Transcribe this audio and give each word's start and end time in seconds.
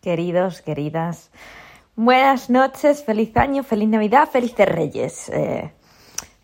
queridos, 0.00 0.62
queridas. 0.62 1.30
Buenas 1.94 2.48
noches, 2.48 3.04
feliz 3.04 3.36
año, 3.36 3.62
feliz 3.62 3.88
Navidad, 3.88 4.28
felices 4.30 4.66
Reyes. 4.66 5.28
Eh, 5.28 5.72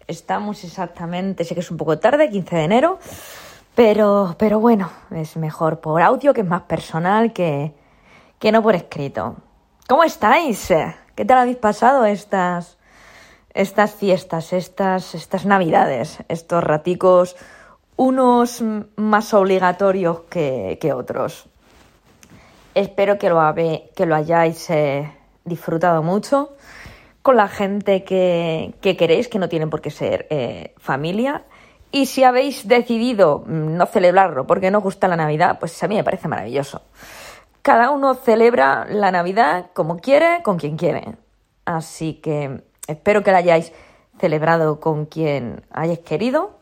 estamos 0.06 0.62
exactamente, 0.64 1.44
sé 1.44 1.54
que 1.54 1.60
es 1.60 1.70
un 1.70 1.78
poco 1.78 1.98
tarde, 1.98 2.28
15 2.28 2.56
de 2.56 2.64
enero, 2.64 2.98
pero, 3.74 4.36
pero 4.38 4.60
bueno, 4.60 4.90
es 5.10 5.36
mejor 5.36 5.80
por 5.80 6.02
audio, 6.02 6.34
que 6.34 6.42
es 6.42 6.46
más 6.46 6.62
personal 6.62 7.32
que, 7.32 7.72
que 8.38 8.52
no 8.52 8.62
por 8.62 8.74
escrito. 8.74 9.36
¿Cómo 9.88 10.04
estáis? 10.04 10.68
¿Qué 11.14 11.24
tal 11.24 11.38
habéis 11.38 11.56
pasado 11.56 12.04
estas, 12.04 12.76
estas 13.54 13.94
fiestas, 13.94 14.52
estas, 14.52 15.14
estas 15.14 15.46
navidades, 15.46 16.18
estos 16.28 16.62
raticos, 16.62 17.36
unos 17.96 18.62
más 18.96 19.32
obligatorios 19.32 20.20
que, 20.28 20.76
que 20.78 20.92
otros? 20.92 21.48
Espero 22.76 23.16
que 23.16 23.30
lo, 23.30 23.40
hayáis 24.14 24.68
eh, 24.68 25.10
disfrutado 25.46 26.02
mucho 26.02 26.56
con 27.22 27.38
la 27.38 27.48
gente 27.48 28.04
que, 28.04 28.74
queréis, 28.82 29.28
que 29.28 29.38
no 29.38 29.48
tienen 29.48 29.70
por 29.70 29.80
qué 29.80 29.90
ser 29.90 30.26
eh, 30.28 30.74
familia. 30.76 31.44
Y 31.90 32.04
si 32.04 32.22
habéis 32.22 32.68
decidido 32.68 33.44
mm, 33.46 33.78
no 33.78 33.86
celebrarlo 33.86 34.46
porque 34.46 34.70
no 34.70 34.78
os 34.78 34.84
gusta 34.84 35.08
la 35.08 35.16
Navidad, 35.16 35.58
pues 35.58 35.82
a 35.82 35.88
mí 35.88 35.94
me 35.94 36.04
parece 36.04 36.28
maravilloso. 36.28 36.82
Cada 37.62 37.88
uno 37.88 38.12
celebra 38.12 38.84
la 38.90 39.10
Navidad 39.10 39.70
como 39.72 39.96
quiere, 39.96 40.42
con 40.42 40.58
quien 40.58 40.76
quiere. 40.76 41.16
Así 41.64 42.20
que 42.20 42.62
espero 42.86 43.22
que 43.22 43.32
la 43.32 43.38
hayáis 43.38 43.72
celebrado 44.18 44.80
con 44.80 45.06
quien 45.06 45.64
hayáis 45.70 46.00
querido. 46.00 46.58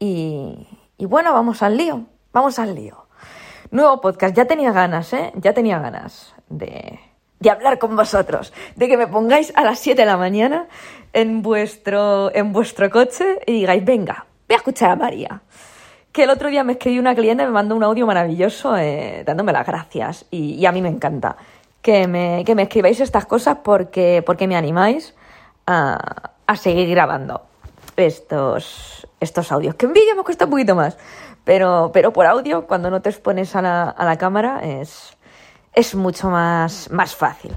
Y 0.00 0.66
bueno, 0.98 1.32
vamos 1.32 1.62
al 1.62 1.76
lío, 1.76 2.06
vamos 2.32 2.58
al 2.58 2.74
lío. 2.74 3.01
Nuevo 3.72 4.02
podcast, 4.02 4.36
ya 4.36 4.44
tenía 4.44 4.70
ganas, 4.70 5.14
¿eh? 5.14 5.32
Ya 5.36 5.54
tenía 5.54 5.78
ganas 5.78 6.34
de, 6.50 7.00
de 7.40 7.50
hablar 7.50 7.78
con 7.78 7.96
vosotros, 7.96 8.52
de 8.76 8.86
que 8.86 8.98
me 8.98 9.06
pongáis 9.06 9.50
a 9.56 9.64
las 9.64 9.78
7 9.78 10.02
de 10.02 10.04
la 10.04 10.18
mañana 10.18 10.66
en 11.14 11.40
vuestro, 11.40 12.30
en 12.34 12.52
vuestro 12.52 12.90
coche 12.90 13.38
y 13.46 13.52
digáis, 13.52 13.82
venga, 13.82 14.26
voy 14.46 14.54
a 14.54 14.58
escuchar 14.58 14.90
a 14.90 14.96
María. 14.96 15.40
Que 16.12 16.24
el 16.24 16.28
otro 16.28 16.50
día 16.50 16.64
me 16.64 16.74
escribió 16.74 17.00
una 17.00 17.14
cliente, 17.14 17.46
me 17.46 17.50
mandó 17.50 17.74
un 17.74 17.82
audio 17.82 18.06
maravilloso 18.06 18.76
eh, 18.76 19.22
dándome 19.24 19.54
las 19.54 19.66
gracias 19.66 20.26
y, 20.30 20.66
a 20.66 20.72
mí 20.72 20.82
me 20.82 20.90
encanta 20.90 21.38
que 21.80 22.06
me, 22.06 22.44
que 22.44 22.54
me 22.54 22.64
escribáis 22.64 23.00
estas 23.00 23.24
cosas 23.24 23.56
porque, 23.64 24.22
porque 24.26 24.46
me 24.46 24.56
animáis 24.56 25.14
a, 25.66 26.32
a 26.46 26.56
seguir 26.56 26.90
grabando 26.90 27.40
estos, 27.96 29.06
estos 29.20 29.52
audios. 29.52 29.74
Que 29.74 29.86
en 29.86 29.92
vídeo 29.92 30.16
me 30.16 30.22
cuesta 30.22 30.44
un 30.44 30.50
poquito 30.50 30.74
más, 30.74 30.96
pero, 31.44 31.90
pero 31.92 32.12
por 32.12 32.26
audio, 32.26 32.66
cuando 32.66 32.90
no 32.90 33.02
te 33.02 33.10
expones 33.10 33.54
a 33.56 33.62
la, 33.62 33.84
a 33.84 34.04
la 34.04 34.16
cámara, 34.16 34.60
es, 34.62 35.16
es 35.74 35.94
mucho 35.94 36.30
más, 36.30 36.90
más 36.90 37.14
fácil 37.14 37.56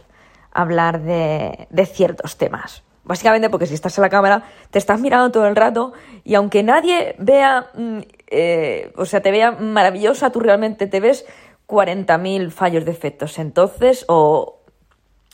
hablar 0.52 1.02
de, 1.02 1.68
de 1.70 1.86
ciertos 1.86 2.38
temas. 2.38 2.84
Básicamente 3.04 3.52
porque 3.52 3.68
si 3.68 3.76
estás 3.76 3.96
en 3.98 4.02
la 4.02 4.10
cámara, 4.10 4.44
te 4.72 4.80
estás 4.80 5.00
mirando 5.00 5.32
todo 5.32 5.48
el 5.48 5.56
rato 5.56 5.94
y 6.24 6.34
aunque 6.34 6.64
nadie 6.64 7.16
vea, 7.20 7.70
mm, 7.76 8.00
eh, 8.28 8.92
o 8.98 9.06
sea, 9.06 9.22
te 9.22 9.30
vea 9.30 9.52
maravillosa, 9.52 10.32
tú 10.32 10.40
realmente 10.40 10.88
te 10.88 11.00
ves 11.00 11.26
40.000 11.68 12.50
fallos 12.50 12.84
de 12.84 12.92
efectos. 12.92 13.38
Entonces, 13.38 14.06
o, 14.08 14.62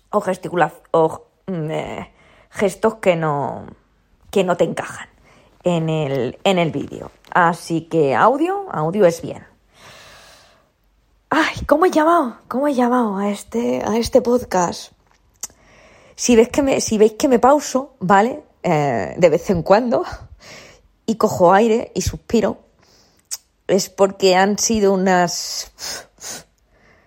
o, 0.10 0.24
o 0.92 1.28
mm, 1.48 1.72
eh, 1.72 2.12
gestos 2.50 2.96
que 2.96 3.16
no, 3.16 3.68
que 4.32 4.44
no 4.44 4.58
te 4.58 4.64
encajan 4.64 5.10
en 5.64 5.90
el, 5.90 6.40
en 6.44 6.58
el 6.58 6.72
vídeo. 6.72 7.12
Así 7.32 7.82
que 7.82 8.16
audio, 8.16 8.66
audio 8.72 9.06
es 9.06 9.22
bien. 9.22 9.46
Ay, 11.30 11.66
¿cómo 11.66 11.86
he 11.86 11.92
llamado? 11.92 12.38
¿Cómo 12.48 12.68
he 12.68 12.74
llamado 12.74 13.18
a 13.18 13.30
este, 13.30 13.82
a 13.86 13.98
este 13.98 14.22
podcast? 14.22 14.92
Si, 16.16 16.36
ves 16.36 16.50
que 16.50 16.62
me, 16.62 16.82
si 16.82 16.98
veis 16.98 17.14
que 17.14 17.28
me 17.28 17.40
pauso, 17.40 17.96
¿vale? 18.00 18.44
Eh, 18.64 19.16
de 19.18 19.30
vez 19.30 19.50
en 19.50 19.64
cuando 19.64 20.03
y 21.06 21.16
cojo 21.16 21.53
aire 21.53 21.92
y 21.96 22.02
suspiro, 22.02 22.59
es 23.68 23.90
porque 23.90 24.36
han 24.36 24.58
sido 24.58 24.94
unas... 24.94 25.72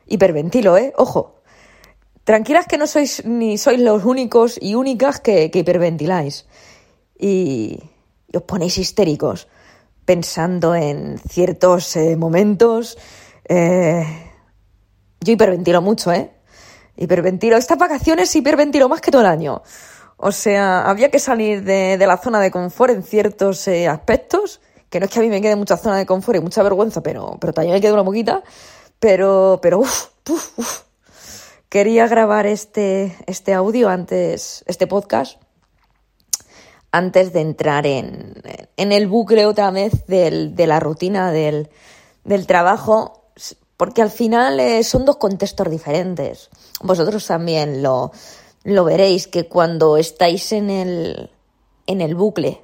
Hiperventilo, 0.07 0.77
¿eh? 0.77 0.93
Ojo. 0.97 1.37
Tranquilas 2.25 2.67
que 2.67 2.79
no 2.79 2.87
sois 2.87 3.25
ni 3.25 3.59
sois 3.59 3.81
los 3.81 4.05
únicos 4.05 4.59
y 4.61 4.75
únicas 4.75 5.21
que, 5.21 5.51
que 5.51 5.59
hiperventiláis. 5.59 6.47
Y, 7.19 7.79
os 8.35 8.43
ponéis 8.43 8.79
histéricos 8.79 9.47
pensando 10.05 10.75
en 10.75 11.19
ciertos 11.19 11.97
eh, 11.97 12.17
momentos. 12.17 12.99
Eh, 13.49 14.05
yo 15.21 15.33
hiperventilo 15.33 15.81
mucho, 15.81 16.13
¿eh? 16.13 16.31
Hiperventilo. 16.97 17.57
Estas 17.57 17.79
vacaciones 17.79 18.35
hiperventilo 18.35 18.89
más 18.89 19.01
que 19.01 19.11
todo 19.11 19.23
el 19.23 19.29
año. 19.29 19.63
O 20.17 20.33
sea, 20.33 20.89
había 20.89 21.11
que 21.11 21.19
salir 21.19 21.65
de, 21.65 21.97
la 21.99 22.19
zona 22.19 22.41
de 22.41 22.51
confort 22.51 22.93
en 22.95 23.03
ciertos 23.03 23.67
eh, 23.69 23.89
aspectos, 23.89 24.61
que 24.91 25.01
no 25.01 25.07
es 25.07 25.13
que 25.13 25.19
a 25.19 25.23
mí 25.23 25.29
me 25.29 25.41
quede 25.41 25.57
mucha 25.57 25.77
zona 25.77 25.99
de 25.99 26.07
confort 26.07 26.39
y 26.39 26.41
mucha 26.41 26.63
vergüenza, 26.63 27.03
pero, 27.03 27.37
pero 27.41 27.53
también 27.53 27.75
me 27.75 27.81
queda 27.81 27.95
una 27.95 28.05
poquita. 28.05 28.43
Pero, 29.01 29.59
pero, 29.61 29.81
uff, 29.81 30.09
uff, 30.29 30.59
uff. 30.59 30.83
Quería 31.69 32.07
grabar 32.07 32.47
este, 32.47 33.17
este 33.27 33.53
audio 33.53 33.89
antes, 33.89 34.63
este 34.67 34.87
podcast, 34.87 35.43
antes 36.95 37.33
de 37.33 37.41
entrar 37.41 37.89
en, 37.89 38.41
el 38.77 39.07
bucle 39.09 39.47
otra 39.47 39.73
vez 39.73 40.07
de 40.07 40.65
la 40.65 40.79
rutina 40.79 41.33
del, 41.33 41.69
trabajo, 42.47 43.25
porque 43.77 44.01
al 44.01 44.13
final 44.13 44.61
eh, 44.61 44.85
son 44.85 45.05
dos 45.05 45.17
contextos 45.17 45.69
diferentes. 45.69 46.51
Vosotros 46.83 47.27
también 47.27 47.83
lo, 47.83 48.13
lo 48.63 48.85
veréis, 48.85 49.27
que 49.27 49.49
cuando 49.49 49.97
estáis 49.97 50.53
en 50.53 50.71
el, 50.71 51.31
en 51.89 52.01
el 52.01 52.15
bucle 52.15 52.61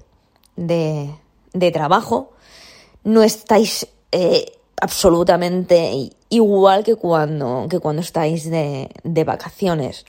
de, 0.54 1.12
trabajo, 1.72 2.30
no 3.02 3.24
estáis 3.24 3.88
eh, 4.12 4.52
absolutamente 4.80 6.12
igual 6.28 6.84
que 6.84 6.94
cuando, 6.94 7.66
que 7.68 7.80
cuando 7.80 8.00
estáis 8.00 8.48
de, 8.48 8.90
de 9.02 9.24
vacaciones. 9.24 10.04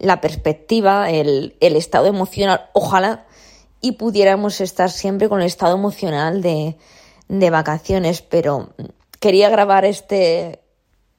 La 0.00 0.20
perspectiva, 0.20 1.08
el, 1.08 1.54
el 1.60 1.76
estado 1.76 2.06
emocional, 2.06 2.68
ojalá 2.72 3.26
y 3.80 3.92
pudiéramos 3.92 4.60
estar 4.60 4.90
siempre 4.90 5.28
con 5.28 5.40
el 5.40 5.46
estado 5.46 5.74
emocional 5.74 6.42
de, 6.42 6.76
de 7.28 7.50
vacaciones, 7.50 8.22
pero 8.22 8.70
quería 9.20 9.48
grabar 9.48 9.84
este, 9.84 10.60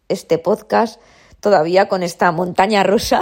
este 0.09 0.37
podcast 0.37 1.01
todavía 1.39 1.87
con 1.87 2.03
esta 2.03 2.31
montaña 2.31 2.83
rusa. 2.83 3.21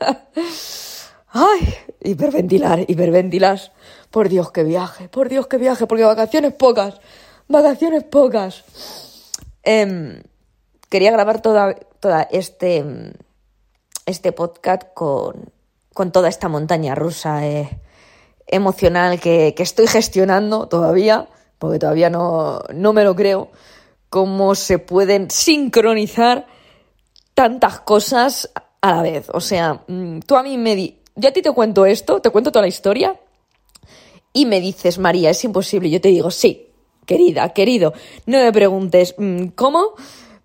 Ay, 1.28 1.74
hiperventilar, 2.02 2.84
hiperventilar. 2.88 3.60
Por 4.10 4.28
Dios 4.28 4.50
que 4.50 4.64
viaje, 4.64 5.08
por 5.08 5.28
Dios 5.28 5.46
que 5.46 5.58
viaje, 5.58 5.86
porque 5.86 6.04
vacaciones 6.04 6.52
pocas, 6.54 7.00
vacaciones 7.46 8.02
pocas. 8.04 8.64
Em, 9.62 10.22
quería 10.88 11.12
grabar 11.12 11.42
toda, 11.42 11.74
toda 12.00 12.22
este, 12.22 12.84
este 14.06 14.32
podcast 14.32 14.82
con, 14.94 15.52
con 15.94 16.10
toda 16.10 16.28
esta 16.28 16.48
montaña 16.48 16.94
rusa. 16.94 17.46
Eh 17.46 17.68
emocional 18.50 19.20
que, 19.20 19.54
estoy 19.58 19.86
gestionando 19.86 20.68
todavía, 20.68 21.28
porque 21.58 21.78
todavía 21.78 22.10
no, 22.10 22.60
no 22.74 22.92
me 22.92 23.04
lo 23.04 23.14
creo, 23.14 23.50
cómo 24.08 24.54
se 24.54 24.78
pueden 24.78 25.30
sincronizar 25.30 26.46
tantas 27.34 27.80
cosas 27.80 28.50
a 28.80 28.96
la 28.96 29.02
vez. 29.02 29.28
O 29.32 29.40
sea, 29.40 29.82
mm, 29.86 30.20
tú 30.20 30.36
a 30.36 30.42
mí 30.42 30.58
me 30.58 30.74
di, 30.74 30.98
yo 31.14 31.28
a 31.28 31.32
ti 31.32 31.42
te 31.42 31.52
cuento 31.52 31.86
esto, 31.86 32.20
te 32.20 32.30
cuento 32.30 32.52
toda 32.52 32.62
la 32.62 32.68
historia 32.68 33.18
y 34.32 34.46
me 34.46 34.60
dices, 34.60 34.98
María, 34.98 35.30
es 35.30 35.44
imposible. 35.44 35.90
Yo 35.90 36.00
te 36.00 36.08
digo, 36.08 36.30
sí, 36.30 36.68
querida, 37.06 37.48
querido, 37.50 37.92
no 38.26 38.38
me 38.38 38.52
preguntes 38.52 39.14
mm, 39.16 39.48
cómo, 39.54 39.94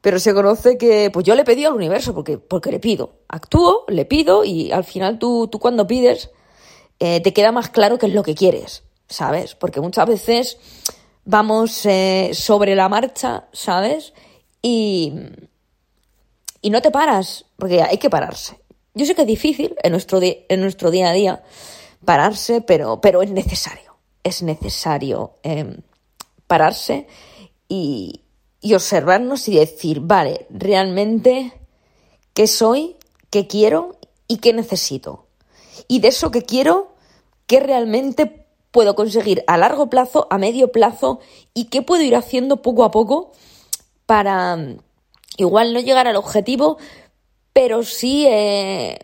pero 0.02 0.20
se 0.20 0.34
conoce 0.34 0.78
que, 0.78 1.10
pues 1.12 1.26
yo 1.26 1.36
le 1.36 1.44
pedí 1.44 1.66
al 1.66 1.74
universo 1.74 2.14
porque, 2.14 2.38
porque 2.38 2.72
le 2.72 2.80
pido. 2.80 3.14
Actúo, 3.28 3.86
le 3.88 4.06
pido 4.06 4.44
y 4.44 4.72
al 4.72 4.84
final 4.84 5.18
tú, 5.18 5.48
tú 5.52 5.60
cuando 5.60 5.88
pides 5.88 6.30
eh, 7.00 7.20
te 7.22 7.34
queda 7.34 7.52
más 7.52 7.70
claro 7.70 7.98
qué 7.98 8.08
es 8.08 8.14
lo 8.14 8.24
que 8.24 8.36
quieres, 8.36 8.84
¿sabes? 9.08 9.56
Porque 9.56 9.82
muchas 9.82 10.08
veces 10.08 10.58
vamos 11.26 11.86
eh, 11.86 12.32
sobre 12.34 12.76
la 12.76 12.90
marcha, 12.90 13.48
¿sabes? 13.52 14.14
Y, 14.62 15.14
y 16.62 16.70
no 16.70 16.82
te 16.82 16.92
paras, 16.92 17.46
porque 17.58 17.82
hay 17.82 17.98
que 17.98 18.10
pararse. 18.10 18.60
Yo 18.94 19.06
sé 19.06 19.14
que 19.14 19.24
es 19.24 19.28
difícil 19.28 19.76
en 19.84 19.92
nuestro, 19.92 20.20
en 20.22 20.62
nuestro 20.62 20.90
día 20.90 21.10
a 21.10 21.14
día 21.14 21.44
pararse, 22.06 22.62
pero, 22.62 23.02
pero 23.02 23.22
es 23.22 23.32
necesario. 23.32 23.98
Es 24.24 24.42
necesario 24.42 25.38
em, 25.44 25.78
pararse 26.48 27.08
y, 27.68 28.22
y 28.62 28.74
observarnos 28.74 29.48
y 29.50 29.58
decir, 29.58 30.00
vale, 30.00 30.48
realmente, 30.50 31.54
¿qué 32.34 32.48
soy? 32.48 32.96
¿Qué 33.30 33.48
quiero? 33.48 34.00
¿Y 34.28 34.38
qué 34.38 34.54
necesito? 34.54 35.25
Y 35.88 36.00
de 36.00 36.10
eso 36.10 36.32
que 36.32 36.44
quiero, 36.44 36.96
qué 37.48 37.60
realmente 37.60 38.48
puedo 38.72 38.96
conseguir 38.96 39.44
a 39.48 39.58
largo 39.58 39.90
plazo, 39.90 40.28
a 40.30 40.38
medio 40.38 40.72
plazo 40.72 41.20
y 41.54 41.66
qué 41.66 41.82
puedo 41.82 42.04
ir 42.04 42.16
haciendo 42.16 42.62
poco 42.62 42.84
a 42.84 42.92
poco 42.92 43.32
para, 44.06 44.58
igual 45.38 45.74
no 45.74 45.80
llegar 45.80 46.08
al 46.08 46.18
objetivo, 46.18 46.78
pero 47.54 47.84
sí 47.84 48.26
eh, 48.28 49.00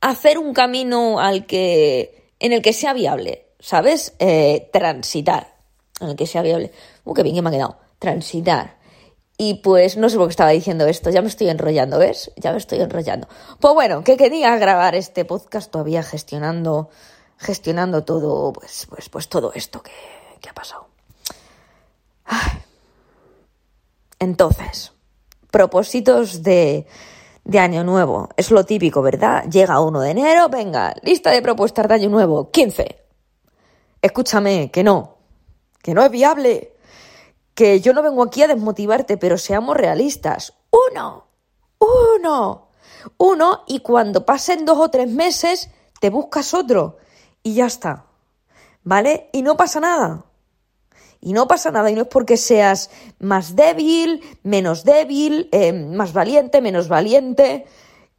hacer 0.00 0.38
un 0.38 0.52
camino 0.52 1.20
al 1.20 1.46
que, 1.46 2.32
en 2.38 2.52
el 2.52 2.62
que 2.62 2.72
sea 2.72 2.92
viable, 2.92 3.46
¿sabes? 3.58 4.14
Eh, 4.18 4.68
transitar, 4.72 5.56
en 6.00 6.10
el 6.10 6.16
que 6.16 6.26
sea 6.26 6.42
viable. 6.42 6.70
Uh, 7.04 7.14
qué 7.14 7.22
bien 7.22 7.36
que 7.36 7.42
me 7.42 7.48
ha 7.48 7.52
quedado. 7.52 7.78
Transitar. 7.98 8.79
Y 9.42 9.54
pues 9.54 9.96
no 9.96 10.10
sé 10.10 10.18
por 10.18 10.26
qué 10.26 10.32
estaba 10.32 10.50
diciendo 10.50 10.86
esto, 10.86 11.08
ya 11.08 11.22
me 11.22 11.28
estoy 11.28 11.48
enrollando, 11.48 11.98
¿ves? 11.98 12.30
Ya 12.36 12.52
me 12.52 12.58
estoy 12.58 12.78
enrollando. 12.82 13.26
Pues 13.58 13.72
bueno, 13.72 14.04
que 14.04 14.18
quería 14.18 14.54
grabar 14.58 14.94
este 14.94 15.24
podcast 15.24 15.70
todavía 15.70 16.02
gestionando, 16.02 16.90
gestionando 17.38 18.04
todo, 18.04 18.52
pues, 18.52 18.86
pues, 18.90 19.08
pues 19.08 19.30
todo 19.30 19.52
esto 19.54 19.82
que, 19.82 19.92
que 20.42 20.50
ha 20.50 20.52
pasado. 20.52 20.88
Entonces, 24.18 24.92
propósitos 25.50 26.42
de, 26.42 26.86
de 27.42 27.58
año 27.60 27.82
nuevo. 27.82 28.28
Es 28.36 28.50
lo 28.50 28.66
típico, 28.66 29.00
¿verdad? 29.00 29.44
Llega 29.44 29.80
1 29.80 30.00
de 30.02 30.10
enero, 30.10 30.50
venga, 30.50 30.94
lista 31.02 31.30
de 31.30 31.40
propuestas 31.40 31.88
de 31.88 31.94
año 31.94 32.10
nuevo, 32.10 32.50
15. 32.50 32.98
Escúchame, 34.02 34.70
que 34.70 34.84
no, 34.84 35.16
que 35.80 35.94
no 35.94 36.04
es 36.04 36.10
viable, 36.10 36.74
que 37.60 37.78
yo 37.82 37.92
no 37.92 38.02
vengo 38.02 38.22
aquí 38.22 38.42
a 38.42 38.48
desmotivarte, 38.48 39.18
pero 39.18 39.36
seamos 39.36 39.76
realistas. 39.76 40.54
Uno, 40.70 41.26
uno, 41.78 42.68
uno, 43.18 43.64
y 43.66 43.80
cuando 43.80 44.24
pasen 44.24 44.64
dos 44.64 44.78
o 44.78 44.88
tres 44.88 45.10
meses, 45.10 45.68
te 46.00 46.08
buscas 46.08 46.54
otro 46.54 46.96
y 47.42 47.52
ya 47.52 47.66
está. 47.66 48.06
¿Vale? 48.82 49.28
Y 49.34 49.42
no 49.42 49.58
pasa 49.58 49.78
nada. 49.78 50.24
Y 51.20 51.34
no 51.34 51.46
pasa 51.48 51.70
nada, 51.70 51.90
y 51.90 51.94
no 51.94 52.00
es 52.00 52.08
porque 52.08 52.38
seas 52.38 52.88
más 53.18 53.54
débil, 53.56 54.22
menos 54.42 54.84
débil, 54.84 55.50
eh, 55.52 55.74
más 55.74 56.14
valiente, 56.14 56.62
menos 56.62 56.88
valiente, 56.88 57.66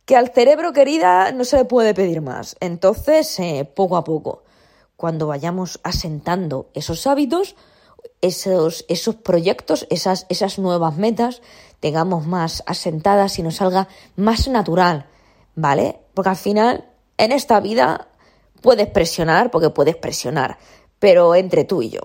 que 0.05 0.15
al 0.15 0.29
cerebro 0.29 0.71
querida 0.71 1.31
no 1.31 1.45
se 1.45 1.57
le 1.57 1.65
puede 1.65 1.95
pedir 1.95 2.21
más. 2.21 2.57
Entonces, 2.59 3.39
eh, 3.39 3.65
poco 3.65 3.97
a 3.97 4.03
poco, 4.03 4.44
cuando 4.97 5.25
vayamos 5.25 5.79
asentando 5.81 6.69
esos 6.75 7.07
hábitos, 7.07 7.55
esos, 8.21 8.85
esos 8.88 9.15
proyectos, 9.15 9.88
esas, 9.89 10.25
esas 10.29 10.59
nuevas 10.59 10.95
metas, 10.95 11.41
tengamos 11.79 12.25
más 12.25 12.63
asentadas 12.65 13.39
y 13.39 13.44
nos 13.44 13.56
salga 13.56 13.88
más 14.15 14.47
natural, 14.47 15.07
¿vale? 15.56 16.00
Porque 16.13 16.29
al 16.29 16.35
final, 16.35 16.89
en 17.18 17.31
esta 17.31 17.59
vida, 17.59 18.07
puedes 18.62 18.88
presionar, 18.88 19.51
porque 19.51 19.71
puedes 19.71 19.95
presionar, 19.95 20.57
pero 21.00 21.35
entre 21.35 21.63
tú 21.63 21.81
y 21.81 21.89
yo. 21.89 22.01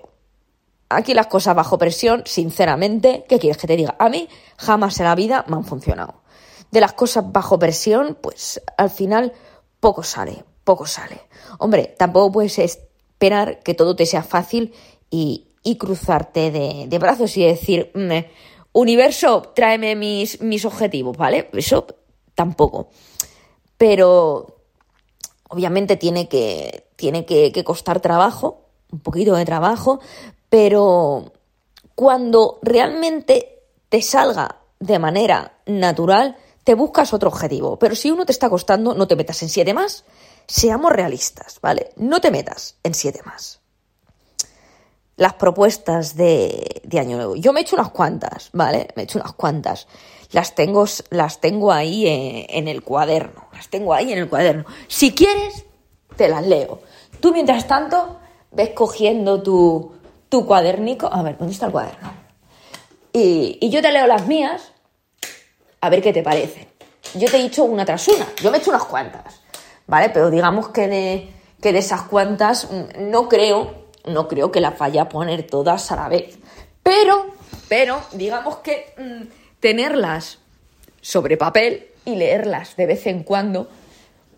Aquí 0.89 1.13
las 1.13 1.27
cosas 1.27 1.55
bajo 1.55 1.77
presión, 1.77 2.23
sinceramente, 2.25 3.25
¿qué 3.27 3.39
quieres 3.39 3.57
que 3.57 3.67
te 3.67 3.75
diga? 3.75 3.95
A 3.99 4.09
mí 4.09 4.27
jamás 4.57 4.99
en 4.99 5.05
la 5.05 5.15
vida 5.15 5.45
me 5.47 5.57
han 5.57 5.65
funcionado. 5.65 6.21
De 6.71 6.81
las 6.81 6.93
cosas 6.93 7.31
bajo 7.31 7.59
presión, 7.59 8.17
pues 8.21 8.61
al 8.77 8.89
final 8.89 9.33
poco 9.79 10.03
sale, 10.03 10.43
poco 10.63 10.85
sale. 10.85 11.21
Hombre, 11.59 11.95
tampoco 11.97 12.31
puedes 12.31 12.57
esperar 12.59 13.59
que 13.63 13.73
todo 13.73 13.95
te 13.95 14.05
sea 14.05 14.23
fácil 14.23 14.73
y, 15.09 15.46
cruzarte 15.75 16.51
de, 16.51 16.99
brazos 16.99 17.35
y 17.35 17.43
decir, 17.43 17.91
mm, 17.93 18.25
universo, 18.73 19.51
tráeme 19.53 19.95
mis, 19.95 20.41
mis 20.41 20.63
objetivos, 20.65 21.17
¿vale? 21.17 21.49
Eso 21.53 21.85
tampoco. 22.33 22.89
Pero 23.77 24.61
obviamente 25.49 25.97
tiene 25.97 26.29
que, 26.29 26.87
tiene 26.95 27.25
que 27.25 27.63
costar 27.63 27.99
trabajo, 27.99 28.61
un 28.91 28.99
poquito 28.99 29.35
de 29.35 29.45
trabajo, 29.45 29.99
pero 30.49 31.33
cuando 31.95 32.59
realmente 32.61 33.63
te 33.89 34.01
salga 34.01 34.61
de 34.79 34.99
manera 34.99 35.59
natural, 35.65 36.37
te 36.63 36.75
buscas 36.75 37.13
otro 37.13 37.29
objetivo. 37.29 37.79
Pero 37.79 37.95
si 37.95 38.11
uno 38.11 38.25
te 38.25 38.31
está 38.31 38.49
costando, 38.49 38.93
no 38.93 39.07
te 39.07 39.15
metas 39.15 39.41
en 39.41 39.49
siete 39.49 39.73
más. 39.73 40.03
Seamos 40.47 40.91
realistas, 40.91 41.59
¿vale? 41.61 41.91
No 41.95 42.21
te 42.21 42.29
metas 42.29 42.75
en 42.83 42.93
siete 42.93 43.21
más. 43.25 43.61
Las 45.17 45.33
propuestas 45.33 46.15
de, 46.15 46.81
Año 46.97 47.17
Nuevo. 47.17 47.35
Yo 47.35 47.51
me 47.51 47.59
he 47.59 47.63
hecho 47.63 47.75
unas 47.75 47.89
cuantas, 47.89 48.49
¿vale? 48.53 48.87
Me 48.95 49.01
he 49.01 49.05
hecho 49.05 49.19
unas 49.19 49.33
cuantas. 49.33 49.87
Las 50.31 50.55
tengo, 50.55 50.85
las 51.09 51.41
tengo 51.41 51.71
ahí 51.71 52.05
en, 52.07 52.67
el 52.67 52.83
cuaderno. 52.83 53.47
Las 53.53 53.67
tengo 53.67 53.93
ahí 53.93 54.13
en 54.13 54.19
el 54.19 54.29
cuaderno. 54.29 54.65
Si 54.87 55.13
quieres, 55.13 55.65
te 56.15 56.29
las 56.29 56.45
leo. 56.45 56.81
Tú, 57.19 57.33
mientras 57.33 57.67
tanto, 57.67 58.19
ves 58.51 58.69
cogiendo 58.69 59.41
tu, 59.41 59.91
tu 60.29 60.45
cuadernico. 60.45 61.09
A 61.11 61.23
ver, 61.23 61.37
¿dónde 61.37 61.53
está 61.53 61.65
el 61.65 61.71
cuaderno? 61.71 62.27
Y, 63.19 63.69
yo 63.69 63.81
te 63.81 63.91
leo 63.91 64.05
las 64.05 64.27
mías, 64.27 64.71
a 65.81 65.89
ver 65.89 66.03
qué 66.03 66.13
te 66.13 66.21
parece. 66.21 66.67
Yo 67.15 67.29
te 67.31 67.37
he 67.37 67.41
dicho 67.41 67.63
una 67.63 67.83
tras 67.83 68.07
una, 68.07 68.27
yo 68.43 68.51
me 68.51 68.57
he 68.57 68.61
hecho 68.61 68.69
unas 68.69 68.83
cuantas, 68.83 69.41
¿vale? 69.87 70.09
Pero 70.09 70.29
digamos 70.29 70.69
que 70.69 70.87
de, 70.87 71.33
que 71.59 71.73
de 71.73 71.79
esas 71.79 72.03
cuantas 72.03 72.69
mm, 72.69 73.09
no 73.09 73.27
creo, 73.27 73.86
no 74.07 74.27
creo 74.27 74.51
que 74.51 74.61
las 74.61 74.77
vaya 74.77 75.03
a 75.03 75.09
poner 75.09 75.43
todas 75.43 75.91
a 75.91 75.95
la 75.95 76.09
vez. 76.09 76.37
Pero, 76.83 77.27
pero, 77.67 78.01
digamos 78.13 78.57
que 78.57 78.93
mm, 78.97 79.27
tenerlas 79.59 80.39
sobre 81.01 81.37
papel 81.37 81.87
y 82.05 82.15
leerlas 82.15 82.75
de 82.75 82.85
vez 82.85 83.07
en 83.07 83.23
cuando, 83.23 83.69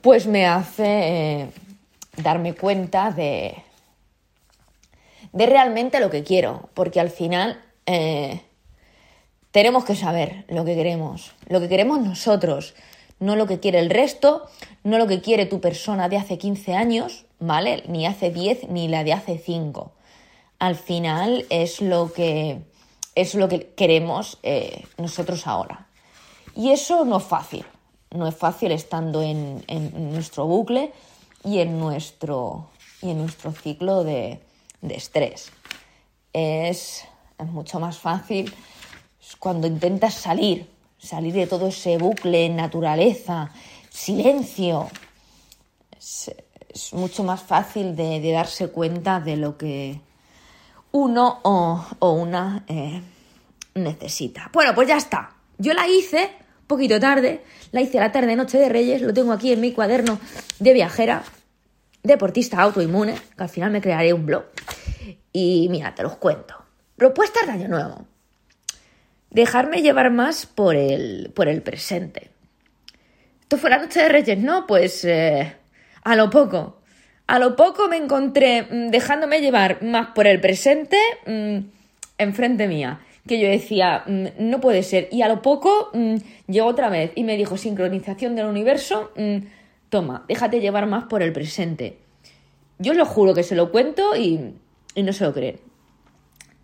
pues 0.02 0.28
me 0.28 0.46
hace 0.46 1.42
eh, 1.42 1.50
darme 2.18 2.56
cuenta 2.56 3.12
de, 3.12 3.56
de 5.34 5.46
realmente 5.46 6.00
lo 6.00 6.10
que 6.10 6.24
quiero, 6.24 6.70
porque 6.74 7.00
al 7.00 7.10
final 7.10 7.62
eh, 7.86 8.42
tenemos 9.52 9.86
que 9.86 9.96
saber 9.96 10.46
lo 10.48 10.66
que 10.66 10.76
queremos, 10.76 11.34
lo 11.48 11.60
que 11.60 11.70
queremos 11.70 12.00
nosotros, 12.02 12.76
no 13.20 13.36
lo 13.36 13.48
que 13.48 13.60
quiere 13.60 13.80
el 13.80 13.90
resto, 13.90 14.48
no 14.84 14.98
lo 14.98 15.08
que 15.08 15.22
quiere 15.22 15.46
tu 15.46 15.60
persona 15.60 16.10
de 16.10 16.18
hace 16.18 16.38
15 16.38 16.76
años, 16.76 17.26
¿vale? 17.40 17.84
Ni 17.88 18.06
hace 18.06 18.32
10 18.32 18.70
ni 18.70 18.88
la 18.88 19.04
de 19.04 19.14
hace 19.14 19.38
5. 19.38 19.92
Al 20.60 20.76
final 20.76 21.46
es 21.50 21.82
lo 21.82 22.12
que, 22.12 22.62
es 23.16 23.36
lo 23.36 23.48
que 23.48 23.68
queremos 23.70 24.38
eh, 24.44 24.84
nosotros 24.98 25.48
ahora. 25.48 25.88
Y 26.56 26.72
eso 26.72 27.06
no 27.06 27.18
es 27.18 27.24
fácil, 27.24 27.66
no 28.12 28.28
es 28.28 28.36
fácil 28.36 28.72
estando 28.72 29.22
en, 29.22 29.64
en 29.68 30.12
nuestro 30.12 30.46
bucle 30.46 30.92
y 31.44 31.60
en 31.60 31.80
nuestro, 31.80 32.70
y 33.02 33.12
en 33.12 33.20
nuestro 33.20 33.52
ciclo 33.54 34.04
de, 34.04 34.40
de 34.82 34.96
estrés. 34.96 35.52
Es, 36.34 37.06
mucho 37.40 37.80
más 37.80 37.98
fácil 37.98 38.54
cuando 39.40 39.68
intentas 39.68 40.14
salir, 40.14 40.70
salir 40.98 41.34
de 41.34 41.48
todo 41.48 41.68
ese 41.68 41.98
bucle, 41.98 42.50
naturaleza, 42.50 43.52
silencio. 43.90 44.90
Es, 45.98 46.32
mucho 46.94 47.24
más 47.24 47.42
fácil 47.42 47.96
de, 47.96 48.32
darse 48.32 48.70
cuenta 48.70 49.20
de 49.20 49.38
lo 49.38 49.58
que 49.58 50.02
uno 50.92 51.40
o, 51.44 52.12
una 52.12 52.64
eh, 52.68 53.02
necesita. 53.76 54.50
Bueno, 54.54 54.74
pues 54.76 54.88
ya 54.88 54.98
está. 54.98 55.32
Yo 55.58 55.74
la 55.74 55.88
hice 55.88 56.30
poquito 56.70 57.00
tarde, 57.00 57.44
la 57.72 57.82
hice 57.82 58.00
la 58.00 58.12
tarde 58.12 58.36
Noche 58.36 58.60
de 58.60 58.70
Reyes, 58.70 59.02
lo 59.02 59.12
tengo 59.12 59.34
aquí 59.34 59.52
en 59.52 59.60
mi 59.60 59.74
cuaderno 59.74 60.20
de 60.60 60.74
viajera, 60.74 61.24
deportista 62.04 62.62
autoinmune, 62.62 63.16
que 63.36 63.44
al 63.44 63.50
final 63.50 63.72
me 63.72 63.82
crearé 63.82 64.14
un 64.14 64.26
blog. 64.26 64.46
Y 65.34 65.68
mira, 65.70 65.96
te 65.96 66.04
los 66.04 66.18
cuento. 66.18 66.56
Propuestas 66.96 67.48
de 67.48 67.54
año 67.54 67.68
nuevo. 67.70 68.06
Dejarme 69.32 69.82
llevar 69.82 70.12
más 70.12 70.46
por 70.46 70.76
el, 70.76 71.32
por 71.36 71.48
el 71.48 71.64
presente. 71.64 72.30
Esto 73.42 73.58
fue 73.58 73.72
la 73.72 73.80
noche 73.80 74.02
de 74.04 74.10
Reyes, 74.10 74.38
¿no? 74.38 74.68
Pues 74.68 75.04
eh, 75.06 75.56
a 76.04 76.16
lo 76.16 76.30
poco. 76.30 76.78
A 77.28 77.40
lo 77.40 77.56
poco 77.56 77.88
me 77.88 77.98
encontré 77.98 78.64
mm, 78.64 78.90
dejándome 78.90 79.42
llevar 79.42 79.84
más 79.84 80.08
por 80.16 80.28
el 80.28 80.42
presente 80.42 80.98
mm, 81.26 81.58
enfrente 82.18 82.68
mía. 82.68 83.02
Que 83.28 83.40
yo 83.40 83.48
decía, 83.48 84.04
mm, 84.06 84.28
no 84.40 84.60
puede 84.60 84.84
ser. 84.84 85.08
Y 85.12 85.22
a 85.22 85.28
lo 85.28 85.42
poco 85.42 85.92
llegó 86.48 86.68
otra 86.68 86.90
vez 86.90 87.12
y 87.16 87.24
me 87.24 87.38
dijo, 87.38 87.58
sincronización 87.58 88.36
del 88.36 88.48
universo, 88.48 89.12
toma, 89.90 90.26
déjate 90.28 90.60
llevar 90.60 90.88
más 90.88 91.06
por 91.06 91.22
el 91.22 91.34
presente. 91.34 91.98
Yo 92.80 92.94
lo 92.94 93.06
juro 93.06 93.34
que 93.34 93.44
se 93.44 93.56
lo 93.56 93.72
cuento 93.72 94.16
y 94.16 94.54
y 94.96 95.04
no 95.04 95.14
se 95.14 95.24
lo 95.24 95.34
creen. 95.34 95.60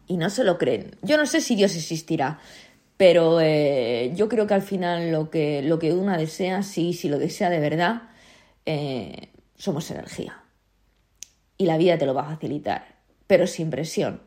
Y 0.08 0.18
no 0.18 0.30
se 0.30 0.44
lo 0.44 0.58
creen. 0.58 0.96
Yo 1.02 1.18
no 1.18 1.26
sé 1.26 1.42
si 1.42 1.56
Dios 1.56 1.76
existirá, 1.76 2.40
pero 2.98 3.40
eh, 3.42 4.12
yo 4.16 4.30
creo 4.30 4.46
que 4.48 4.54
al 4.54 4.62
final 4.62 5.12
lo 5.12 5.30
que, 5.30 5.62
lo 5.62 5.80
que 5.80 5.94
una 5.94 6.18
desea, 6.18 6.62
sí, 6.64 6.94
si 6.94 7.10
lo 7.10 7.18
desea 7.18 7.50
de 7.50 7.60
verdad, 7.60 8.04
eh, 8.66 9.32
somos 9.56 9.90
energía. 9.92 10.44
Y 11.58 11.66
la 11.66 11.78
vida 11.78 11.98
te 11.98 12.06
lo 12.06 12.14
va 12.14 12.24
a 12.24 12.36
facilitar, 12.36 12.96
pero 13.28 13.48
sin 13.48 13.70
presión. 13.70 14.22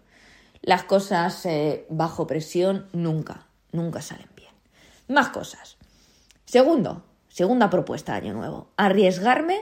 Las 0.62 0.85
cosas 0.85 1.45
eh, 1.47 1.87
bajo 1.88 2.26
presión 2.26 2.88
nunca, 2.92 3.47
nunca 3.73 4.02
salen 4.02 4.28
bien. 4.35 4.52
Más 5.09 5.28
cosas. 5.28 5.76
Segundo, 6.45 7.04
segunda 7.28 7.71
propuesta 7.71 8.12
de 8.12 8.18
Año 8.18 8.35
Nuevo. 8.35 8.71
Arriesgarme, 8.76 9.61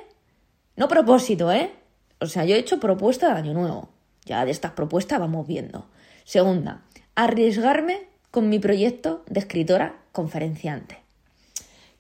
no 0.77 0.89
propósito, 0.89 1.53
¿eh? 1.53 1.75
O 2.21 2.27
sea, 2.27 2.45
yo 2.45 2.55
he 2.55 2.59
hecho 2.59 2.81
propuesta 2.81 3.33
de 3.33 3.41
Año 3.41 3.55
Nuevo. 3.55 3.91
Ya 4.25 4.45
de 4.45 4.51
estas 4.51 4.73
propuestas 4.73 5.21
vamos 5.21 5.47
viendo. 5.47 5.87
Segunda, 6.25 6.83
arriesgarme 7.15 8.09
con 8.31 8.49
mi 8.49 8.59
proyecto 8.59 9.25
de 9.29 9.41
escritora 9.41 9.97
conferenciante. 10.13 11.06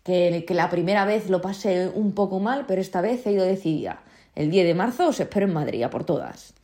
Que, 0.07 0.45
que, 0.47 0.55
la 0.55 0.71
primera 0.71 1.05
vez 1.05 1.29
lo 1.29 1.41
pasé 1.41 1.89
un 1.89 2.13
poco 2.13 2.39
mal, 2.39 2.65
pero 2.69 2.81
esta 2.81 3.01
vez 3.01 3.27
he 3.27 3.33
ido 3.33 3.45
decidida. 3.45 4.05
El 4.37 4.53
10 4.53 4.67
de 4.67 4.75
marzo 4.75 5.09
os 5.09 5.19
espero 5.19 5.47
en 5.47 5.53
Madrid, 5.53 5.83
a 5.83 5.91
por 5.91 6.05
todas. 6.05 6.55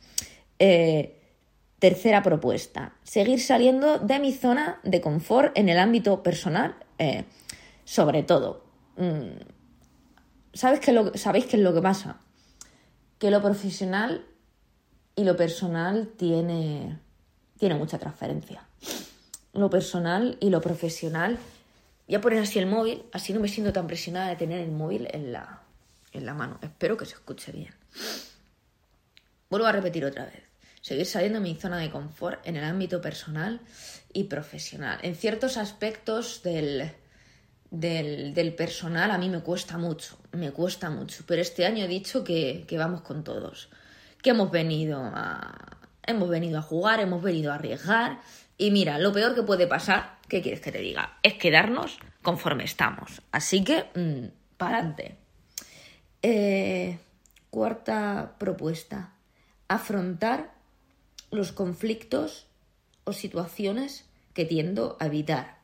Eh, 0.59 1.19
tercera 1.79 2.23
propuesta, 2.23 2.93
seguir 3.03 3.41
saliendo 3.41 3.99
de 3.99 4.17
mi 4.19 4.31
zona 4.31 4.79
de 4.83 5.01
confort 5.01 5.51
en 5.57 5.67
el 5.67 5.77
ámbito 5.77 6.23
personal, 6.23 6.77
eh, 6.97 7.25
sobre 7.83 8.23
todo. 8.23 8.63
Mm, 8.95 9.35
¿sabes 10.53 10.79
qué 10.79 10.93
lo, 10.93 11.11
¿Sabéis 11.17 11.45
qué 11.47 11.57
es 11.57 11.63
lo 11.63 11.73
que 11.73 11.81
pasa? 11.81 12.21
Que 13.19 13.29
lo 13.29 13.41
profesional 13.41 14.23
y 15.17 15.25
lo 15.25 15.35
personal 15.35 16.13
tiene, 16.15 16.99
tiene 17.57 17.75
mucha 17.75 17.99
transferencia. 17.99 18.63
Lo 19.51 19.69
personal 19.69 20.37
y 20.39 20.51
lo 20.51 20.61
profesional. 20.61 21.37
Voy 22.13 22.19
a 22.19 22.21
poner 22.21 22.43
así 22.43 22.59
el 22.59 22.67
móvil, 22.67 23.01
así 23.11 23.33
no 23.33 23.39
me 23.39 23.47
siento 23.47 23.73
tan 23.73 23.87
presionada 23.87 24.29
de 24.29 24.35
tener 24.35 24.59
el 24.59 24.69
móvil 24.69 25.07
en 25.09 25.33
la, 25.33 25.63
en 26.11 26.27
la 26.27 26.35
mano. 26.35 26.59
Espero 26.61 26.95
que 26.95 27.07
se 27.07 27.15
escuche 27.15 27.51
bien. 27.51 27.73
Vuelvo 29.49 29.65
a 29.65 29.71
repetir 29.71 30.05
otra 30.05 30.25
vez. 30.25 30.43
Seguir 30.79 31.07
saliendo 31.07 31.39
de 31.39 31.43
mi 31.43 31.55
zona 31.55 31.79
de 31.79 31.89
confort 31.89 32.45
en 32.45 32.55
el 32.55 32.65
ámbito 32.65 33.01
personal 33.01 33.61
y 34.13 34.25
profesional. 34.25 34.99
En 35.01 35.15
ciertos 35.15 35.57
aspectos 35.57 36.43
del, 36.43 36.91
del, 37.71 38.53
personal 38.53 39.09
a 39.09 39.17
mí 39.17 39.27
me 39.27 39.39
cuesta 39.39 39.79
mucho, 39.79 40.19
me 40.33 40.51
cuesta 40.51 40.91
mucho. 40.91 41.23
Pero 41.25 41.41
este 41.41 41.65
año 41.65 41.85
he 41.85 41.87
dicho 41.87 42.23
que, 42.23 42.65
que 42.67 42.77
vamos 42.77 43.01
con 43.01 43.23
todos. 43.23 43.69
Que 44.21 44.29
hemos 44.29 44.51
venido 44.51 45.01
a. 45.01 45.79
Hemos 46.05 46.29
venido 46.29 46.59
a 46.59 46.61
jugar, 46.61 46.99
hemos 46.99 47.23
venido 47.23 47.51
a 47.51 47.55
arriesgar. 47.55 48.19
Y 48.63 48.71
mira, 48.71 48.97
lo 48.97 49.11
peor 49.11 49.35
que 49.35 49.43
puede 49.43 49.67
pasar, 49.67 50.19
¿qué 50.29 50.41
quieres 50.41 50.61
que 50.61 50.71
te 50.71 50.79
diga? 50.79 51.17
Es 51.21 51.33
quedarnos 51.33 51.99
conforme 52.21 52.63
estamos. 52.63 53.21
Así 53.33 53.61
que, 53.61 53.87
mmm, 53.93 54.27
para 54.55 54.77
adelante. 54.77 55.17
Eh, 56.21 56.97
cuarta 57.49 58.35
propuesta. 58.39 59.15
Afrontar 59.67 60.53
los 61.29 61.51
conflictos 61.51 62.45
o 63.03 63.11
situaciones 63.11 64.05
que 64.33 64.45
tiendo 64.45 64.95
a 65.01 65.07
evitar. 65.07 65.57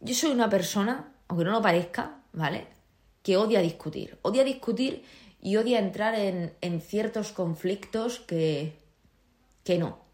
Yo 0.00 0.14
soy 0.14 0.30
una 0.30 0.50
persona, 0.50 1.14
aunque 1.28 1.46
no 1.46 1.52
lo 1.52 1.62
parezca, 1.62 2.18
¿vale? 2.34 2.66
Que 3.22 3.38
odia 3.38 3.62
discutir. 3.62 4.18
Odia 4.20 4.44
discutir 4.44 5.04
y 5.40 5.56
odia 5.56 5.78
entrar 5.78 6.14
en, 6.14 6.52
en 6.60 6.82
ciertos 6.82 7.32
conflictos 7.32 8.20
que, 8.20 8.76
que 9.64 9.78
no. 9.78 10.05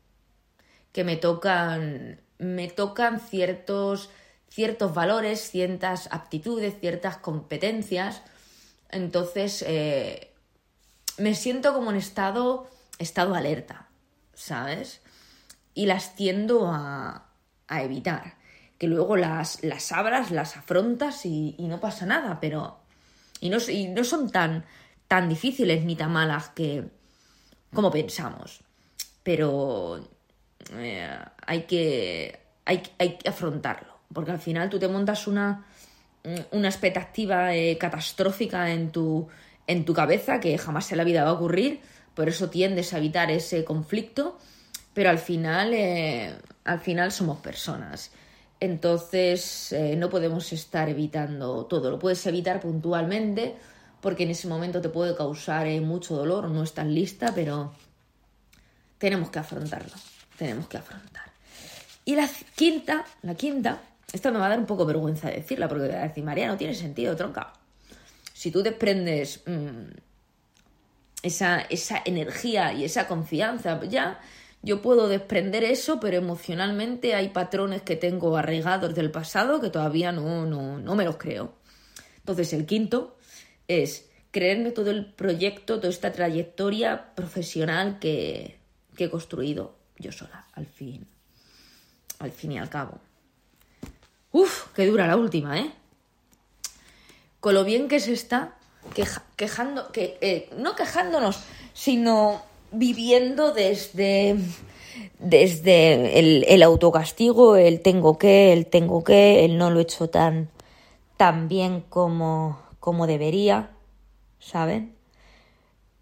Que 0.93 1.05
me 1.05 1.17
tocan. 1.17 2.21
Me 2.39 2.69
tocan 2.69 3.21
ciertos, 3.21 4.11
ciertos 4.49 4.95
valores, 4.95 5.51
ciertas 5.51 6.09
aptitudes, 6.11 6.75
ciertas 6.81 7.17
competencias 7.19 8.23
entonces, 8.93 9.65
eh, 9.67 10.31
me 11.19 11.35
siento 11.35 11.73
como 11.73 11.91
en 11.91 11.97
estado, 11.97 12.69
estado 12.99 13.35
alerta, 13.35 13.89
¿sabes? 14.35 15.01
Y 15.75 15.87
las 15.87 16.15
tiendo 16.15 16.69
a, 16.69 17.27
a 17.67 17.83
evitar. 17.83 18.37
Que 18.79 18.87
luego 18.87 19.17
las, 19.17 19.65
las 19.65 19.91
abras, 19.93 20.31
las 20.31 20.57
afrontas 20.57 21.25
y, 21.25 21.57
no 21.59 21.81
pasa 21.81 22.07
nada, 22.07 22.39
pero... 22.39 22.81
Y 23.41 23.49
no, 23.49 23.59
y 23.69 23.89
no 23.89 24.05
son 24.05 24.31
tan, 24.31 24.65
tan 25.09 25.29
difíciles 25.29 25.85
ni 25.85 25.97
tan 25.97 26.13
malas 26.13 26.51
que 26.51 26.85
como 27.75 27.91
pensamos. 27.91 28.61
Pero 29.23 30.07
eh, 30.77 31.19
hay, 31.47 31.63
que, 31.63 32.41
hay, 32.65 32.83
hay 32.99 33.17
que 33.19 33.29
afrontarlo. 33.29 33.93
Porque 34.13 34.31
al 34.31 34.39
final 34.39 34.69
tú 34.69 34.79
te 34.79 34.89
montas 34.89 35.27
una, 35.27 35.65
una 36.53 36.69
expectativa 36.69 37.55
eh, 37.55 37.77
catastrófica 37.79 38.71
en 38.71 38.91
tu, 38.91 39.29
en 39.67 39.85
tu 39.85 39.93
cabeza 39.93 40.41
que 40.41 40.57
jamás 40.59 40.91
en 40.93 40.99
la 40.99 41.05
vida 41.05 41.25
va 41.25 41.31
a 41.31 41.35
ocurrir, 41.35 41.81
por 42.15 42.29
eso 42.29 42.51
tiendes 42.51 42.93
a 42.93 42.99
evitar 42.99 43.31
ese 43.31 43.65
conflicto, 43.65 44.39
pero 44.95 45.11
al 45.11 45.19
final, 45.19 45.73
eh, 45.75 46.35
al 46.65 46.81
final 46.81 47.11
somos 47.11 47.39
personas. 47.39 48.13
Entonces 48.61 49.73
eh, 49.73 49.97
no 49.97 50.09
podemos 50.09 50.53
estar 50.53 50.89
evitando 50.89 51.67
todo, 51.67 51.91
lo 51.91 51.99
puedes 51.99 52.25
evitar 52.27 52.61
puntualmente 52.61 53.57
porque 54.01 54.23
en 54.25 54.31
ese 54.31 54.47
momento 54.49 54.81
te 54.81 54.89
puede 54.89 55.17
causar 55.17 55.67
mucho 55.81 56.17
dolor, 56.17 56.49
no 56.51 56.63
estás 56.63 56.87
lista, 56.87 57.33
pero 57.35 57.73
tenemos 58.99 59.31
que 59.31 59.39
afrontarlo, 59.41 59.93
tenemos 60.37 60.69
que 60.69 60.79
afrontar. 60.79 61.31
Y 62.05 62.17
la 62.17 62.29
quinta, 62.57 63.05
la 63.23 63.35
quinta 63.35 63.81
esto 64.13 64.31
me 64.31 64.39
va 64.39 64.47
a 64.47 64.49
dar 64.51 64.59
un 64.59 64.67
poco 64.67 64.85
vergüenza 64.85 65.31
decirla, 65.31 65.69
porque 65.69 65.85
decir, 65.85 66.23
María, 66.23 66.47
no 66.47 66.57
tiene 66.57 66.75
sentido, 66.75 67.17
tronca. 67.17 67.55
Si 68.35 68.51
tú 68.51 68.63
desprendes 68.63 69.43
mm, 69.47 69.91
esa, 71.23 71.61
esa 71.63 72.03
energía 72.05 72.75
y 72.75 72.85
esa 72.85 73.09
confianza, 73.09 73.83
ya 73.85 74.21
yo 74.61 74.83
puedo 74.83 75.09
desprender 75.09 75.65
eso, 75.65 75.99
pero 75.99 76.19
emocionalmente 76.19 77.15
hay 77.15 77.31
patrones 77.31 77.83
que 77.83 77.97
tengo 77.97 78.37
arraigados 78.37 78.95
del 78.95 79.11
pasado 79.11 79.61
que 79.61 79.71
todavía 79.71 80.13
no, 80.13 80.45
no, 80.45 80.79
no 80.79 80.95
me 80.95 81.05
los 81.05 81.17
creo. 81.17 81.55
Entonces, 82.19 82.53
el 82.53 82.67
quinto 82.67 83.17
es 83.67 84.11
creerme 84.31 84.73
todo 84.73 84.91
el 84.91 85.07
proyecto, 85.07 85.79
toda 85.79 85.89
esta 85.89 86.13
trayectoria 86.13 87.15
profesional 87.15 87.99
que, 87.99 88.59
que 88.95 89.05
he 89.05 89.11
construido 89.11 89.82
yo 90.03 90.13
sola, 90.13 90.45
al 90.53 90.67
fin, 90.67 91.07
al 92.19 92.31
fin 92.31 92.53
y 92.53 92.59
al 92.59 92.69
cabo. 92.69 92.99
Uf, 94.33 94.67
qué 94.75 94.87
dura 94.87 95.07
la 95.07 95.17
última, 95.17 95.59
¿eh? 95.59 95.71
Con 97.41 97.55
lo 97.55 97.65
bien 97.65 97.89
que 97.89 98.01
se 98.01 98.13
está 98.13 98.57
quejando, 99.37 99.91
que, 99.93 100.19
eh, 100.21 100.51
no 100.59 100.75
quejándonos, 100.75 101.43
sino 101.73 102.43
viviendo 102.73 103.53
desde, 103.53 104.37
desde 105.19 106.19
el, 106.19 106.45
el, 106.49 106.63
autocastigo, 106.63 107.57
el 107.57 107.81
tengo 107.81 108.19
que, 108.19 108.53
el 108.53 108.67
tengo 108.67 109.05
que, 109.05 109.45
el 109.45 109.59
no 109.59 109.71
lo 109.71 109.81
he 109.81 109.83
hecho 109.83 110.09
tan, 110.09 110.51
tan 111.17 111.49
bien 111.49 111.83
como, 111.89 112.61
como 112.81 113.07
debería, 113.07 113.71
¿saben? 114.39 114.95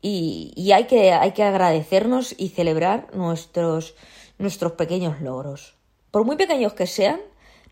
Y, 0.03 0.73
hay, 0.73 0.85
que, 0.85 1.13
hay 1.13 1.33
que 1.33 1.43
agradecernos 1.43 2.35
y 2.39 2.49
celebrar 2.49 3.15
nuestros, 3.15 3.95
nuestros 4.39 4.73
pequeños 4.73 5.21
logros. 5.21 5.77
Por 6.11 6.25
muy 6.25 6.37
pequeños 6.37 6.73
que 6.73 6.87
sean, 6.87 7.21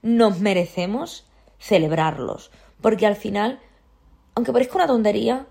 nos 0.03 0.39
merecemos 0.41 1.27
celebrarlos. 1.59 2.51
Porque 2.81 3.07
al 3.07 3.17
final, 3.17 3.61
aunque 4.35 4.53
parezca 4.53 4.77
una 4.77 4.87
tontería, 4.87 5.47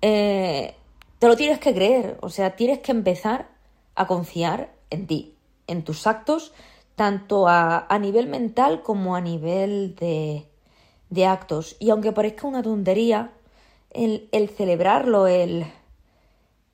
eh, 0.00 0.74
te 1.18 1.28
lo 1.28 1.36
tienes 1.36 1.58
que 1.58 1.74
creer. 1.74 2.18
O 2.22 2.30
sea, 2.30 2.56
tienes 2.56 2.80
que 2.80 2.92
empezar 2.92 3.48
a 3.94 4.06
confiar 4.06 4.72
en 4.90 5.06
ti, 5.06 5.36
en 5.66 5.84
tus 5.84 6.06
actos, 6.06 6.52
tanto 6.96 7.46
a, 7.46 7.86
nivel 8.00 8.26
mental 8.26 8.82
como 8.82 9.16
a 9.16 9.20
nivel 9.20 9.94
de, 9.96 10.46
de, 11.10 11.26
actos. 11.26 11.76
Y 11.78 11.90
aunque 11.90 12.12
parezca 12.12 12.46
una 12.46 12.62
tontería, 12.62 13.32
el, 13.90 14.28
el 14.32 14.48
celebrarlo, 14.48 15.26
el, 15.26 15.66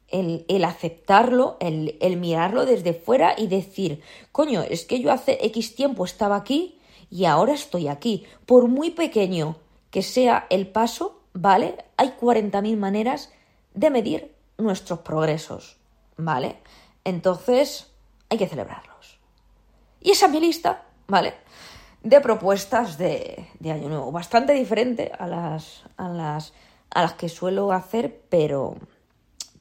el, 0.09 0.45
el, 0.49 0.65
aceptarlo, 0.65 1.57
el, 1.61 1.97
el 2.01 2.17
mirarlo 2.17 2.67
desde 2.67 2.95
fuera 2.95 3.35
y 3.37 3.47
decir, 3.47 4.03
coño, 4.33 4.63
es 4.63 4.85
que 4.85 5.01
yo 5.01 5.13
hace 5.13 5.39
X 5.47 5.75
tiempo 5.75 6.05
estaba 6.05 6.37
aquí 6.37 6.79
y 7.11 7.25
ahora 7.25 7.55
estoy 7.55 7.89
aquí. 7.89 8.25
Por 8.47 8.69
muy 8.69 8.91
pequeño 8.91 9.57
que 9.91 10.03
sea 10.03 10.47
el 10.51 10.69
paso, 10.69 11.21
¿vale? 11.33 11.77
Hay 11.97 12.15
40.000 12.21 12.77
maneras 12.77 13.33
de 13.75 13.91
medir 13.91 14.35
nuestros 14.59 15.01
progresos, 15.01 15.77
¿vale? 16.17 16.59
Entonces, 17.05 17.91
hay 18.29 18.39
que 18.39 18.49
celebrarlos. 18.49 19.19
Y 20.01 20.11
esa 20.11 20.27
es 20.27 20.33
mi 20.33 20.41
lista, 20.41 20.85
¿vale? 21.07 21.35
De 22.03 22.21
propuestas 22.21 22.99
de, 22.99 23.49
de 23.59 23.73
Año 23.73 23.89
Nuevo. 23.89 24.13
Bastante 24.13 24.53
diferente 24.53 25.13
a 25.19 25.27
las, 25.27 25.85
a 25.97 26.09
las, 26.09 26.53
a 26.91 27.03
las 27.03 27.15
que 27.15 27.29
suelo 27.29 27.73
hacer, 27.73 28.23
pero, 28.29 28.77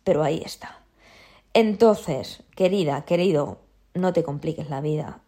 pero 0.07 0.23
ahí 0.23 0.41
está. 0.45 0.79
Entonces, 1.53 2.41
querida, 2.55 3.03
querido, 3.03 3.57
no 3.93 4.13
te 4.13 4.23
compliques 4.23 4.69
la 4.69 4.79
vida. 4.79 5.19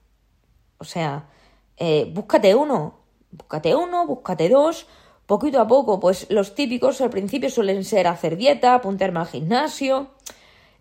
O 0.78 0.86
sea, 0.86 1.28
eh, 1.76 2.10
búscate 2.14 2.56
uno, 2.56 3.02
búscate 3.30 3.76
uno, 3.76 4.08
búscate 4.08 4.48
dos, 4.48 4.88
poquito 5.26 5.60
a 5.60 5.68
poco, 5.68 6.00
pues 6.00 6.28
los 6.30 6.56
típicos 6.56 7.02
al 7.02 7.10
principio 7.10 7.50
suelen 7.50 7.84
ser 7.84 8.08
hacer 8.08 8.38
dieta, 8.38 8.74
apuntarme 8.74 9.20
al 9.20 9.28
gimnasio. 9.28 10.12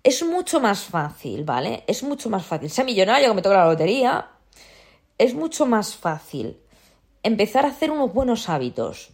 Es 0.05 0.25
mucho 0.25 0.61
más 0.61 0.85
fácil, 0.85 1.43
¿vale? 1.43 1.83
Es 1.89 2.05
mucho 2.05 2.31
más 2.31 2.47
fácil. 2.47 2.71
Sea 2.71 2.85
millonario 2.85 3.31
que 3.31 3.35
me 3.35 3.43
toque 3.43 3.57
la 3.57 3.65
lotería, 3.67 4.31
es 5.19 5.35
mucho 5.35 5.67
más 5.67 5.97
fácil 5.97 6.61
empezar 7.25 7.65
a 7.67 7.71
hacer 7.71 7.91
unos 7.91 8.15
buenos 8.15 8.49
hábitos 8.49 9.11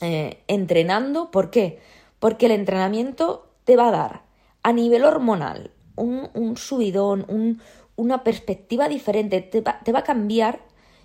eh, 0.00 0.42
entrenando. 0.48 1.30
¿Por 1.30 1.50
qué? 1.50 1.80
Porque 2.18 2.46
el 2.46 2.52
entrenamiento 2.52 3.45
te 3.66 3.76
va 3.76 3.88
a 3.88 3.90
dar 3.90 4.22
a 4.62 4.72
nivel 4.72 5.04
hormonal 5.04 5.72
un, 5.96 6.56
subidón, 6.56 7.60
una 7.96 8.24
perspectiva 8.24 8.88
diferente, 8.88 9.40
te 9.40 9.60
va, 9.60 9.80
te 9.84 9.92
va 9.92 10.00
a 10.00 10.04
cambiar 10.04 10.60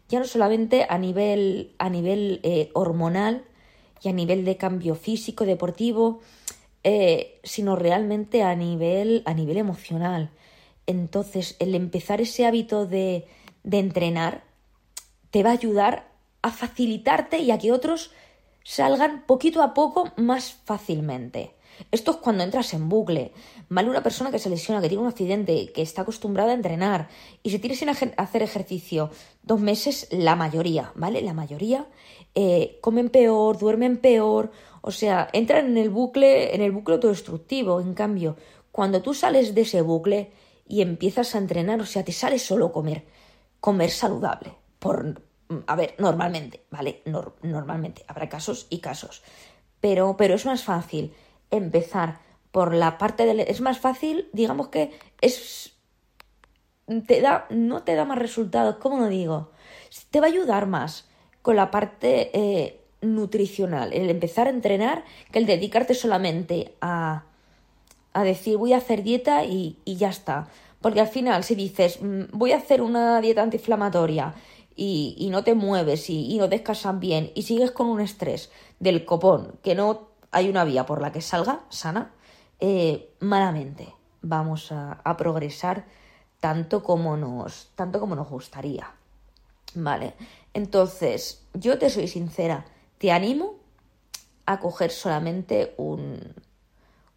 ya 0.07 0.19
no 0.19 0.25
solamente 0.25 0.85
a 0.89 0.97
nivel, 0.97 1.73
a 1.79 1.89
nivel 1.89 2.39
eh, 2.43 2.69
hormonal 2.73 3.45
y 4.01 4.09
a 4.09 4.13
nivel 4.13 4.45
de 4.45 4.57
cambio 4.57 4.95
físico, 4.95 5.45
deportivo, 5.45 6.19
eh, 6.83 7.39
sino 7.43 7.75
realmente 7.75 8.43
a 8.43 8.53
nivel, 8.55 9.23
a 9.25 9.33
nivel 9.33 9.57
emocional. 9.57 10.29
Entonces, 10.85 11.55
el 11.59 11.75
empezar 11.75 12.19
ese 12.19 12.45
hábito 12.45 12.85
de, 12.85 13.25
de 13.63 13.79
entrenar 13.79 14.43
te 15.29 15.43
va 15.43 15.51
a 15.51 15.53
ayudar 15.53 16.11
a 16.41 16.51
facilitarte 16.51 17.39
y 17.39 17.51
a 17.51 17.57
que 17.57 17.71
otros 17.71 18.11
salgan 18.63 19.23
poquito 19.25 19.63
a 19.63 19.73
poco 19.73 20.11
más 20.17 20.51
fácilmente. 20.65 21.53
Esto 21.89 22.11
es 22.11 22.17
cuando 22.17 22.43
entras 22.43 22.73
en 22.73 22.89
bucle. 22.89 23.33
¿Vale? 23.69 23.89
Una 23.89 24.03
persona 24.03 24.31
que 24.31 24.39
se 24.39 24.49
lesiona, 24.49 24.81
que 24.81 24.89
tiene 24.89 25.03
un 25.03 25.09
accidente, 25.09 25.71
que 25.73 25.81
está 25.81 26.01
acostumbrada 26.01 26.51
a 26.51 26.55
entrenar 26.55 27.07
y 27.41 27.51
se 27.51 27.59
tiene 27.59 27.75
sin 27.75 27.89
hacer 27.89 28.43
ejercicio 28.43 29.09
dos 29.43 29.59
meses, 29.59 30.07
la 30.11 30.35
mayoría, 30.35 30.91
¿vale? 30.95 31.21
La 31.21 31.33
mayoría 31.33 31.87
eh, 32.35 32.79
comen 32.81 33.09
peor, 33.09 33.57
duermen 33.57 33.97
peor, 33.97 34.51
o 34.81 34.91
sea, 34.91 35.29
entran 35.33 35.67
en 35.67 35.77
el 35.77 35.89
bucle, 35.89 36.55
en 36.55 36.61
el 36.61 36.71
bucle 36.71 36.95
autodestructivo. 36.95 37.81
En 37.81 37.93
cambio, 37.93 38.35
cuando 38.71 39.01
tú 39.01 39.13
sales 39.13 39.53
de 39.53 39.61
ese 39.61 39.81
bucle 39.81 40.31
y 40.67 40.81
empiezas 40.81 41.35
a 41.35 41.37
entrenar, 41.37 41.81
o 41.81 41.85
sea, 41.85 42.03
te 42.03 42.11
sale 42.11 42.39
solo 42.39 42.71
comer, 42.71 43.05
comer 43.59 43.91
saludable, 43.91 44.53
por, 44.79 45.21
a 45.67 45.75
ver, 45.75 45.95
normalmente, 45.97 46.65
¿vale? 46.71 47.03
normalmente, 47.43 48.05
habrá 48.07 48.29
casos 48.29 48.67
y 48.69 48.79
casos. 48.79 49.21
Pero, 49.81 50.15
pero 50.17 50.35
es 50.35 50.45
más 50.45 50.63
fácil 50.63 51.13
empezar 51.51 52.19
por 52.51 52.73
la 52.73 52.97
parte 52.97 53.25
del... 53.25 53.41
Es 53.41 53.61
más 53.61 53.79
fácil, 53.79 54.29
digamos 54.33 54.69
que 54.69 54.91
es... 55.21 55.73
Te 57.07 57.21
da, 57.21 57.45
no 57.49 57.83
te 57.83 57.95
da 57.95 58.03
más 58.03 58.17
resultados, 58.17 58.75
¿cómo 58.77 58.99
lo 58.99 59.07
digo? 59.07 59.51
Te 60.09 60.19
va 60.19 60.27
a 60.27 60.29
ayudar 60.29 60.67
más 60.67 61.07
con 61.41 61.55
la 61.55 61.71
parte 61.71 62.31
eh, 62.33 62.81
nutricional, 63.01 63.93
el 63.93 64.09
empezar 64.09 64.47
a 64.47 64.49
entrenar, 64.51 65.05
que 65.31 65.39
el 65.39 65.45
dedicarte 65.45 65.93
solamente 65.93 66.75
a, 66.81 67.23
a 68.13 68.23
decir 68.23 68.57
voy 68.57 68.73
a 68.73 68.77
hacer 68.77 69.03
dieta 69.03 69.45
y, 69.45 69.77
y 69.85 69.95
ya 69.95 70.09
está. 70.09 70.49
Porque 70.81 70.99
al 70.99 71.07
final, 71.07 71.43
si 71.43 71.55
dices 71.55 72.01
mm, 72.01 72.23
voy 72.33 72.51
a 72.51 72.57
hacer 72.57 72.81
una 72.81 73.21
dieta 73.21 73.43
antiinflamatoria 73.43 74.35
y, 74.75 75.15
y 75.17 75.29
no 75.29 75.43
te 75.43 75.53
mueves 75.53 76.09
y, 76.09 76.33
y, 76.33 76.37
no 76.37 76.47
descansas 76.47 76.99
bien 76.99 77.31
y 77.35 77.43
sigues 77.43 77.71
con 77.71 77.87
un 77.87 78.01
estrés 78.01 78.51
del 78.79 79.05
copón 79.05 79.53
que 79.63 79.75
no 79.75 80.10
hay 80.31 80.49
una 80.49 80.63
vía 80.63 80.85
por 80.85 81.01
la 81.01 81.11
que 81.11 81.21
salga 81.21 81.61
sana, 81.69 82.13
eh, 82.59 83.13
malamente 83.19 83.93
vamos 84.21 84.71
a, 84.71 85.01
progresar 85.17 85.85
tanto 86.39 86.83
como 86.83 87.17
nos, 87.17 87.71
tanto 87.75 87.99
como 87.99 88.15
nos 88.15 88.29
gustaría. 88.29 88.91
Vale, 89.73 90.15
entonces 90.53 91.43
yo 91.53 91.77
te 91.77 91.89
soy 91.89 92.07
sincera, 92.07 92.65
te 92.97 93.11
animo 93.11 93.55
a 94.45 94.59
coger 94.59 94.91
solamente 94.91 95.73
un, 95.77 96.33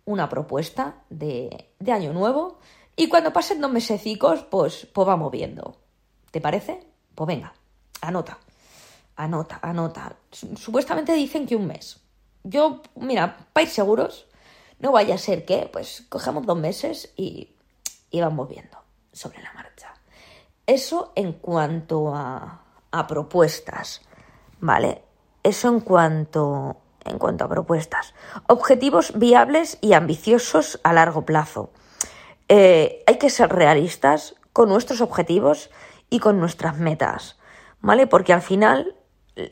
una 0.05 0.29
propuesta 0.29 0.97
de, 1.11 1.71
de 1.79 1.93
año 1.93 2.13
nuevo 2.13 2.59
y 2.97 3.09
cuando 3.09 3.33
pasen 3.33 3.61
dos 3.61 3.73
mesecicos, 3.73 4.45
pues, 4.45 4.87
pues 4.93 5.07
vamos 5.07 5.33
viendo. 5.33 5.77
¿Te 6.31 6.41
parece? 6.41 6.87
Pues 7.15 7.27
venga, 7.27 7.53
anota, 8.01 8.39
anota, 9.17 9.59
anota. 9.63 10.17
Supuestamente 10.31 11.13
dicen 11.15 11.47
que 11.47 11.57
un 11.57 11.67
mes. 11.67 12.04
Yo, 12.45 12.83
mira, 12.95 13.39
para 13.53 13.65
ir 13.65 13.71
seguros, 13.71 14.27
no 14.79 14.93
vaya 14.93 15.15
a 15.15 15.19
ser 15.19 15.45
que, 15.45 15.69
pues, 15.73 16.05
cojamos 16.09 16.47
dos 16.47 16.59
meses 16.59 17.13
y, 17.17 17.57
y 18.11 18.21
vamos 18.21 18.49
viendo 18.49 18.79
sobre 19.13 19.43
la 19.43 19.53
marcha. 19.55 19.95
Eso 20.67 21.13
en 21.17 21.33
cuanto 21.33 22.15
a, 22.15 22.63
a 22.91 23.07
propuestas, 23.07 24.03
¿vale? 24.61 25.03
Eso 25.43 25.69
en 25.69 25.81
cuanto, 25.81 26.77
en 27.05 27.19
cuanto 27.19 27.45
a 27.45 27.49
propuestas. 27.49 28.15
Objetivos 28.47 29.19
viables 29.19 29.79
y 29.81 29.95
ambiciosos 29.95 30.81
a 30.85 30.93
largo 30.93 31.25
plazo. 31.27 31.71
Eh, 32.49 33.03
hay 33.07 33.19
que 33.19 33.31
ser 33.31 33.51
realistas 33.51 34.35
con 34.53 34.69
nuestros 34.69 35.01
objetivos 35.01 35.71
y 36.11 36.19
con 36.21 36.39
nuestras 36.39 36.79
metas, 36.79 37.39
¿vale? 37.81 38.07
Porque 38.07 38.33
al 38.33 38.43
final 38.43 38.97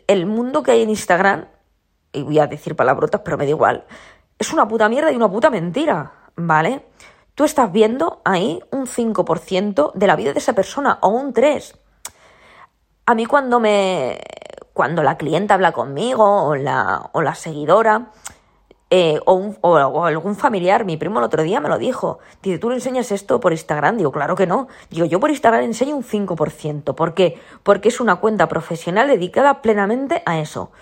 el 0.07 0.27
mundo 0.27 0.63
que 0.63 0.73
hay 0.73 0.83
en 0.83 0.91
Instagram, 0.91 1.49
y 2.13 2.23
voy 2.23 2.39
a 2.39 2.47
decir 2.47 2.77
palabrotas, 2.77 3.23
pero 3.25 3.39
me 3.39 3.45
da 3.45 3.51
igual, 3.51 3.85
es 4.39 4.53
una 4.53 4.69
puta 4.69 4.89
mierda 4.89 5.11
y 5.13 5.17
una 5.17 5.31
puta 5.31 5.51
mentira, 5.51 6.13
¿vale? 6.37 6.87
Tú 7.35 7.45
estás 7.45 7.73
viendo 7.73 8.21
ahí 8.25 8.61
un 8.71 8.87
5% 8.87 9.93
de 9.95 10.07
la 10.07 10.17
vida 10.17 10.33
de 10.33 10.39
esa 10.39 10.53
persona 10.53 10.99
o 11.01 11.09
un 11.09 11.33
3%. 11.33 11.77
A 13.05 13.15
mí 13.15 13.27
cuando 13.27 13.59
me 13.59 14.21
cuando 14.73 15.03
la 15.03 15.17
clienta 15.17 15.55
habla 15.55 15.73
conmigo 15.73 16.25
o 16.45 16.57
la, 16.57 17.11
o 17.13 17.23
la 17.23 17.35
seguidora, 17.35 18.11
eh, 18.95 19.19
o, 19.25 20.05
algún 20.05 20.37
familiar, 20.37 20.85
mi 20.85 20.99
primo 20.99 21.19
el 21.19 21.25
otro 21.25 21.43
día 21.43 21.61
me 21.61 21.71
lo 21.71 21.79
dijo. 21.79 22.19
Dice, 22.43 22.59
¿tú 22.59 22.69
le 22.69 22.75
enseñas 22.75 23.11
esto 23.11 23.41
por 23.41 23.53
Instagram? 23.53 23.97
Digo, 23.97 24.13
claro 24.13 24.37
que 24.37 24.47
no. 24.47 24.69
Digo, 24.91 25.07
yo 25.07 25.19
por 25.19 25.31
Instagram 25.31 25.63
enseño 25.63 25.97
un 25.97 26.05
5%. 26.05 26.95
¿Por 26.95 27.15
qué? 27.15 27.41
Porque 27.63 27.89
es 27.89 28.01
una 28.01 28.17
cuenta 28.17 28.49
profesional 28.49 29.09
dedicada 29.09 29.63
plenamente 29.63 30.23
a 30.27 30.41
eso. 30.41 30.73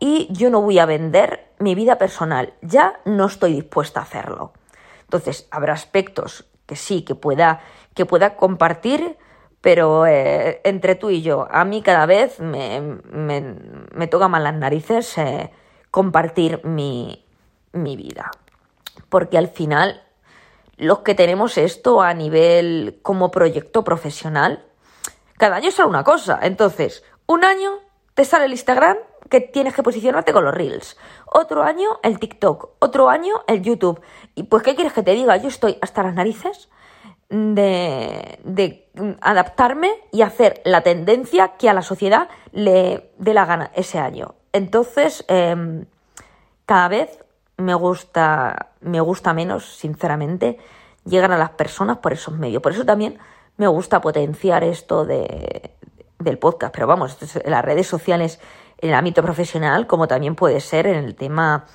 Y 0.00 0.26
yo 0.32 0.50
no 0.50 0.62
voy 0.62 0.80
a 0.80 0.86
vender 0.86 1.52
mi 1.60 1.76
vida 1.76 1.96
personal. 1.96 2.54
Ya 2.60 2.98
no 3.04 3.26
estoy 3.26 3.52
dispuesta 3.52 4.00
a 4.00 4.02
hacerlo. 4.02 4.52
Entonces, 5.02 5.46
habrá 5.52 5.72
aspectos 5.72 6.46
que 6.66 6.74
sí, 6.74 7.02
que 7.02 7.14
pueda, 7.14 7.60
que 7.94 8.04
pueda 8.04 8.34
compartir, 8.34 9.16
pero 9.60 10.08
eh, 10.08 10.60
entre 10.64 10.96
tú 10.96 11.10
y 11.10 11.22
yo, 11.22 11.46
a 11.48 11.64
mí 11.64 11.82
cada 11.82 12.06
vez 12.06 12.40
me, 12.40 12.80
me, 12.80 14.06
toca 14.08 14.26
más 14.26 14.42
las 14.42 14.54
narices 14.54 15.16
eh, 15.18 15.52
compartir 15.92 16.64
mi, 16.64 17.29
mi 17.72 17.96
vida. 17.96 18.30
Porque 19.08 19.38
al 19.38 19.48
final, 19.48 20.02
los 20.76 21.00
que 21.00 21.14
tenemos 21.14 21.58
esto 21.58 22.02
a 22.02 22.14
nivel 22.14 22.98
como 23.02 23.30
proyecto 23.30 23.84
profesional, 23.84 24.64
cada 25.36 25.56
año 25.56 25.70
sale 25.70 25.88
una 25.88 26.04
cosa. 26.04 26.38
Entonces, 26.42 27.04
un 27.26 27.44
año 27.44 27.78
te 28.14 28.24
sale 28.24 28.44
el 28.44 28.52
Instagram 28.52 28.98
que 29.28 29.40
tienes 29.40 29.74
que 29.74 29.82
posicionarte 29.82 30.32
con 30.32 30.44
los 30.44 30.54
Reels. 30.54 30.96
Otro 31.26 31.62
año 31.62 32.00
el 32.02 32.18
TikTok. 32.18 32.70
Otro 32.80 33.08
año 33.08 33.42
el 33.46 33.62
YouTube. 33.62 34.00
Y 34.34 34.42
pues, 34.44 34.62
¿qué 34.62 34.74
quieres 34.74 34.92
que 34.92 35.02
te 35.02 35.12
diga? 35.12 35.36
Yo 35.36 35.48
estoy 35.48 35.78
hasta 35.80 36.02
las 36.02 36.14
narices 36.14 36.68
de, 37.30 38.40
de 38.42 38.90
adaptarme 39.20 39.92
y 40.10 40.22
hacer 40.22 40.60
la 40.64 40.82
tendencia 40.82 41.56
que 41.56 41.68
a 41.68 41.74
la 41.74 41.82
sociedad 41.82 42.28
le 42.52 43.12
dé 43.18 43.34
la 43.34 43.46
gana 43.46 43.70
ese 43.74 43.98
año. 43.98 44.34
Entonces, 44.52 45.24
em, 45.28 45.86
cada 46.66 46.88
vez 46.88 47.24
me 47.60 47.74
gusta, 47.74 48.70
me 48.80 49.00
gusta 49.00 49.32
menos, 49.34 49.76
sinceramente, 49.76 50.58
llegan 51.04 51.32
a 51.32 51.38
las 51.38 51.50
personas 51.50 51.98
por 51.98 52.12
esos 52.12 52.36
medios. 52.36 52.62
Por 52.62 52.72
eso 52.72 52.84
también 52.84 53.18
me 53.56 53.66
gusta 53.66 54.00
potenciar 54.00 54.64
esto 54.64 55.04
de, 55.04 55.76
del 56.18 56.38
podcast. 56.38 56.72
Pero 56.72 56.86
vamos, 56.86 57.18
las 57.44 57.64
redes 57.64 57.86
sociales, 57.86 58.40
en 58.78 58.90
el 58.90 58.94
ámbito 58.94 59.22
profesional, 59.22 59.86
como 59.86 60.08
también 60.08 60.34
puede 60.34 60.60
ser 60.60 60.86
en 60.86 60.96
el 60.96 61.14
tema, 61.14 61.66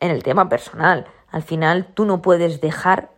en 0.00 0.10
el 0.10 0.22
tema 0.22 0.48
personal. 0.48 1.06
Al 1.30 1.42
final, 1.42 1.86
tú 1.94 2.04
no 2.04 2.20
puedes 2.22 2.60
dejar 2.60 3.10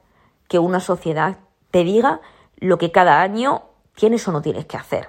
que 0.48 0.58
una 0.58 0.80
sociedad 0.80 1.38
te 1.70 1.84
diga 1.84 2.20
lo 2.56 2.78
que 2.78 2.92
cada 2.92 3.20
año 3.22 3.64
tienes 3.94 4.26
o 4.28 4.32
no 4.32 4.42
tienes 4.42 4.66
que 4.66 4.76
hacer. 4.76 5.08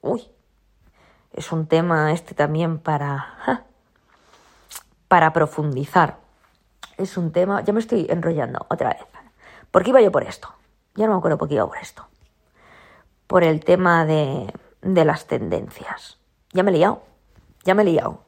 Uy, 0.00 0.28
es 1.32 1.52
un 1.52 1.66
tema 1.66 2.12
este 2.12 2.34
también 2.34 2.78
para 2.78 3.66
para 5.08 5.32
profundizar. 5.32 6.18
Es 6.96 7.16
un 7.16 7.32
tema, 7.32 7.62
ya 7.62 7.72
me 7.72 7.80
estoy 7.80 8.06
enrollando 8.08 8.66
otra 8.68 8.90
vez. 8.90 9.06
¿Por 9.70 9.82
qué 9.82 9.90
iba 9.90 10.00
yo 10.00 10.10
por 10.10 10.22
esto? 10.22 10.48
Ya 10.94 11.06
no 11.06 11.12
me 11.12 11.18
acuerdo 11.18 11.38
por 11.38 11.48
qué 11.48 11.54
iba 11.54 11.66
por 11.66 11.78
esto. 11.78 12.06
Por 13.26 13.44
el 13.44 13.64
tema 13.64 14.06
de, 14.06 14.52
de 14.82 15.04
las 15.04 15.26
tendencias. 15.26 16.18
Ya 16.52 16.62
me 16.62 16.70
he 16.70 16.74
liado. 16.74 17.02
Ya 17.64 17.74
me 17.74 17.82
he 17.82 17.86
liado. 17.86 18.20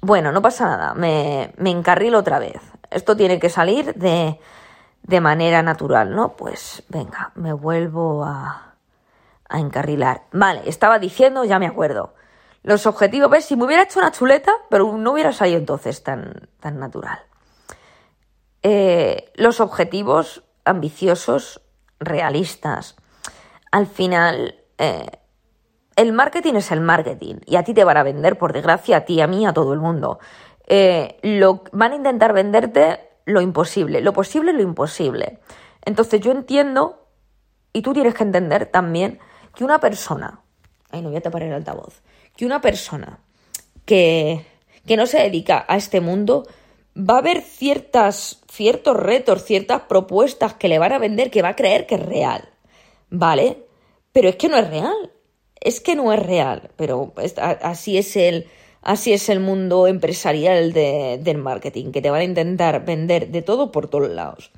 Bueno, 0.00 0.30
no 0.30 0.42
pasa 0.42 0.66
nada. 0.66 0.94
Me, 0.94 1.52
me 1.56 1.70
encarrilo 1.70 2.18
otra 2.18 2.38
vez. 2.38 2.60
Esto 2.90 3.16
tiene 3.16 3.40
que 3.40 3.50
salir 3.50 3.94
de, 3.94 4.38
de 5.02 5.20
manera 5.20 5.62
natural, 5.62 6.14
¿no? 6.14 6.36
Pues 6.36 6.84
venga, 6.88 7.32
me 7.34 7.52
vuelvo 7.52 8.24
a, 8.24 8.74
a 9.48 9.58
encarrilar. 9.58 10.22
Vale, 10.30 10.62
estaba 10.66 10.98
diciendo, 10.98 11.44
ya 11.44 11.58
me 11.58 11.66
acuerdo. 11.66 12.14
Los 12.68 12.84
objetivos, 12.84 13.30
¿ves? 13.30 13.46
Si 13.46 13.56
me 13.56 13.64
hubiera 13.64 13.84
hecho 13.84 13.98
una 13.98 14.12
chuleta, 14.12 14.52
pero 14.68 14.98
no 14.98 15.12
hubiera 15.12 15.32
salido 15.32 15.56
entonces 15.56 16.02
tan, 16.02 16.50
tan 16.60 16.78
natural. 16.78 17.18
Eh, 18.62 19.32
los 19.36 19.60
objetivos 19.60 20.44
ambiciosos, 20.66 21.62
realistas. 21.98 22.96
Al 23.72 23.86
final, 23.86 24.56
eh, 24.76 25.06
el 25.96 26.12
marketing 26.12 26.56
es 26.56 26.70
el 26.70 26.82
marketing 26.82 27.36
y 27.46 27.56
a 27.56 27.64
ti 27.64 27.72
te 27.72 27.84
van 27.84 27.96
a 27.96 28.02
vender, 28.02 28.36
por 28.36 28.52
desgracia, 28.52 28.98
a 28.98 29.04
ti, 29.06 29.22
a 29.22 29.26
mí, 29.26 29.46
a 29.46 29.54
todo 29.54 29.72
el 29.72 29.80
mundo. 29.80 30.18
Eh, 30.66 31.18
lo, 31.22 31.64
van 31.72 31.92
a 31.92 31.96
intentar 31.96 32.34
venderte 32.34 33.00
lo 33.24 33.40
imposible, 33.40 34.02
lo 34.02 34.12
posible, 34.12 34.52
lo 34.52 34.60
imposible. 34.60 35.38
Entonces 35.86 36.20
yo 36.20 36.32
entiendo, 36.32 37.08
y 37.72 37.80
tú 37.80 37.94
tienes 37.94 38.12
que 38.12 38.24
entender 38.24 38.66
también, 38.66 39.20
que 39.54 39.64
una 39.64 39.80
persona, 39.80 40.42
ay 40.90 41.00
no 41.00 41.08
voy 41.08 41.16
a 41.16 41.22
tapar 41.22 41.44
el 41.44 41.54
altavoz, 41.54 42.02
que 42.38 42.46
una 42.46 42.60
persona 42.60 43.18
que, 43.84 44.46
que 44.86 44.96
no 44.96 45.06
se 45.06 45.18
dedica 45.18 45.66
a 45.66 45.76
este 45.76 46.00
mundo 46.00 46.46
va 46.96 47.14
a 47.14 47.18
haber 47.18 47.42
ciertas, 47.42 48.40
ciertos 48.48 48.96
retos, 48.96 49.42
ciertas 49.42 49.82
propuestas 49.82 50.54
que 50.54 50.68
le 50.68 50.78
van 50.78 50.92
a 50.92 50.98
vender 50.98 51.32
que 51.32 51.42
va 51.42 51.48
a 51.48 51.56
creer 51.56 51.84
que 51.86 51.96
es 51.96 52.06
real, 52.06 52.48
¿vale? 53.10 53.66
Pero 54.12 54.28
es 54.28 54.36
que 54.36 54.48
no 54.48 54.56
es 54.56 54.70
real, 54.70 55.10
es 55.60 55.80
que 55.80 55.96
no 55.96 56.12
es 56.12 56.20
real, 56.20 56.70
pero 56.76 57.12
así 57.42 57.98
es 57.98 58.14
el, 58.14 58.46
así 58.82 59.12
es 59.12 59.28
el 59.28 59.40
mundo 59.40 59.88
empresarial 59.88 60.72
del 60.72 61.38
marketing, 61.38 61.90
que 61.90 62.02
te 62.02 62.10
van 62.10 62.20
a 62.20 62.24
intentar 62.24 62.84
vender 62.84 63.32
de 63.32 63.42
todo 63.42 63.72
por 63.72 63.88
todos 63.88 64.10
lados. 64.10 64.52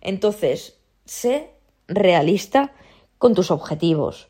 Entonces, 0.00 0.78
sé 1.04 1.50
realista 1.88 2.72
con 3.18 3.34
tus 3.34 3.50
objetivos, 3.50 4.28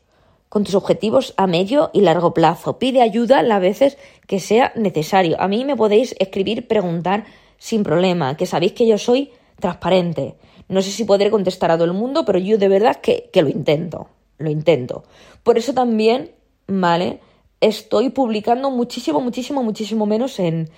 con 0.49 0.63
tus 0.63 0.75
objetivos 0.75 1.33
a 1.37 1.47
medio 1.47 1.91
y 1.93 2.01
largo 2.01 2.33
plazo. 2.33 2.79
Pide 2.79 3.01
ayuda 3.01 3.43
las 3.43 3.61
veces 3.61 3.97
que 4.27 4.39
sea 4.39 4.73
necesario. 4.75 5.39
A 5.39 5.47
mí 5.47 5.63
me 5.63 5.75
podéis 5.75 6.15
escribir, 6.19 6.67
preguntar 6.67 7.25
sin 7.57 7.83
problema, 7.83 8.35
que 8.35 8.47
sabéis 8.47 8.73
que 8.73 8.87
yo 8.87 8.97
soy 8.97 9.31
transparente. 9.59 10.35
No 10.67 10.81
sé 10.81 10.91
si 10.91 11.03
podré 11.03 11.29
contestar 11.29 11.71
a 11.71 11.75
todo 11.75 11.85
el 11.85 11.93
mundo, 11.93 12.25
pero 12.25 12.39
yo 12.39 12.57
de 12.57 12.67
verdad 12.67 12.97
que, 12.97 13.29
que 13.31 13.41
lo 13.41 13.49
intento, 13.49 14.07
lo 14.37 14.49
intento. 14.49 15.03
Por 15.43 15.57
eso 15.57 15.73
también, 15.73 16.31
¿vale? 16.67 17.19
Estoy 17.61 18.09
publicando 18.09 18.71
muchísimo, 18.71 19.21
muchísimo, 19.21 19.63
muchísimo 19.63 20.05
menos 20.05 20.39
en, 20.39 20.69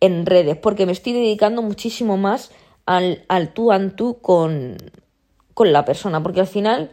en 0.00 0.26
redes, 0.26 0.56
porque 0.56 0.86
me 0.86 0.92
estoy 0.92 1.12
dedicando 1.12 1.62
muchísimo 1.62 2.16
más 2.16 2.50
al, 2.86 3.24
al 3.28 3.52
tú 3.52 3.70
a 3.70 3.90
tú 3.90 4.18
con, 4.20 4.76
con 5.54 5.72
la 5.72 5.84
persona, 5.84 6.22
porque 6.22 6.40
al 6.40 6.46
final 6.46 6.90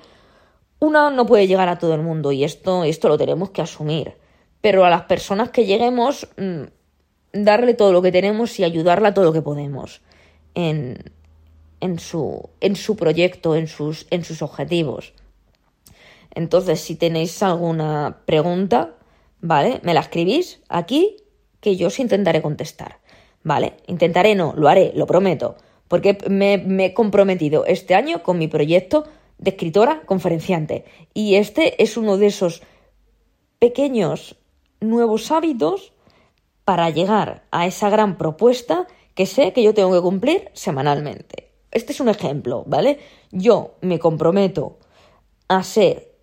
una 0.79 1.09
no 1.09 1.25
puede 1.25 1.47
llegar 1.47 1.69
a 1.69 1.79
todo 1.79 1.93
el 1.95 2.01
mundo 2.01 2.31
y 2.31 2.43
esto, 2.43 2.83
esto 2.83 3.09
lo 3.09 3.17
tenemos 3.17 3.49
que 3.49 3.61
asumir. 3.61 4.13
Pero 4.61 4.85
a 4.85 4.89
las 4.89 5.03
personas 5.03 5.49
que 5.49 5.65
lleguemos, 5.65 6.27
mm, 6.37 6.63
darle 7.33 7.73
todo 7.73 7.91
lo 7.91 8.01
que 8.01 8.11
tenemos 8.11 8.59
y 8.59 8.63
ayudarla 8.63 9.13
todo 9.13 9.25
lo 9.25 9.33
que 9.33 9.41
podemos 9.41 10.01
en, 10.55 11.11
en, 11.81 11.99
su, 11.99 12.49
en 12.61 12.75
su 12.75 12.95
proyecto, 12.95 13.55
en 13.55 13.67
sus, 13.67 14.07
en 14.09 14.23
sus 14.23 14.41
objetivos. 14.41 15.13
Entonces, 16.33 16.79
si 16.79 16.95
tenéis 16.95 17.41
alguna 17.41 18.21
pregunta, 18.25 18.95
¿vale? 19.41 19.79
Me 19.83 19.93
la 19.93 20.01
escribís 20.01 20.61
aquí 20.69 21.17
que 21.59 21.75
yo 21.75 21.87
os 21.87 21.99
intentaré 21.99 22.41
contestar, 22.41 22.99
¿vale? 23.43 23.73
Intentaré, 23.87 24.35
no, 24.35 24.53
lo 24.55 24.67
haré, 24.67 24.91
lo 24.95 25.07
prometo, 25.07 25.55
porque 25.87 26.17
me 26.29 26.85
he 26.85 26.93
comprometido 26.93 27.65
este 27.65 27.95
año 27.95 28.21
con 28.21 28.37
mi 28.37 28.47
proyecto 28.47 29.05
de 29.37 29.51
escritora 29.51 30.01
conferenciante. 30.05 30.85
Y 31.13 31.35
este 31.35 31.81
es 31.81 31.97
uno 31.97 32.17
de 32.17 32.27
esos 32.27 32.61
pequeños 33.59 34.35
nuevos 34.79 35.31
hábitos 35.31 35.93
para 36.63 36.89
llegar 36.89 37.45
a 37.51 37.65
esa 37.65 37.89
gran 37.89 38.17
propuesta 38.17 38.87
que 39.15 39.25
sé 39.25 39.53
que 39.53 39.63
yo 39.63 39.73
tengo 39.73 39.93
que 39.93 40.01
cumplir 40.01 40.49
semanalmente. 40.53 41.51
Este 41.71 41.91
es 41.91 41.99
un 41.99 42.09
ejemplo, 42.09 42.63
¿vale? 42.67 42.99
Yo 43.31 43.75
me 43.81 43.99
comprometo 43.99 44.77
a 45.47 45.63
ser, 45.63 46.13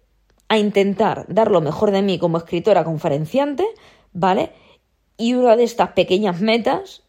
a 0.48 0.58
intentar 0.58 1.26
dar 1.28 1.50
lo 1.50 1.60
mejor 1.60 1.90
de 1.90 2.02
mí 2.02 2.18
como 2.18 2.38
escritora 2.38 2.84
conferenciante, 2.84 3.66
¿vale? 4.12 4.52
Y 5.16 5.34
una 5.34 5.56
de 5.56 5.64
estas 5.64 5.90
pequeñas 5.90 6.40
metas 6.40 7.02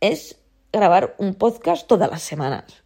es 0.00 0.38
grabar 0.72 1.14
un 1.18 1.34
podcast 1.34 1.86
todas 1.86 2.10
las 2.10 2.22
semanas. 2.22 2.82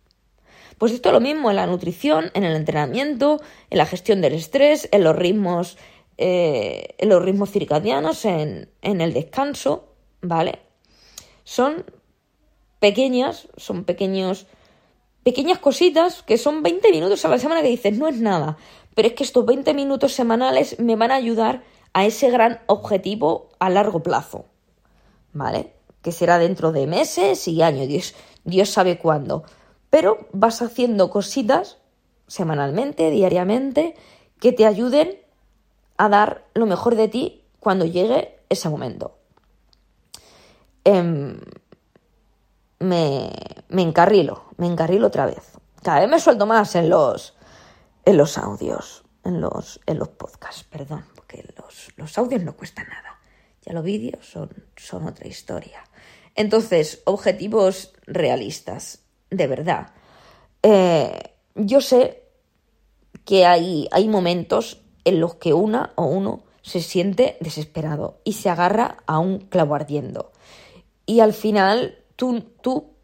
Pues 0.78 0.92
esto 0.92 1.08
es 1.08 1.12
lo 1.12 1.20
mismo 1.20 1.50
en 1.50 1.56
la 1.56 1.66
nutrición, 1.66 2.30
en 2.34 2.44
el 2.44 2.56
entrenamiento, 2.56 3.40
en 3.70 3.78
la 3.78 3.86
gestión 3.86 4.20
del 4.20 4.34
estrés, 4.34 4.88
en 4.92 5.04
los 5.04 5.14
ritmos, 5.14 5.78
eh, 6.18 6.94
en 6.98 7.08
los 7.08 7.22
ritmos 7.22 7.50
circadianos, 7.50 8.24
en, 8.24 8.68
en 8.82 9.00
el 9.00 9.12
descanso, 9.12 9.94
¿vale? 10.20 10.60
Son 11.44 11.84
pequeñas, 12.80 13.48
son 13.56 13.84
pequeños, 13.84 14.46
pequeñas 15.22 15.58
cositas 15.58 16.22
que 16.22 16.38
son 16.38 16.62
20 16.62 16.90
minutos 16.90 17.24
a 17.24 17.28
la 17.28 17.38
semana 17.38 17.62
que 17.62 17.68
dices, 17.68 17.96
no 17.96 18.08
es 18.08 18.18
nada, 18.18 18.56
pero 18.94 19.08
es 19.08 19.14
que 19.14 19.24
estos 19.24 19.44
20 19.46 19.74
minutos 19.74 20.12
semanales 20.12 20.78
me 20.78 20.96
van 20.96 21.10
a 21.10 21.16
ayudar 21.16 21.62
a 21.92 22.04
ese 22.04 22.30
gran 22.30 22.60
objetivo 22.66 23.50
a 23.58 23.70
largo 23.70 24.02
plazo, 24.02 24.46
¿vale? 25.32 25.72
Que 26.02 26.12
será 26.12 26.38
dentro 26.38 26.72
de 26.72 26.86
meses 26.86 27.46
y 27.48 27.62
años, 27.62 27.88
Dios, 27.88 28.14
Dios 28.44 28.68
sabe 28.68 28.98
cuándo 28.98 29.44
pero 29.94 30.26
vas 30.32 30.60
haciendo 30.60 31.08
cositas 31.08 31.78
semanalmente, 32.26 33.10
diariamente, 33.10 33.94
que 34.40 34.50
te 34.50 34.66
ayuden 34.66 35.20
a 35.98 36.08
dar 36.08 36.48
lo 36.52 36.66
mejor 36.66 36.96
de 36.96 37.06
ti 37.06 37.44
cuando 37.60 37.84
llegue 37.84 38.40
ese 38.48 38.68
momento. 38.68 39.16
Em, 40.82 41.38
me, 42.80 43.30
me, 43.68 43.82
encarrilo, 43.82 44.46
me 44.56 44.66
encarrilo 44.66 45.06
otra 45.06 45.26
vez. 45.26 45.52
Cada 45.84 46.00
vez 46.00 46.08
me 46.08 46.18
suelto 46.18 46.44
más 46.44 46.74
en 46.74 46.90
los, 46.90 47.36
en 48.04 48.16
los 48.16 48.36
audios, 48.36 49.04
en 49.22 49.40
los, 49.40 49.80
en 49.86 50.00
los 50.00 50.08
podcasts, 50.08 50.64
perdón, 50.64 51.04
porque 51.14 51.48
los, 51.56 51.92
los 51.94 52.18
audios 52.18 52.42
no 52.42 52.56
cuestan 52.56 52.88
nada. 52.88 53.20
Ya 53.64 53.72
los 53.72 53.84
vídeos 53.84 54.26
son, 54.28 54.50
son 54.74 55.06
otra 55.06 55.28
historia. 55.28 55.84
Entonces, 56.34 57.00
objetivos 57.04 57.92
realistas 58.08 59.03
de 59.36 59.46
verdad. 59.46 59.88
Eh, 60.62 61.34
yo 61.54 61.80
sé 61.80 62.22
que 63.24 63.46
hay, 63.46 63.88
hay 63.92 64.08
momentos 64.08 64.82
en 65.04 65.20
los 65.20 65.36
que 65.36 65.54
una 65.54 65.92
o 65.96 66.04
uno 66.04 66.44
se 66.62 66.80
siente 66.80 67.36
desesperado 67.40 68.20
y 68.24 68.34
se 68.34 68.48
agarra 68.48 68.96
a 69.06 69.18
un 69.18 69.38
clavo 69.38 69.74
ardiendo. 69.74 70.32
Y 71.06 71.20
al 71.20 71.34
final, 71.34 71.98
tú, 72.16 72.40
tú 72.62 72.94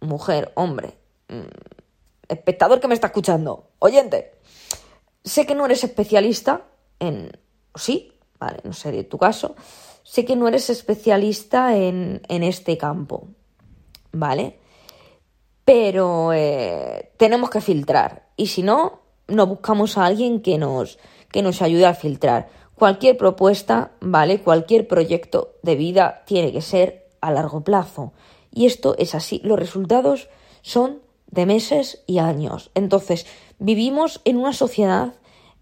mujer, 0.00 0.52
hombre, 0.54 0.94
mm, 1.28 1.42
espectador 2.28 2.80
que 2.80 2.88
me 2.88 2.94
está 2.94 3.08
escuchando, 3.08 3.70
oyente, 3.80 4.34
sé 5.24 5.46
que 5.46 5.54
no 5.54 5.66
eres 5.66 5.82
especialista 5.84 6.66
en... 7.00 7.32
Sí, 7.74 8.12
vale, 8.38 8.58
no 8.62 8.72
sé 8.72 8.92
de 8.92 9.02
tu 9.02 9.18
caso. 9.18 9.56
Sé 10.04 10.24
que 10.24 10.36
no 10.36 10.46
eres 10.46 10.70
especialista 10.70 11.76
en, 11.76 12.22
en 12.28 12.42
este 12.44 12.78
campo, 12.78 13.26
¿vale? 14.12 14.60
Pero 15.64 16.32
eh, 16.32 17.10
tenemos 17.16 17.50
que 17.50 17.60
filtrar 17.60 18.26
y 18.36 18.48
si 18.48 18.62
no, 18.62 19.00
no 19.28 19.46
buscamos 19.46 19.96
a 19.96 20.04
alguien 20.04 20.40
que 20.40 20.58
nos, 20.58 20.98
que 21.30 21.42
nos 21.42 21.62
ayude 21.62 21.86
a 21.86 21.94
filtrar. 21.94 22.48
Cualquier 22.74 23.16
propuesta, 23.16 23.92
¿vale? 24.00 24.40
Cualquier 24.40 24.88
proyecto 24.88 25.54
de 25.62 25.76
vida 25.76 26.22
tiene 26.26 26.52
que 26.52 26.60
ser 26.60 27.06
a 27.20 27.30
largo 27.30 27.62
plazo. 27.62 28.12
Y 28.52 28.66
esto 28.66 28.94
es 28.98 29.14
así. 29.14 29.40
Los 29.44 29.58
resultados 29.58 30.28
son 30.62 31.00
de 31.30 31.46
meses 31.46 32.02
y 32.06 32.18
años. 32.18 32.70
Entonces, 32.74 33.26
vivimos 33.58 34.20
en 34.24 34.36
una 34.36 34.52
sociedad 34.52 35.14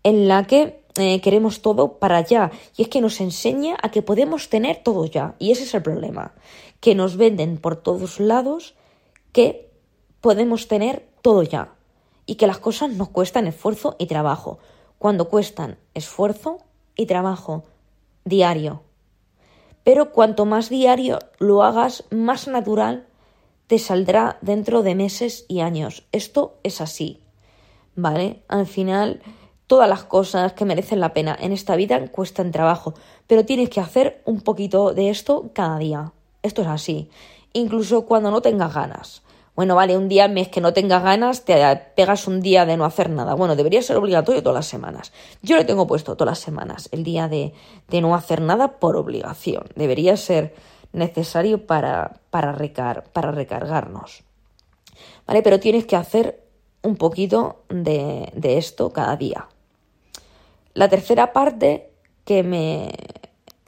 en 0.03 0.27
la 0.27 0.47
que 0.47 0.83
eh, 0.97 1.21
queremos 1.21 1.63
todo 1.63 1.99
para 1.99 2.19
allá. 2.19 2.51
Y 2.77 2.83
es 2.83 2.89
que 2.89 3.01
nos 3.01 3.21
enseña 3.21 3.77
a 3.83 3.91
que 3.91 4.03
podemos 4.03 4.49
tener 4.49 4.83
todo 4.83 5.07
ya. 5.07 5.35
Y 5.39 5.53
ese 5.53 5.65
es 5.65 5.75
el 5.75 5.83
problema. 5.83 6.35
Que 6.81 6.95
nos 6.95 7.17
venden 7.17 7.59
por 7.59 7.77
todos 7.77 8.21
lados 8.21 8.75
que 9.33 9.72
podemos 10.23 10.69
tener 10.69 11.07
todo 11.21 11.43
ya 11.43 11.75
y 12.25 12.37
que 12.37 12.47
las 12.47 12.59
cosas 12.59 12.91
nos 12.91 13.11
cuestan 13.11 13.47
esfuerzo 13.47 13.97
y 13.99 14.07
trabajo, 14.07 14.59
cuando 14.99 15.29
cuestan 15.29 15.77
esfuerzo 15.93 16.61
y 16.97 17.05
trabajo 17.07 17.65
diario. 18.25 18.83
Pero 19.85 20.13
cuanto 20.13 20.47
más 20.47 20.71
diario 20.71 21.19
lo 21.39 21.65
hagas, 21.65 22.05
más 22.11 22.47
natural 22.47 23.07
te 23.67 23.79
saldrá 23.79 24.39
dentro 24.41 24.83
de 24.83 24.95
meses 24.95 25.45
y 25.49 25.61
años. 25.61 26.05
Esto 26.13 26.55
es 26.63 26.81
así, 26.81 27.21
¿vale? 27.97 28.45
Al 28.47 28.67
final, 28.67 29.23
todas 29.67 29.89
las 29.89 30.05
cosas 30.05 30.53
que 30.53 30.65
merecen 30.65 31.01
la 31.01 31.13
pena 31.13 31.37
en 31.41 31.53
esta 31.53 31.75
vida 31.75 32.07
cuestan 32.13 32.53
trabajo, 32.53 32.95
pero 33.27 33.45
tienes 33.45 33.71
que 33.71 33.81
hacer 33.81 34.23
un 34.25 34.41
poquito 34.41 34.95
de 34.95 35.11
esto 35.11 35.51
cada 35.53 35.79
día. 35.79 36.13
Esto 36.43 36.63
es 36.63 36.69
así, 36.69 37.11
incluso 37.53 38.07
cuando 38.07 38.31
no 38.31 38.41
tengas 38.41 38.73
ganas. 38.73 39.23
Bueno, 39.55 39.75
vale, 39.75 39.99
un 39.99 40.09
día 40.09 40.29
mes 40.29 40.49
que 40.49 40.63
no 40.63 40.73
tengas 40.73 41.03
ganas, 41.03 41.45
te 41.45 41.63
pegas 41.95 42.27
un 42.27 42.41
día 42.41 42.65
de 42.65 42.79
no 42.79 42.87
hacer 42.87 43.11
nada. 43.11 43.35
Bueno, 43.35 43.55
debería 43.55 43.83
ser 43.83 43.97
obligatorio 43.97 44.43
todas 44.43 44.57
las 44.57 44.67
semanas. 44.67 45.13
Yo 45.43 45.57
le 45.57 45.65
tengo 45.65 45.87
puesto 45.87 46.17
todas 46.17 46.33
las 46.33 46.39
semanas 46.39 46.89
el 46.91 47.05
día 47.05 47.29
de, 47.29 47.53
de 47.89 48.01
no 48.01 48.15
hacer 48.15 48.41
nada 48.41 48.79
por 48.79 48.97
obligación. 48.97 49.65
Debería 49.75 50.17
ser 50.17 50.55
necesario 50.93 51.67
para, 51.67 52.21
para, 52.31 52.57
para 53.13 53.31
recargarnos. 53.31 54.23
¿Vale? 55.27 55.43
Pero 55.43 55.61
tienes 55.61 55.85
que 55.85 55.97
hacer 55.97 56.45
un 56.81 56.97
poquito 56.97 57.65
de, 57.69 58.33
de 58.35 58.57
esto 58.57 58.91
cada 58.91 59.17
día. 59.17 59.49
La 60.73 60.89
tercera 60.89 61.35
parte 61.35 61.91
que 62.25 62.43
me, 62.43 62.91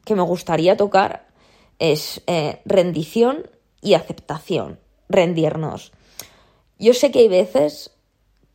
que 0.05 0.15
me 0.15 0.23
gustaría 0.23 0.79
tocar 0.79 1.27
es 1.79 2.23
eh, 2.27 2.63
rendición 2.65 3.51
y 3.83 3.93
aceptación 3.93 4.79
rendirnos. 5.09 5.93
Yo 6.79 6.95
sé 6.95 7.11
que 7.11 7.21
hay 7.21 7.29
veces 7.29 7.91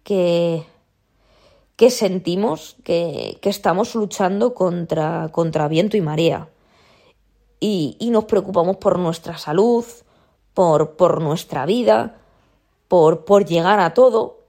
que, 0.04 0.66
que 1.76 1.92
sentimos 1.92 2.76
que, 2.84 3.40
estamos 3.44 3.96
luchando 3.96 4.54
contra, 4.54 5.30
contra 5.32 5.68
viento 5.68 5.96
y 5.98 6.02
marea. 6.02 6.50
Y, 7.62 7.98
nos 8.12 8.26
preocupamos 8.26 8.78
por 8.78 9.00
nuestra 9.00 9.38
salud, 9.38 9.86
por, 10.54 10.98
por 10.98 11.22
nuestra 11.22 11.66
vida, 11.66 12.18
por, 12.88 13.24
por 13.24 13.46
llegar 13.46 13.80
a 13.80 13.94
todo. 13.94 14.40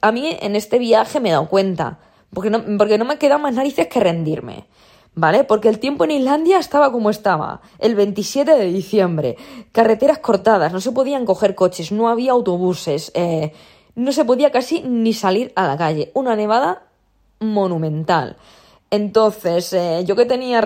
A 0.00 0.12
mí 0.12 0.36
en 0.40 0.56
este 0.56 0.78
viaje 0.78 1.20
me 1.20 1.28
he 1.28 1.32
dado 1.32 1.48
cuenta, 1.48 2.00
porque 2.32 2.50
no, 2.50 2.64
porque 2.78 2.98
no 2.98 3.04
me 3.04 3.18
quedan 3.18 3.42
más 3.42 3.54
narices 3.54 3.88
que 3.88 4.00
rendirme. 4.00 4.66
¿Vale? 5.20 5.42
Porque 5.42 5.68
el 5.68 5.80
tiempo 5.80 6.04
en 6.04 6.12
Islandia 6.12 6.60
estaba 6.60 6.92
como 6.92 7.10
estaba, 7.10 7.60
el 7.80 7.96
27 7.96 8.52
de 8.52 8.66
diciembre, 8.66 9.36
carreteras 9.72 10.20
cortadas, 10.20 10.72
no 10.72 10.80
se 10.80 10.92
podían 10.92 11.26
coger 11.26 11.56
coches, 11.56 11.90
no 11.90 12.08
había 12.08 12.30
autobuses, 12.30 13.10
eh, 13.14 13.52
no 13.96 14.12
se 14.12 14.24
podía 14.24 14.52
casi 14.52 14.80
ni 14.82 15.12
salir 15.12 15.52
a 15.56 15.66
la 15.66 15.76
calle, 15.76 16.12
una 16.14 16.36
nevada 16.36 16.84
monumental. 17.40 18.36
Entonces, 18.92 19.72
eh, 19.72 20.04
yo 20.06 20.14
que 20.14 20.24
tenía 20.24 20.62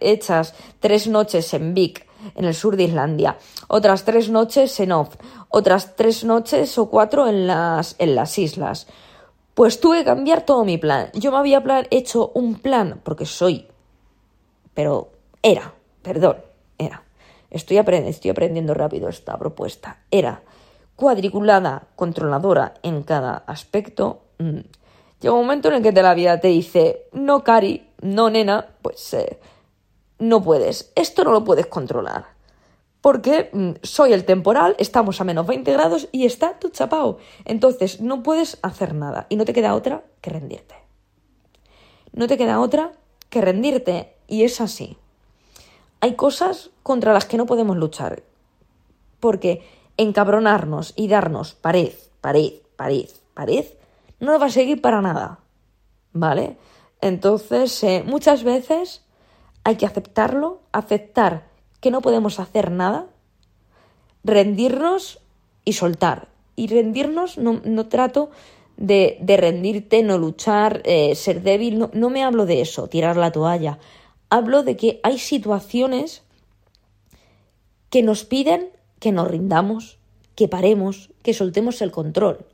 hechas 0.00 0.54
tres 0.80 1.08
noches 1.08 1.54
en 1.54 1.72
Vic, 1.72 2.06
en 2.34 2.44
el 2.44 2.54
sur 2.54 2.76
de 2.76 2.82
Islandia, 2.82 3.38
otras 3.68 4.04
tres 4.04 4.28
noches 4.28 4.78
en 4.80 4.92
Off, 4.92 5.16
otras 5.48 5.96
tres 5.96 6.24
noches 6.24 6.76
o 6.76 6.90
cuatro 6.90 7.26
en 7.26 7.46
las, 7.46 7.96
en 7.98 8.14
las 8.14 8.38
islas, 8.38 8.86
pues 9.54 9.80
tuve 9.80 10.00
que 10.00 10.04
cambiar 10.04 10.42
todo 10.42 10.66
mi 10.66 10.76
plan. 10.76 11.08
Yo 11.14 11.32
me 11.32 11.38
había 11.38 11.62
hecho 11.90 12.32
un 12.34 12.56
plan, 12.56 13.00
porque 13.02 13.24
soy 13.24 13.66
pero 14.74 15.12
era, 15.42 15.72
perdón, 16.02 16.38
era. 16.78 17.02
Estoy, 17.50 17.78
aprendiendo 17.78 18.74
rápido 18.74 19.08
esta 19.08 19.38
propuesta. 19.38 19.98
Era 20.10 20.42
cuadriculada, 20.96 21.86
controladora 21.94 22.74
en 22.82 23.04
cada 23.04 23.36
aspecto. 23.46 24.22
Mm. 24.38 24.60
Llega 25.20 25.34
un 25.34 25.42
momento 25.42 25.68
en 25.68 25.74
el 25.74 25.82
que 25.82 25.92
te 25.92 26.02
la 26.02 26.14
vida 26.14 26.40
te 26.40 26.48
dice, 26.48 27.06
no, 27.12 27.44
Cari, 27.44 27.88
no, 28.02 28.28
nena, 28.28 28.66
pues 28.82 29.14
eh, 29.14 29.38
no 30.18 30.42
puedes. 30.42 30.92
Esto 30.96 31.24
no 31.24 31.32
lo 31.32 31.44
puedes 31.44 31.66
controlar. 31.66 32.26
Porque 33.00 33.50
mm, 33.52 33.70
soy 33.82 34.12
el 34.12 34.24
temporal, 34.24 34.74
estamos 34.78 35.20
a 35.20 35.24
menos 35.24 35.46
20 35.46 35.72
grados 35.72 36.08
y 36.10 36.26
está 36.26 36.58
tu 36.58 36.70
chapao. 36.70 37.18
Entonces 37.44 38.00
no 38.00 38.22
puedes 38.22 38.58
hacer 38.62 38.94
nada 38.94 39.26
y 39.28 39.36
no 39.36 39.44
te 39.44 39.52
queda 39.52 39.74
otra 39.74 40.02
que 40.20 40.30
rendirte. 40.30 40.74
No 42.12 42.26
te 42.26 42.36
queda 42.36 42.60
otra 42.60 42.92
que 43.28 43.40
rendirte. 43.40 44.13
Y 44.26 44.44
es 44.44 44.60
así. 44.60 44.96
Hay 46.00 46.16
cosas 46.16 46.70
contra 46.82 47.12
las 47.12 47.24
que 47.24 47.36
no 47.36 47.46
podemos 47.46 47.76
luchar. 47.76 48.22
Porque 49.20 49.62
encabronarnos 49.96 50.92
y 50.96 51.08
darnos 51.08 51.54
pared, 51.54 51.92
pared, 52.20 52.52
pared, 52.76 53.08
pared, 53.32 53.64
no 54.20 54.32
nos 54.32 54.42
va 54.42 54.46
a 54.46 54.50
seguir 54.50 54.82
para 54.82 55.00
nada. 55.00 55.38
¿Vale? 56.12 56.58
Entonces, 57.00 57.82
eh, 57.84 58.04
muchas 58.06 58.44
veces 58.44 59.02
hay 59.64 59.76
que 59.76 59.86
aceptarlo, 59.86 60.60
aceptar 60.72 61.46
que 61.80 61.90
no 61.90 62.02
podemos 62.02 62.38
hacer 62.38 62.70
nada, 62.70 63.06
rendirnos 64.24 65.20
y 65.64 65.72
soltar. 65.72 66.28
Y 66.56 66.68
rendirnos 66.68 67.38
no, 67.38 67.60
no 67.64 67.86
trato 67.88 68.30
de, 68.76 69.16
de, 69.20 69.36
rendirte, 69.36 70.02
no 70.02 70.18
luchar, 70.18 70.82
eh, 70.84 71.14
ser 71.14 71.42
débil, 71.42 71.78
no, 71.78 71.90
no 71.94 72.10
me 72.10 72.24
hablo 72.24 72.46
de 72.46 72.60
eso, 72.60 72.88
tirar 72.88 73.16
la 73.16 73.32
toalla 73.32 73.78
hablo 74.30 74.62
de 74.62 74.76
que 74.76 75.00
hay 75.02 75.18
situaciones 75.18 76.22
que 77.90 78.02
nos 78.02 78.24
piden 78.24 78.70
que 79.04 79.12
nos 79.12 79.28
rindamos, 79.28 79.98
que 80.34 80.48
paremos, 80.48 81.10
que 81.22 81.34
soltemos 81.34 81.82
el 81.82 81.90
control. 81.90 82.46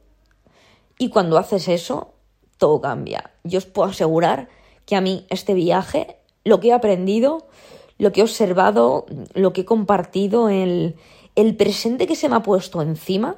Y 0.98 1.09
cuando 1.09 1.38
haces 1.38 1.68
eso, 1.68 2.14
todo 2.59 2.80
cambia. 2.80 3.30
Yo 3.44 3.59
os 3.59 3.66
puedo 3.66 3.88
asegurar 3.88 4.48
que 4.85 4.96
a 4.96 5.00
mí 5.00 5.24
este 5.30 5.54
viaje, 5.54 6.16
lo 6.42 6.59
que 6.59 6.70
he 6.70 6.72
aprendido, 6.72 7.46
lo 7.98 8.11
que 8.11 8.18
he 8.18 8.24
observado, 8.24 9.06
lo 9.33 9.52
que 9.52 9.61
he 9.61 9.64
compartido, 9.64 10.48
el, 10.48 10.96
el 11.37 11.56
presente 11.56 12.09
que 12.09 12.16
se 12.16 12.28
me 12.28 12.35
ha 12.35 12.42
puesto 12.42 12.83
encima, 12.83 13.37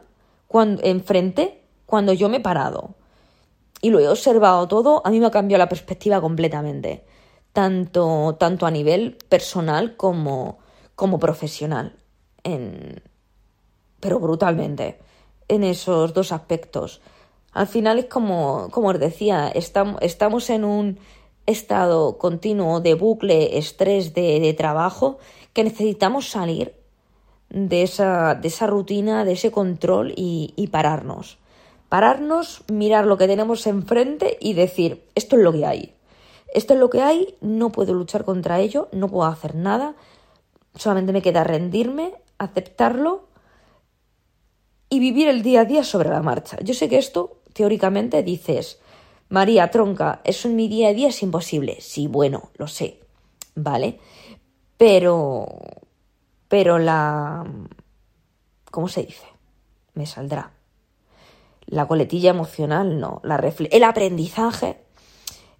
cuando, 0.49 0.83
enfrente, 0.85 1.61
cuando 1.85 2.15
yo 2.15 2.31
me 2.31 2.39
he 2.39 2.41
parado 2.41 2.95
y 3.83 3.91
lo 3.91 4.01
he 4.01 4.09
observado 4.09 4.69
todo, 4.69 5.03
a 5.05 5.11
mí 5.11 5.21
me 5.21 5.27
ha 5.27 5.31
cambiado 5.31 5.59
la 5.59 5.69
perspectiva 5.69 6.19
completamente 6.23 7.05
tanto, 7.53 8.37
tanto 8.39 8.67
a 8.67 8.71
nivel 8.71 9.19
personal 9.29 9.97
como, 9.97 10.59
como 10.95 11.19
profesional, 11.19 11.97
en, 12.45 13.03
pero 14.01 14.19
brutalmente, 14.19 14.99
en 15.49 15.65
esos 15.65 16.15
dos 16.15 16.33
aspectos. 16.33 17.01
Al 17.53 17.67
final 17.67 17.99
es 17.99 18.07
como, 18.07 18.69
como 18.71 18.89
os 18.89 18.99
decía, 18.99 19.49
estamos, 19.49 20.01
estamos 20.01 20.49
en 20.51 20.65
un 20.65 20.99
estado 21.45 22.19
continuo 22.19 22.81
de 22.81 22.95
bucle, 22.95 23.59
estrés 23.59 24.15
de, 24.15 24.41
de 24.41 24.55
trabajo, 24.55 25.19
que 25.53 25.65
necesitamos 25.65 26.31
salir 26.31 26.75
de 27.51 27.83
esa, 27.83 28.35
de 28.35 28.49
esa 28.49 28.67
rutina, 28.67 29.27
de 29.27 29.33
ese 29.33 29.51
control 29.51 30.15
y, 30.17 30.55
y 30.57 30.69
pararnos. 30.69 31.39
Pararnos, 31.91 32.65
mirar 32.73 33.05
lo 33.05 33.19
que 33.19 33.27
tenemos 33.27 33.67
enfrente 33.67 34.39
y 34.41 34.55
decir, 34.55 35.05
esto 35.15 35.37
es 35.37 35.43
lo 35.43 35.53
que 35.53 35.67
hay 35.67 35.95
esto 36.53 36.75
es 36.75 36.81
lo 36.81 36.91
que 36.91 37.03
hay, 37.03 37.35
no 37.41 37.71
puedo 37.71 37.95
luchar 37.95 38.25
contra 38.25 38.61
ello, 38.61 38.89
no 38.93 39.09
puedo 39.09 39.29
hacer 39.29 39.55
nada, 39.55 39.95
solamente 40.75 41.13
me 41.13 41.23
queda 41.23 41.45
rendirme, 41.45 42.15
aceptarlo 42.39 43.25
y 44.89 45.01
vivir 45.01 45.29
el 45.29 45.43
día 45.43 45.63
a 45.63 45.65
día 45.65 45.85
sobre 45.85 46.11
la 46.11 46.23
marcha. 46.23 46.59
Yo 46.63 46.75
sé 46.75 46.89
que 46.89 46.99
esto, 46.99 47.39
teóricamente, 47.55 48.23
dices, 48.23 48.79
María, 49.31 49.71
tronca, 49.71 50.21
eso 50.25 50.49
en 50.49 50.57
mi 50.57 50.69
día 50.69 50.89
a 50.89 50.93
día 50.93 51.09
es 51.09 51.23
imposible. 51.23 51.79
Sí, 51.81 52.07
bueno, 52.07 52.51
lo 52.57 52.69
sé, 52.69 53.01
¿vale? 53.55 53.99
Pero, 54.77 55.47
pero 56.49 56.79
la... 56.79 57.47
¿Cómo 58.71 58.89
se 58.89 59.05
dice? 59.05 59.25
Me 59.95 60.05
saldrá. 60.05 60.53
La 61.67 61.89
coletilla 61.89 62.31
emocional, 62.31 63.01
no. 63.01 63.21
La 63.25 63.37
el 63.37 63.85
aprendizaje 63.85 64.82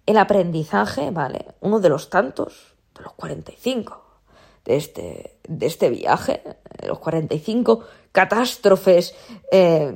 el 0.05 0.17
aprendizaje, 0.17 1.11
¿vale? 1.11 1.45
Uno 1.61 1.79
de 1.79 1.89
los 1.89 2.09
tantos, 2.09 2.75
de 2.95 3.03
los 3.03 3.13
45 3.13 4.03
de 4.65 4.75
este, 4.77 5.37
de 5.47 5.65
este 5.65 5.89
viaje, 5.89 6.41
de 6.81 6.87
los 6.87 6.99
45 6.99 7.83
catástrofes 8.11 9.15
eh, 9.51 9.93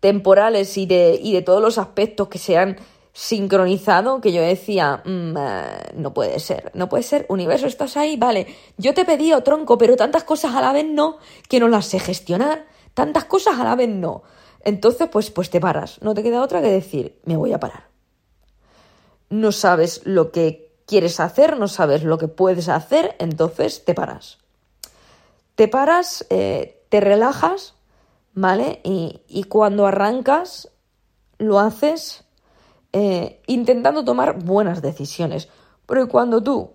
temporales 0.00 0.76
y 0.76 0.86
de, 0.86 1.18
y 1.22 1.32
de 1.32 1.42
todos 1.42 1.62
los 1.62 1.78
aspectos 1.78 2.28
que 2.28 2.38
se 2.38 2.56
han 2.56 2.76
sincronizado, 3.12 4.20
que 4.20 4.32
yo 4.32 4.40
decía, 4.40 5.02
mm, 5.04 5.36
eh, 5.36 5.92
no 5.94 6.14
puede 6.14 6.38
ser, 6.40 6.70
no 6.74 6.88
puede 6.88 7.02
ser, 7.02 7.26
universo, 7.28 7.66
estás 7.66 7.96
ahí, 7.96 8.16
vale, 8.16 8.46
yo 8.78 8.94
te 8.94 9.04
pedí 9.04 9.32
o 9.32 9.42
tronco, 9.42 9.76
pero 9.78 9.96
tantas 9.96 10.24
cosas 10.24 10.54
a 10.54 10.60
la 10.60 10.72
vez 10.72 10.86
no, 10.86 11.18
que 11.48 11.60
no 11.60 11.68
las 11.68 11.86
sé 11.86 11.98
gestionar, 11.98 12.66
tantas 12.94 13.24
cosas 13.24 13.58
a 13.58 13.64
la 13.64 13.74
vez 13.76 13.88
no. 13.88 14.22
Entonces, 14.62 15.08
pues, 15.10 15.30
pues 15.30 15.50
te 15.50 15.60
paras, 15.60 16.00
no 16.02 16.14
te 16.14 16.22
queda 16.22 16.42
otra 16.42 16.60
que 16.60 16.68
decir, 16.68 17.18
me 17.24 17.36
voy 17.36 17.52
a 17.52 17.60
parar 17.60 17.89
no 19.30 19.52
sabes 19.52 20.02
lo 20.04 20.32
que 20.32 20.70
quieres 20.86 21.20
hacer, 21.20 21.56
no 21.56 21.68
sabes 21.68 22.02
lo 22.02 22.18
que 22.18 22.28
puedes 22.28 22.68
hacer, 22.68 23.14
entonces 23.20 23.84
te 23.84 23.94
paras. 23.94 24.38
Te 25.54 25.68
paras, 25.68 26.26
eh, 26.30 26.84
te 26.88 27.00
relajas, 27.00 27.74
¿vale? 28.34 28.80
Y, 28.82 29.44
cuando 29.44 29.86
arrancas, 29.86 30.68
lo 31.38 31.60
haces 31.60 32.24
eh, 32.92 33.40
intentando 33.46 34.04
tomar 34.04 34.42
buenas 34.42 34.82
decisiones. 34.82 35.48
Porque 35.86 36.06
cuando 36.06 36.42
tú 36.42 36.72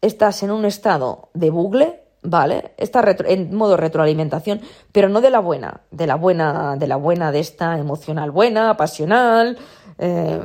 estás 0.00 0.42
en 0.42 0.50
un 0.50 0.64
estado 0.64 1.28
de 1.34 1.50
bucle, 1.50 2.02
¿vale? 2.22 2.72
Está 2.78 3.04
en 3.26 3.54
modo 3.54 3.76
retroalimentación, 3.76 4.62
pero 4.90 5.10
no 5.10 5.20
de 5.20 5.30
la 5.30 5.40
buena, 5.40 5.82
de 5.90 6.06
la 6.06 6.14
buena, 6.14 6.76
de 6.76 6.86
la 6.86 6.96
buena 6.96 7.30
de 7.30 7.40
esta 7.40 7.78
emocional 7.78 8.30
buena, 8.30 8.76
pasional, 8.76 9.58
eh, 9.98 10.40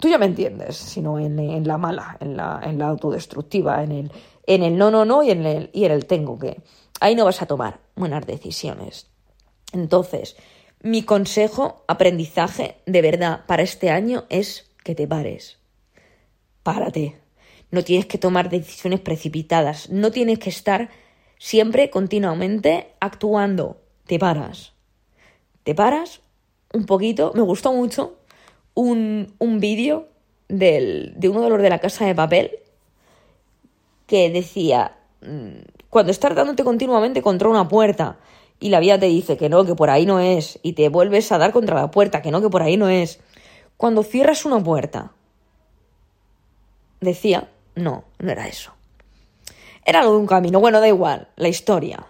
Tú 0.00 0.08
ya 0.08 0.18
me 0.18 0.26
entiendes, 0.26 0.76
sino 0.76 1.18
en, 1.18 1.38
en 1.38 1.68
la 1.68 1.76
mala, 1.76 2.16
en 2.20 2.36
la, 2.36 2.60
en 2.64 2.78
la 2.78 2.88
autodestructiva, 2.88 3.82
en 3.82 3.92
el, 3.92 4.12
en 4.46 4.62
el 4.62 4.76
no, 4.76 4.90
no, 4.90 5.04
no 5.04 5.22
y 5.22 5.30
en 5.30 5.44
el, 5.44 5.70
y 5.72 5.84
en 5.84 5.92
el 5.92 6.06
tengo 6.06 6.38
que. 6.38 6.62
Ahí 7.00 7.14
no 7.14 7.26
vas 7.26 7.42
a 7.42 7.46
tomar 7.46 7.80
buenas 7.94 8.26
decisiones. 8.26 9.10
Entonces, 9.72 10.36
mi 10.82 11.02
consejo, 11.02 11.84
aprendizaje 11.86 12.76
de 12.86 13.02
verdad 13.02 13.44
para 13.46 13.62
este 13.62 13.90
año 13.90 14.24
es 14.30 14.70
que 14.82 14.94
te 14.94 15.06
pares. 15.06 15.58
Párate. 16.62 17.20
No 17.70 17.84
tienes 17.84 18.06
que 18.06 18.18
tomar 18.18 18.50
decisiones 18.50 19.00
precipitadas. 19.00 19.90
No 19.90 20.10
tienes 20.10 20.38
que 20.38 20.50
estar 20.50 20.88
siempre 21.38 21.90
continuamente 21.90 22.94
actuando. 23.00 23.82
Te 24.06 24.18
paras. 24.18 24.72
Te 25.62 25.74
paras 25.74 26.20
un 26.72 26.86
poquito. 26.86 27.32
Me 27.34 27.42
gustó 27.42 27.72
mucho 27.72 28.19
un, 28.74 29.34
un 29.38 29.60
vídeo 29.60 30.08
de 30.48 31.14
uno 31.24 31.42
de 31.42 31.50
los 31.50 31.62
de 31.62 31.70
la 31.70 31.78
casa 31.78 32.04
de 32.06 32.14
papel 32.14 32.50
que 34.06 34.28
decía, 34.28 34.96
mm, 35.22 35.60
cuando 35.88 36.10
estás 36.10 36.34
dándote 36.34 36.64
continuamente 36.64 37.22
contra 37.22 37.48
una 37.48 37.68
puerta 37.68 38.18
y 38.58 38.70
la 38.70 38.80
vida 38.80 38.98
te 38.98 39.06
dice 39.06 39.36
que 39.36 39.48
no, 39.48 39.64
que 39.64 39.76
por 39.76 39.88
ahí 39.88 40.04
no 40.04 40.18
es, 40.18 40.58
y 40.62 40.72
te 40.72 40.88
vuelves 40.88 41.30
a 41.30 41.38
dar 41.38 41.52
contra 41.52 41.76
la 41.76 41.90
puerta, 41.90 42.20
que 42.20 42.30
no, 42.30 42.42
que 42.42 42.50
por 42.50 42.62
ahí 42.62 42.76
no 42.76 42.88
es, 42.88 43.20
cuando 43.76 44.02
cierras 44.02 44.44
una 44.44 44.62
puerta. 44.62 45.12
Decía, 47.00 47.48
no, 47.74 48.04
no 48.18 48.30
era 48.32 48.48
eso. 48.48 48.72
Era 49.86 50.00
algo 50.00 50.12
de 50.12 50.18
un 50.18 50.26
camino. 50.26 50.60
Bueno, 50.60 50.80
da 50.80 50.88
igual, 50.88 51.28
la 51.36 51.48
historia. 51.48 52.06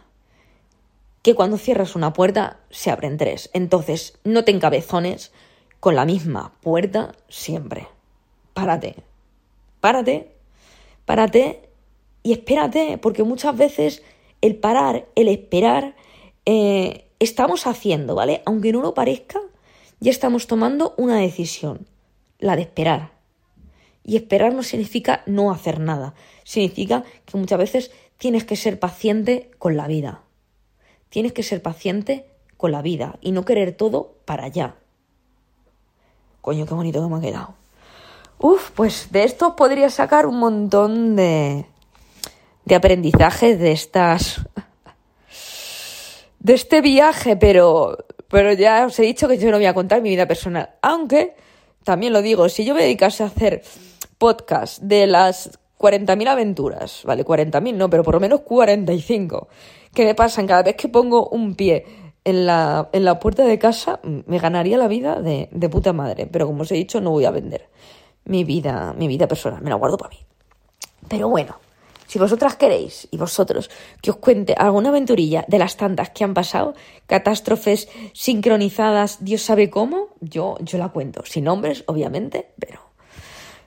Que 1.22 1.34
cuando 1.34 1.58
cierras 1.58 1.94
una 1.94 2.12
puerta 2.12 2.58
se 2.70 2.90
abren 2.90 3.18
tres. 3.18 3.50
Entonces, 3.52 4.18
no 4.24 4.42
te 4.42 4.50
encabezones 4.50 5.32
con 5.80 5.96
la 5.96 6.04
misma 6.04 6.52
puerta 6.60 7.12
siempre. 7.28 7.88
Párate. 8.54 8.96
Párate. 9.80 10.32
Párate 11.06 11.70
y 12.22 12.32
espérate, 12.32 12.98
porque 12.98 13.22
muchas 13.22 13.56
veces 13.56 14.02
el 14.40 14.56
parar, 14.56 15.06
el 15.14 15.28
esperar, 15.28 15.96
eh, 16.46 17.06
estamos 17.18 17.66
haciendo, 17.66 18.14
¿vale? 18.14 18.42
Aunque 18.44 18.72
no 18.72 18.82
lo 18.82 18.94
parezca, 18.94 19.40
ya 20.00 20.10
estamos 20.10 20.46
tomando 20.46 20.94
una 20.96 21.16
decisión, 21.16 21.86
la 22.38 22.56
de 22.56 22.62
esperar. 22.62 23.12
Y 24.04 24.16
esperar 24.16 24.54
no 24.54 24.62
significa 24.62 25.22
no 25.26 25.50
hacer 25.50 25.80
nada, 25.80 26.14
significa 26.44 27.04
que 27.24 27.38
muchas 27.38 27.58
veces 27.58 27.90
tienes 28.18 28.44
que 28.44 28.56
ser 28.56 28.78
paciente 28.78 29.50
con 29.58 29.76
la 29.76 29.86
vida. 29.86 30.22
Tienes 31.08 31.32
que 31.32 31.42
ser 31.42 31.62
paciente 31.62 32.26
con 32.56 32.72
la 32.72 32.82
vida 32.82 33.18
y 33.20 33.32
no 33.32 33.44
querer 33.44 33.72
todo 33.72 34.14
para 34.24 34.44
allá. 34.44 34.76
Coño, 36.40 36.66
qué 36.66 36.74
bonito 36.74 37.02
que 37.02 37.08
me 37.08 37.18
ha 37.18 37.20
quedado. 37.20 37.54
Uf, 38.38 38.70
pues 38.70 39.12
de 39.12 39.24
esto 39.24 39.54
podría 39.56 39.90
sacar 39.90 40.26
un 40.26 40.38
montón 40.38 41.14
de, 41.16 41.66
de 42.64 42.74
aprendizaje 42.74 43.56
de 43.56 43.72
estas 43.72 44.40
de 46.38 46.54
este 46.54 46.80
viaje, 46.80 47.36
pero 47.36 47.98
pero 48.28 48.52
ya 48.52 48.86
os 48.86 48.98
he 48.98 49.02
dicho 49.02 49.28
que 49.28 49.38
yo 49.38 49.50
no 49.50 49.58
voy 49.58 49.66
a 49.66 49.74
contar 49.74 50.00
mi 50.00 50.10
vida 50.10 50.26
personal, 50.26 50.70
aunque 50.82 51.34
también 51.84 52.12
lo 52.12 52.22
digo, 52.22 52.48
si 52.48 52.64
yo 52.64 52.74
me 52.74 52.82
dedicase 52.82 53.22
a 53.22 53.26
hacer 53.26 53.62
podcast 54.18 54.80
de 54.82 55.06
las 55.06 55.58
40.000 55.78 56.28
aventuras, 56.28 57.02
vale, 57.04 57.24
40.000 57.24 57.74
no, 57.74 57.90
pero 57.90 58.04
por 58.04 58.14
lo 58.14 58.20
menos 58.20 58.40
45, 58.42 59.48
que 59.92 60.04
me 60.04 60.14
pasan 60.14 60.46
cada 60.46 60.62
vez 60.62 60.76
que 60.76 60.88
pongo 60.88 61.28
un 61.28 61.54
pie 61.54 61.84
en 62.30 62.46
la, 62.46 62.88
en 62.92 63.04
la 63.04 63.18
puerta 63.18 63.44
de 63.44 63.58
casa, 63.58 64.00
me 64.02 64.38
ganaría 64.38 64.78
la 64.78 64.88
vida 64.88 65.20
de, 65.20 65.48
de 65.52 65.68
puta 65.68 65.92
madre, 65.92 66.26
pero 66.26 66.46
como 66.46 66.62
os 66.62 66.72
he 66.72 66.76
dicho, 66.76 67.00
no 67.00 67.10
voy 67.10 67.24
a 67.24 67.30
vender 67.30 67.68
mi 68.24 68.44
vida, 68.44 68.94
mi 68.96 69.08
vida 69.08 69.26
personal, 69.28 69.62
me 69.62 69.70
la 69.70 69.76
guardo 69.76 69.96
para 69.96 70.10
mí. 70.10 70.18
Pero 71.08 71.28
bueno, 71.28 71.56
si 72.06 72.18
vosotras 72.18 72.56
queréis 72.56 73.06
y 73.10 73.16
vosotros 73.16 73.70
que 74.02 74.10
os 74.10 74.16
cuente 74.16 74.54
alguna 74.56 74.88
aventurilla 74.88 75.44
de 75.46 75.58
las 75.58 75.76
tantas 75.76 76.10
que 76.10 76.24
han 76.24 76.34
pasado, 76.34 76.74
catástrofes 77.06 77.88
sincronizadas, 78.12 79.24
Dios 79.24 79.42
sabe 79.42 79.70
cómo, 79.70 80.08
yo, 80.20 80.56
yo 80.60 80.78
la 80.78 80.88
cuento. 80.88 81.24
Sin 81.24 81.44
nombres, 81.44 81.84
obviamente, 81.86 82.50
pero, 82.58 82.80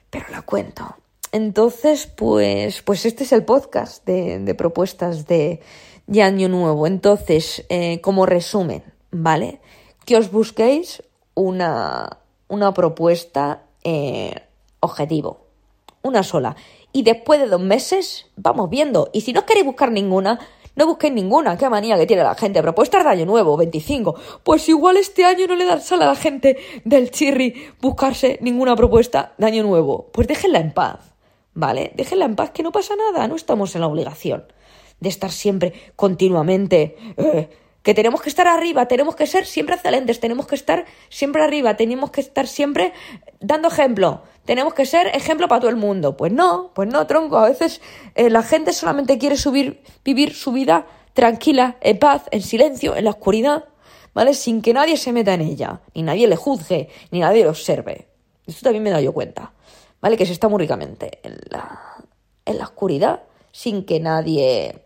pero 0.10 0.26
la 0.30 0.42
cuento. 0.42 0.96
Entonces, 1.32 2.06
pues, 2.06 2.82
pues 2.82 3.06
este 3.06 3.24
es 3.24 3.32
el 3.32 3.46
podcast 3.46 4.06
de, 4.06 4.54
propuestas 4.56 5.26
de, 5.26 5.62
de, 6.08 6.22
Año 6.22 6.50
Nuevo. 6.50 6.88
Entonces, 6.88 7.66
eh, 7.70 8.02
como 8.02 8.26
resumen, 8.26 8.84
¿vale? 9.12 9.60
Que 10.06 10.18
os 10.18 10.32
busquéis 10.32 11.04
una, 11.34 12.20
una 12.48 12.74
propuesta 12.74 13.64
eh, 13.84 14.36
objetivo. 14.80 15.42
Una 16.02 16.24
sola 16.24 16.56
y 16.94 17.02
después 17.02 17.40
de 17.42 17.48
dos 17.48 17.60
meses 17.60 18.28
vamos 18.38 18.70
viendo. 18.70 19.10
Y 19.12 19.22
si 19.22 19.34
no 19.34 19.46
queréis 19.46 19.66
buscar 19.66 19.92
ninguna, 19.92 20.40
no 20.76 20.86
busquéis 20.86 21.14
ninguna. 21.14 21.58
Qué 21.58 21.68
manía 21.70 21.98
que 21.98 22.06
tiene 22.06 22.24
la 22.24 22.36
gente. 22.36 22.62
Propuestas 22.62 23.04
de 23.04 23.10
año 23.10 23.26
nuevo, 23.26 23.58
25. 23.58 24.16
Pues 24.44 24.70
igual 24.70 24.98
este 24.98 25.26
año 25.26 25.48
no 25.48 25.56
le 25.56 25.66
dan 25.66 25.82
sal 25.82 26.02
a 26.04 26.06
la 26.06 26.16
gente 26.16 26.58
del 26.86 27.12
chirri 27.12 27.72
buscarse 27.82 28.38
ninguna 28.42 28.76
propuesta 28.76 29.34
de 29.38 29.48
año 29.48 29.64
nuevo. 29.64 30.10
Pues 30.14 30.28
déjenla 30.28 30.60
en 30.60 30.72
paz. 30.72 31.00
¿Vale? 31.56 31.92
Déjenla 31.96 32.26
en 32.26 32.36
paz 32.36 32.52
que 32.52 32.64
no 32.64 32.72
pasa 32.72 32.96
nada. 32.96 33.28
No 33.28 33.36
estamos 33.36 33.76
en 33.76 33.82
la 33.82 33.88
obligación 33.88 34.46
de 35.04 35.10
estar 35.10 35.32
siempre 35.32 35.74
continuamente 35.96 36.98
eh, 37.18 37.50
que 37.84 37.94
tenemos 37.94 38.22
que 38.22 38.30
estar 38.30 38.48
arriba, 38.48 38.88
tenemos 38.88 39.16
que 39.16 39.28
ser 39.28 39.46
siempre 39.46 39.76
excelentes, 39.76 40.20
tenemos 40.20 40.48
que 40.48 40.56
estar 40.56 40.86
siempre 41.10 41.44
arriba, 41.44 41.76
tenemos 41.76 42.10
que 42.12 42.22
estar 42.22 42.48
siempre 42.48 42.94
dando 43.42 43.68
ejemplo, 43.68 44.24
tenemos 44.46 44.74
que 44.74 44.86
ser 44.86 45.08
ejemplo 45.08 45.48
para 45.50 45.60
todo 45.60 45.70
el 45.70 45.76
mundo. 45.76 46.16
Pues 46.16 46.32
no, 46.32 46.72
pues 46.74 46.88
no, 46.88 47.06
tronco, 47.06 47.38
a 47.38 47.50
veces 47.50 47.82
eh, 48.16 48.30
la 48.30 48.42
gente 48.42 48.72
solamente 48.72 49.18
quiere 49.18 49.36
subir, 49.36 49.84
vivir 50.04 50.34
su 50.34 50.54
vida 50.54 50.88
tranquila, 51.14 51.78
en 51.82 52.00
paz, 52.00 52.24
en 52.32 52.42
silencio, 52.42 52.96
en 52.96 53.04
la 53.04 53.12
oscuridad, 53.12 53.66
¿vale? 54.14 54.34
Sin 54.34 54.62
que 54.62 54.74
nadie 54.74 54.96
se 54.96 55.12
meta 55.12 55.34
en 55.34 55.42
ella, 55.42 55.82
ni 55.94 56.04
nadie 56.04 56.28
le 56.28 56.38
juzgue, 56.38 56.90
ni 57.12 57.20
nadie 57.20 57.44
le 57.44 57.50
observe. 57.50 58.08
Esto 58.48 58.64
también 58.64 58.84
me 58.84 58.90
he 58.90 58.94
dado 58.94 59.04
yo 59.04 59.14
cuenta, 59.14 59.52
¿vale? 60.02 60.16
Que 60.16 60.26
se 60.26 60.32
está 60.32 60.48
muy 60.48 60.60
ricamente 60.60 61.20
en 61.24 61.38
la, 61.50 61.98
en 62.46 62.58
la 62.58 62.64
oscuridad, 62.64 63.24
sin 63.52 63.86
que 63.86 64.00
nadie 64.00 64.84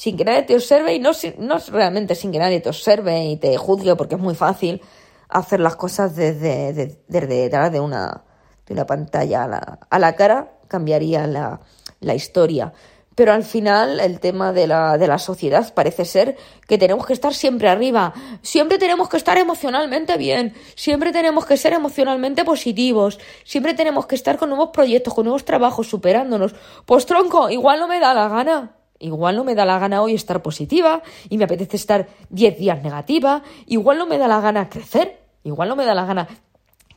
sin 0.00 0.16
que 0.16 0.24
nadie 0.24 0.44
te 0.44 0.54
observe 0.54 0.94
y 0.94 0.98
no, 0.98 1.10
no 1.36 1.58
realmente 1.70 2.14
sin 2.14 2.32
que 2.32 2.38
nadie 2.38 2.60
te 2.60 2.70
observe 2.70 3.22
y 3.26 3.36
te 3.36 3.54
juzgue, 3.58 3.96
porque 3.96 4.14
es 4.14 4.20
muy 4.20 4.34
fácil 4.34 4.80
hacer 5.28 5.60
las 5.60 5.76
cosas 5.76 6.16
desde, 6.16 6.96
detrás 7.06 7.70
de 7.70 7.80
una, 7.80 8.24
de 8.66 8.72
una 8.72 8.86
pantalla 8.86 9.44
a 9.44 9.48
la, 9.48 9.78
a 9.90 9.98
la 9.98 10.16
cara, 10.16 10.52
cambiaría 10.68 11.26
la, 11.26 11.60
la 12.00 12.14
historia. 12.14 12.72
Pero 13.14 13.34
al 13.34 13.44
final 13.44 14.00
el 14.00 14.20
tema 14.20 14.54
de 14.54 14.66
la, 14.66 14.96
de 14.96 15.06
la 15.06 15.18
sociedad 15.18 15.70
parece 15.74 16.06
ser 16.06 16.38
que 16.66 16.78
tenemos 16.78 17.04
que 17.04 17.12
estar 17.12 17.34
siempre 17.34 17.68
arriba, 17.68 18.14
siempre 18.40 18.78
tenemos 18.78 19.10
que 19.10 19.18
estar 19.18 19.36
emocionalmente 19.36 20.16
bien, 20.16 20.54
siempre 20.76 21.12
tenemos 21.12 21.44
que 21.44 21.58
ser 21.58 21.74
emocionalmente 21.74 22.42
positivos, 22.46 23.20
siempre 23.44 23.74
tenemos 23.74 24.06
que 24.06 24.14
estar 24.14 24.38
con 24.38 24.48
nuevos 24.48 24.70
proyectos, 24.72 25.12
con 25.12 25.24
nuevos 25.24 25.44
trabajos, 25.44 25.90
superándonos. 25.90 26.54
Pues 26.86 27.04
tronco, 27.04 27.50
igual 27.50 27.80
no 27.80 27.86
me 27.86 28.00
da 28.00 28.14
la 28.14 28.28
gana. 28.28 28.79
Igual 29.00 29.36
no 29.36 29.44
me 29.44 29.54
da 29.54 29.64
la 29.64 29.78
gana 29.78 30.02
hoy 30.02 30.14
estar 30.14 30.42
positiva 30.42 31.02
y 31.30 31.38
me 31.38 31.44
apetece 31.44 31.76
estar 31.76 32.08
10 32.28 32.58
días 32.58 32.82
negativa. 32.82 33.42
Igual 33.66 33.98
no 33.98 34.06
me 34.06 34.18
da 34.18 34.28
la 34.28 34.40
gana 34.40 34.68
crecer. 34.68 35.18
Igual 35.42 35.70
no 35.70 35.76
me 35.76 35.86
da 35.86 35.94
la 35.94 36.04
gana 36.04 36.28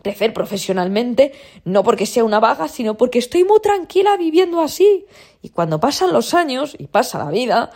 crecer 0.02 0.34
profesionalmente, 0.34 1.32
no 1.64 1.82
porque 1.82 2.06
sea 2.06 2.26
una 2.26 2.42
vaga, 2.42 2.68
sino 2.68 2.98
porque 2.98 3.20
estoy 3.20 3.46
muy 3.46 3.62
tranquila 3.62 4.18
viviendo 4.18 4.60
así. 4.60 5.06
Y 5.42 5.50
cuando 5.50 5.80
pasan 5.80 6.12
los 6.12 6.34
años 6.34 6.76
y 6.78 6.88
pasa 6.88 7.18
la 7.18 7.32
vida, 7.32 7.72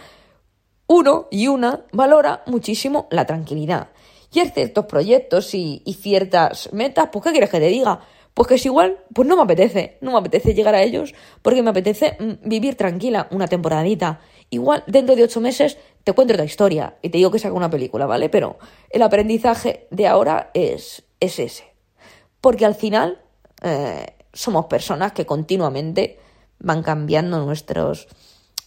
uno 0.88 1.28
y 1.32 1.48
una 1.48 1.86
valora 1.94 2.44
muchísimo 2.46 3.08
la 3.12 3.26
tranquilidad. 3.26 3.92
Y 4.34 4.42
hay 4.42 4.50
ciertos 4.50 4.86
proyectos 4.88 5.54
y, 5.54 5.82
y 5.86 5.94
ciertas 5.94 6.72
metas, 6.74 7.08
pues 7.14 7.24
¿qué 7.24 7.32
quieres 7.32 7.50
que 7.50 7.62
te 7.62 7.68
diga? 7.68 8.02
Pues 8.38 8.50
que 8.50 8.54
es 8.54 8.66
igual, 8.68 9.00
pues 9.16 9.28
no 9.28 9.36
me 9.36 9.42
apetece, 9.42 9.98
no 10.00 10.12
me 10.12 10.20
apetece 10.20 10.54
llegar 10.54 10.76
a 10.76 10.84
ellos 10.84 11.16
porque 11.42 11.64
me 11.64 11.72
apetece 11.72 12.18
mm, 12.20 12.48
vivir 12.48 12.76
tranquila 12.76 13.28
una 13.32 13.48
temporadita. 13.48 14.20
Igual 14.52 14.84
dentro 14.86 15.16
de 15.16 15.24
ocho 15.24 15.42
meses 15.42 15.80
te 16.04 16.14
cuento 16.14 16.36
otra 16.36 16.46
historia 16.46 16.98
y 17.02 17.10
te 17.10 17.18
digo 17.18 17.32
que 17.32 17.40
saco 17.40 17.56
una 17.56 17.72
película, 17.72 18.06
¿vale? 18.06 18.30
Pero 18.30 18.60
el 18.92 19.02
aprendizaje 19.02 19.88
de 19.90 20.06
ahora 20.06 20.52
es, 20.54 21.02
es 21.20 21.40
ese. 21.40 21.64
Porque 22.40 22.66
al 22.66 22.76
final 22.76 23.24
eh, 23.64 24.06
somos 24.34 24.68
personas 24.68 25.14
que 25.14 25.26
continuamente 25.26 26.20
van 26.60 26.84
cambiando 26.84 27.44
nuestros, 27.44 28.08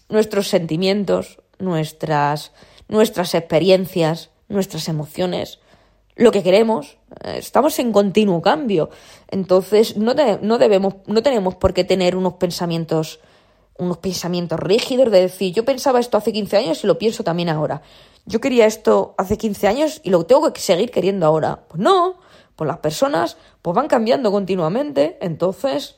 nuestros 0.08 0.48
sentimientos, 0.48 1.38
nuestras, 1.60 2.50
nuestras 2.88 3.36
experiencias, 3.36 4.30
nuestras 4.48 4.88
emociones 4.88 5.60
lo 6.16 6.32
que 6.32 6.42
queremos. 6.42 6.98
Eh, 7.24 7.36
estamos 7.38 7.78
en 7.78 7.92
continuo 7.92 8.42
cambio. 8.42 8.90
Entonces, 9.28 9.96
no, 9.96 10.14
no, 10.42 10.58
debemos, 10.58 10.94
no 11.06 11.22
tenemos 11.22 11.54
por 11.54 11.74
qué 11.74 11.84
tener 11.84 12.16
unos 12.16 12.34
pensamientos, 12.34 13.20
unos 13.78 13.98
pensamientos 13.98 14.58
rígidos 14.60 15.10
de 15.10 15.22
decir, 15.22 15.54
yo 15.54 15.64
pensaba 15.64 16.00
esto 16.00 16.18
hace 16.18 16.32
15 16.32 16.56
años 16.56 16.84
y 16.84 16.86
lo 16.86 16.98
pienso 16.98 17.24
también 17.24 17.48
ahora. 17.48 17.82
Yo 18.26 18.40
quería 18.40 18.66
esto 18.66 19.14
hace 19.18 19.38
15 19.38 19.68
años 19.68 20.00
y 20.04 20.10
lo 20.10 20.24
tengo 20.24 20.52
que 20.52 20.60
seguir 20.60 20.90
queriendo 20.90 21.26
ahora. 21.26 21.64
Pues 21.68 21.80
no, 21.80 22.18
pues 22.56 22.68
las 22.68 22.78
personas 22.78 23.36
pues 23.62 23.74
van 23.74 23.88
cambiando 23.88 24.30
continuamente. 24.30 25.18
Entonces, 25.20 25.96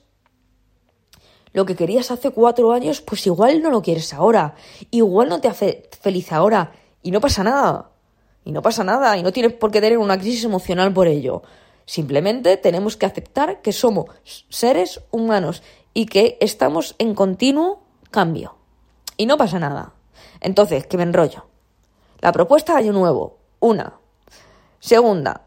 lo 1.53 1.67
que 1.67 1.77
querías 1.77 2.11
hace 2.11 2.31
cuatro 2.31 2.73
años, 2.73 3.01
pues 3.01 3.27
igual 3.27 3.61
no 3.63 3.71
lo 3.71 3.83
quieres 3.83 4.15
ahora. 4.15 4.55
Igual 4.91 5.29
no 5.29 5.41
te 5.41 5.49
hace 5.49 5.89
feliz 6.01 6.33
ahora. 6.33 6.73
Y 7.03 7.11
no 7.11 7.21
pasa 7.21 7.43
nada. 7.43 7.92
Y 8.45 8.53
no 8.53 8.63
pasa 8.63 8.85
nada, 8.85 9.17
y 9.17 9.23
no 9.23 9.33
tienes 9.33 9.53
por 9.53 9.71
qué 9.71 9.81
tener 9.81 9.99
una 9.99 10.19
crisis 10.19 10.45
emocional 10.45 10.93
por 10.93 11.07
ello. 11.07 11.43
Simplemente 11.85 12.57
tenemos 12.57 12.97
que 12.97 13.07
aceptar 13.07 13.63
que 13.63 13.73
somos 13.73 14.07
seres 14.49 15.01
humanos 15.11 15.63
y 15.95 16.07
que 16.07 16.39
estamos 16.41 16.95
en 16.99 17.15
continuo 17.15 17.83
cambio. 18.11 18.57
Y 19.17 19.27
no 19.27 19.37
pasa 19.37 19.59
nada. 19.59 19.93
Entonces, 20.41 20.87
que 20.87 20.97
me 20.97 21.03
enrollo. 21.03 21.47
La 22.21 22.33
propuesta 22.33 22.73
de 22.73 22.81
año 22.81 22.93
nuevo. 22.93 23.39
Una. 23.61 23.99
Segunda. 24.81 25.43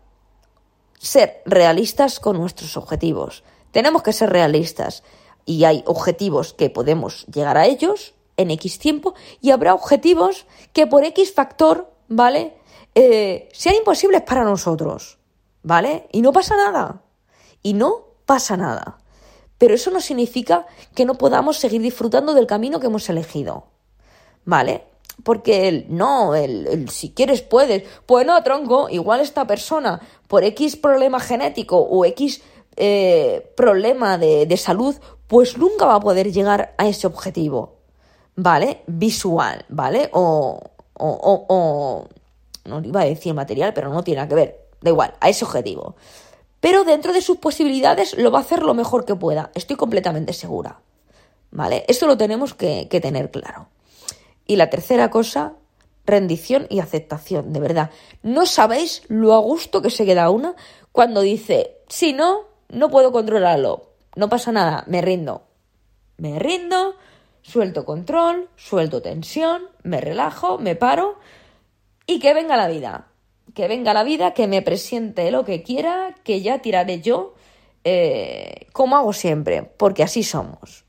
Ser 0.97 1.41
realistas 1.45 2.19
con 2.19 2.37
nuestros 2.37 2.77
objetivos. 2.77 3.43
Tenemos 3.71 4.03
que 4.03 4.13
ser 4.13 4.29
realistas. 4.29 5.03
Y 5.45 5.63
hay 5.65 5.83
objetivos 5.85 6.53
que 6.53 6.69
podemos 6.69 7.25
llegar 7.27 7.57
a 7.57 7.65
ellos 7.65 8.13
en 8.37 8.51
X 8.51 8.79
tiempo 8.79 9.13
y 9.41 9.51
habrá 9.51 9.73
objetivos 9.73 10.45
que 10.73 10.87
por 10.87 11.03
X 11.03 11.33
factor, 11.33 11.91
¿vale? 12.07 12.57
Eh, 12.95 13.49
sean 13.51 13.75
imposibles 13.75 14.21
para 14.21 14.45
nosotros, 14.45 15.17
¿vale? 15.63 16.07
Y 16.13 16.21
no 16.21 16.31
pasa 16.31 16.55
nada. 16.55 17.01
y 17.61 17.73
no 17.73 18.05
pasa 18.25 18.55
nada. 18.57 18.99
Pero 19.57 19.73
eso 19.73 19.89
no 19.91 19.99
significa 19.99 20.65
que 20.93 21.05
no 21.05 21.15
podamos 21.15 21.57
seguir 21.57 21.81
disfrutando 21.81 22.33
del 22.33 22.47
camino 22.47 22.79
que 22.79 22.87
hemos 22.87 23.09
elegido. 23.09 23.65
¿Vale? 24.45 24.83
Porque 25.23 25.67
el 25.67 25.85
no, 25.89 26.35
el, 26.35 26.89
si 26.89 27.11
quieres 27.11 27.41
puedes. 27.41 27.83
Pues 28.05 28.25
no, 28.25 28.41
tronco, 28.43 28.89
igual 28.89 29.21
esta 29.21 29.47
persona 29.47 30.01
por 30.27 30.43
X 30.43 30.75
problema 30.75 31.19
genético 31.19 31.77
o 31.77 32.05
X 32.05 32.41
eh, 32.75 33.51
problema 33.55 34.17
de, 34.17 34.57
salud, 34.57 34.95
pues 35.27 35.57
nunca 35.57 35.85
va 35.85 35.95
a 35.95 35.99
poder 35.99 36.31
llegar 36.31 36.75
a 36.77 36.87
ese 36.87 37.07
objetivo. 37.07 37.77
¿Vale? 38.35 38.83
Visual, 38.87 39.65
¿vale? 39.69 40.09
O, 40.13 40.59
o, 40.93 41.45
o 41.49 42.07
no 42.65 42.81
iba 42.83 43.01
a 43.01 43.05
decir 43.05 43.33
material, 43.33 43.73
pero 43.73 43.89
no 43.89 44.03
tiene 44.03 44.17
nada 44.17 44.29
que 44.29 44.35
ver. 44.35 44.59
Da 44.81 44.89
igual, 44.91 45.13
a 45.19 45.29
ese 45.29 45.45
objetivo 45.45 45.95
pero 46.65 46.83
dentro 46.83 47.13
de 47.13 47.21
sus 47.21 47.37
posibilidades 47.37 48.17
lo 48.17 48.31
va 48.31 48.39
a 48.39 48.41
hacer 48.41 48.63
lo 48.63 48.73
mejor 48.73 49.05
que 49.05 49.13
pueda, 49.15 49.51
estoy 49.53 49.75
completamente 49.75 50.33
segura. 50.33 50.79
¿Vale? 51.51 51.85
Esto 51.87 52.07
lo 52.07 52.17
tenemos 52.17 52.55
que, 52.55 52.87
tener 52.87 53.29
claro. 53.29 53.67
Y 54.47 54.55
la 54.55 54.71
tercera 54.71 55.11
cosa, 55.11 55.53
rendición 56.07 56.65
y 56.71 56.79
aceptación, 56.79 57.53
de 57.53 57.59
verdad. 57.59 57.91
No 58.23 58.47
sabéis 58.47 59.03
lo 59.09 59.35
a 59.35 59.37
gusto 59.37 59.83
que 59.83 59.91
se 59.91 60.07
queda 60.07 60.31
una 60.31 60.55
cuando 60.91 61.21
dice, 61.21 61.77
si 61.87 62.13
no, 62.13 62.45
no 62.69 62.89
puedo 62.89 63.11
controlarlo, 63.11 63.91
no 64.15 64.27
pasa 64.27 64.51
nada, 64.51 64.85
me 64.87 65.03
rindo. 65.03 65.43
Me 66.17 66.39
rindo, 66.39 66.95
suelto 67.43 67.85
control, 67.85 68.49
suelto 68.55 69.03
tensión, 69.03 69.69
me 69.83 70.01
relajo, 70.01 70.57
me 70.57 70.75
paro 70.75 71.19
y 72.07 72.19
que 72.19 72.33
venga 72.33 72.57
la 72.57 72.67
vida 72.67 73.07
que 73.55 73.67
venga 73.67 73.93
la 73.93 74.03
vida, 74.03 74.33
que 74.33 74.47
me 74.47 74.61
presente 74.61 75.31
lo 75.31 75.45
que 75.45 75.63
quiera, 75.63 76.13
que 76.23 76.41
ya 76.41 76.59
tiraré 76.59 77.01
yo, 77.01 77.33
eh, 77.83 78.67
como 78.73 78.97
hago 78.97 79.13
siempre, 79.13 79.63
porque 79.63 80.03
así 80.03 80.23
somos. 80.23 80.83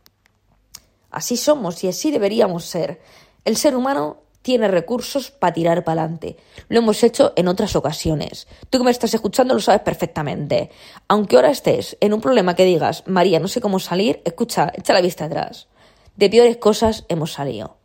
Así 1.11 1.37
somos 1.37 1.83
y 1.85 1.89
así 1.89 2.11
deberíamos 2.11 2.65
ser. 2.65 3.01
El 3.45 3.57
ser 3.57 3.77
humano 3.77 4.19
tiene 4.43 4.69
recursos 4.69 5.31
para 5.31 5.55
tirar 5.55 5.85
para 5.85 6.03
adelante. 6.03 6.37
Lo 6.69 6.81
hemos 6.81 7.03
hecho 7.03 7.33
en 7.37 7.49
otras 7.49 7.77
ocasiones. 7.77 8.49
Tú 8.69 8.79
que 8.79 8.85
me 8.85 8.91
estás 8.91 9.15
escuchando 9.15 9.55
lo 9.55 9.61
sabes 9.61 9.83
perfectamente. 9.83 10.71
Aunque 11.09 11.37
ahora 11.37 11.51
estés 11.51 11.97
en 12.01 12.13
un 12.13 12.21
problema 12.21 12.57
que 12.57 12.65
digas, 12.65 13.05
María, 13.07 13.41
no 13.41 13.49
sé 13.49 13.61
cómo 13.61 13.79
salir, 13.79 14.23
escucha, 14.25 14.73
echa 14.75 14.93
la 14.93 15.01
vista 15.01 15.27
atrás. 15.27 15.69
De 16.17 16.29
peores 16.29 16.57
cosas 16.57 17.05
hemos 17.09 17.33
salido. 17.33 17.77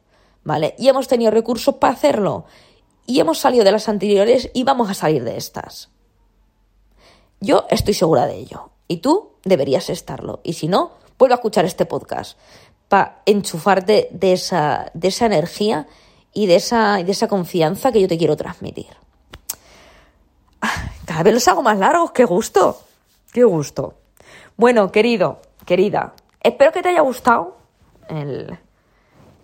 ¿Vale? 0.44 0.74
Y 0.80 0.88
hemos 0.88 1.08
tenido 1.08 1.30
recursos 1.30 1.76
para 1.76 1.94
hacerlo 1.94 2.46
y 3.12 3.20
hemos 3.20 3.40
salido 3.40 3.66
de 3.66 3.74
las 3.74 3.90
anteriores 3.90 4.50
y 4.54 4.64
vamos 4.64 4.90
a 4.90 4.94
salir 4.94 5.26
de 5.26 5.36
estas. 5.36 5.90
Yo 7.42 7.66
estoy 7.70 7.94
segura 7.94 8.26
de 8.26 8.36
ello 8.36 8.70
y 8.88 8.98
tú 8.98 9.34
deberías 9.44 9.90
estarlo. 9.90 10.40
Y 10.44 10.54
si 10.54 10.70
no, 10.70 10.94
vuelve 11.20 11.34
a 11.34 11.36
escuchar 11.36 11.66
este 11.66 11.86
podcast 11.86 12.40
para 12.88 13.22
enchufarte 13.26 14.08
de 14.12 14.32
esa, 14.32 14.92
de 14.94 15.10
esa 15.10 15.26
energía 15.26 15.88
y 16.32 16.46
de 16.46 16.56
esa, 16.56 17.04
de 17.04 17.12
esa 17.12 17.28
confianza 17.28 17.92
que 17.92 18.00
yo 18.00 18.08
te 18.08 18.18
quiero 18.18 18.38
transmitir. 18.38 18.96
Ah, 20.62 20.92
cada 21.04 21.24
vez 21.24 21.34
los 21.34 21.48
hago 21.50 21.62
más 21.62 21.78
largos, 21.78 22.12
qué 22.12 22.24
gusto, 22.24 22.80
qué 23.34 23.44
gusto. 23.44 23.96
Bueno, 24.56 24.90
querido, 24.90 25.42
querida, 25.66 26.14
espero 26.42 26.72
que 26.72 26.82
te 26.82 26.88
haya 26.88 27.02
gustado 27.02 27.58
el, 28.08 28.58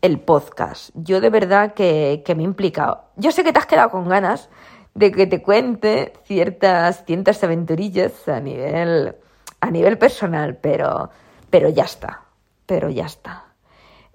el 0.08 0.20
podcast. 0.20 0.90
Yo 0.96 1.22
de 1.22 1.30
verdad 1.30 1.74
que, 1.74 2.24
me 2.36 2.42
he 2.42 2.46
implicado. 2.46 3.04
Yo 3.18 3.32
sé 3.32 3.44
que 3.44 3.54
te 3.54 3.60
has 3.60 3.66
quedado 3.66 3.92
con 3.92 4.08
ganas 4.08 4.50
de 4.96 5.12
que 5.12 5.28
te 5.28 5.44
cuente 5.44 6.14
ciertas, 6.24 7.06
ciertas 7.06 7.44
aventurillas 7.44 8.28
a 8.28 8.40
nivel, 8.40 9.16
a 9.60 9.70
nivel 9.70 9.98
personal, 9.98 10.58
pero, 10.58 11.12
pero 11.50 11.70
ya 11.70 11.84
está, 11.84 12.24
pero 12.66 12.90
ya 12.90 13.06
está. 13.06 13.46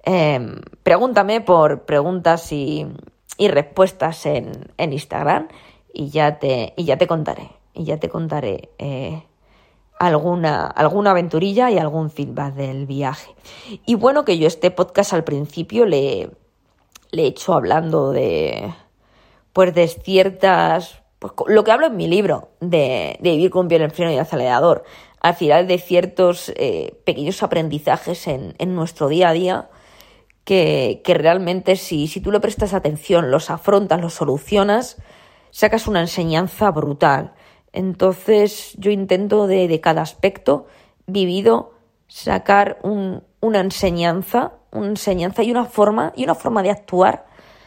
Em, 0.02 0.60
pregúntame 0.82 1.40
por 1.42 1.82
preguntas 1.82 2.50
y, 2.52 2.86
y 3.36 3.48
respuestas 3.48 4.26
en, 4.26 4.72
en, 4.78 4.92
Instagram 4.92 5.46
y 5.92 6.08
ya 6.08 6.40
te, 6.40 6.72
y 6.76 6.84
ya 6.84 6.96
te 6.96 7.06
contaré, 7.06 7.50
y 7.72 7.84
ya 7.84 7.98
te 7.98 8.08
contaré 8.08 8.70
eh, 8.78 9.22
alguna, 9.98 10.66
alguna 10.66 11.12
aventurilla 11.12 11.70
y 11.70 11.78
algún 11.78 12.10
feedback 12.10 12.54
del 12.54 12.86
viaje. 12.86 13.34
Y 13.86 13.94
bueno, 13.94 14.24
que 14.24 14.38
yo 14.38 14.46
este 14.46 14.70
podcast 14.70 15.12
al 15.12 15.24
principio 15.24 15.86
le, 15.86 16.30
le 17.10 17.22
he 17.22 17.26
hecho 17.26 17.54
hablando 17.54 18.10
de, 18.10 18.74
pues 19.52 19.74
de 19.74 19.86
ciertas, 19.88 21.02
pues 21.18 21.32
lo 21.46 21.62
que 21.64 21.70
hablo 21.70 21.86
en 21.86 21.96
mi 21.96 22.08
libro, 22.08 22.50
de, 22.60 23.18
de 23.20 23.30
vivir 23.30 23.50
con 23.50 23.68
piel 23.68 23.82
en 23.82 23.90
freno 23.90 24.12
y 24.12 24.18
acelerador, 24.18 24.84
al 25.20 25.34
final 25.34 25.68
de 25.68 25.78
ciertos 25.78 26.52
eh, 26.56 27.00
pequeños 27.04 27.42
aprendizajes 27.42 28.26
en, 28.26 28.54
en, 28.58 28.74
nuestro 28.74 29.08
día 29.08 29.28
a 29.28 29.32
día 29.32 29.70
que, 30.44 31.00
que 31.04 31.14
realmente 31.14 31.76
si, 31.76 32.08
si 32.08 32.20
tú 32.20 32.32
le 32.32 32.40
prestas 32.40 32.74
atención, 32.74 33.30
los 33.30 33.50
afrontas, 33.50 34.00
los 34.00 34.14
solucionas, 34.14 34.96
sacas 35.50 35.86
una 35.86 36.00
enseñanza 36.00 36.70
brutal. 36.72 37.34
Entonces 37.72 38.74
yo 38.76 38.90
intento 38.90 39.46
de, 39.46 39.80
cada 39.80 40.02
aspecto 40.02 40.66
vivido 41.06 41.72
sacar 42.06 42.78
una 42.82 43.60
enseñanza, 43.60 44.52
una 44.70 44.88
enseñanza 44.88 45.42
y 45.42 45.50
una 45.50 45.64
forma, 45.64 46.12
y 46.14 46.24
una 46.24 46.34
forma 46.34 46.62
de 46.62 46.70
actuar. 46.70 47.26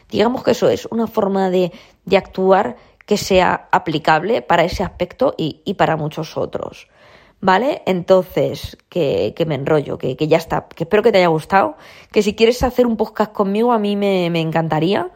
Digamos 0.10 0.44
que 0.44 0.52
eso 0.52 0.70
es, 0.70 0.86
una 0.86 1.08
forma 1.08 1.50
de, 1.50 1.72
actuar 2.16 2.76
que 3.06 3.18
sea 3.18 3.68
aplicable 3.72 4.42
para 4.42 4.64
ese 4.64 4.84
aspecto 4.84 5.34
y, 5.38 5.74
para 5.74 5.96
muchos 5.96 6.38
otros. 6.38 6.88
¿Vale? 7.42 7.84
Entonces, 7.86 8.78
que, 8.90 9.34
me 9.46 9.56
enrollo, 9.56 9.98
que, 9.98 10.16
ya 10.16 10.38
está, 10.38 10.68
que 10.68 10.86
espero 10.86 11.04
que 11.04 11.12
te 11.12 11.18
haya 11.18 11.28
gustado, 11.28 11.76
que 12.12 12.24
si 12.24 12.36
quieres 12.36 12.64
hacer 12.64 12.88
un 12.88 12.98
podcast 12.98 13.34
conmigo 13.34 13.74
a 13.74 13.80
mí 13.80 13.96
me, 13.96 14.30
me 14.30 14.42
encantaría 14.42 15.12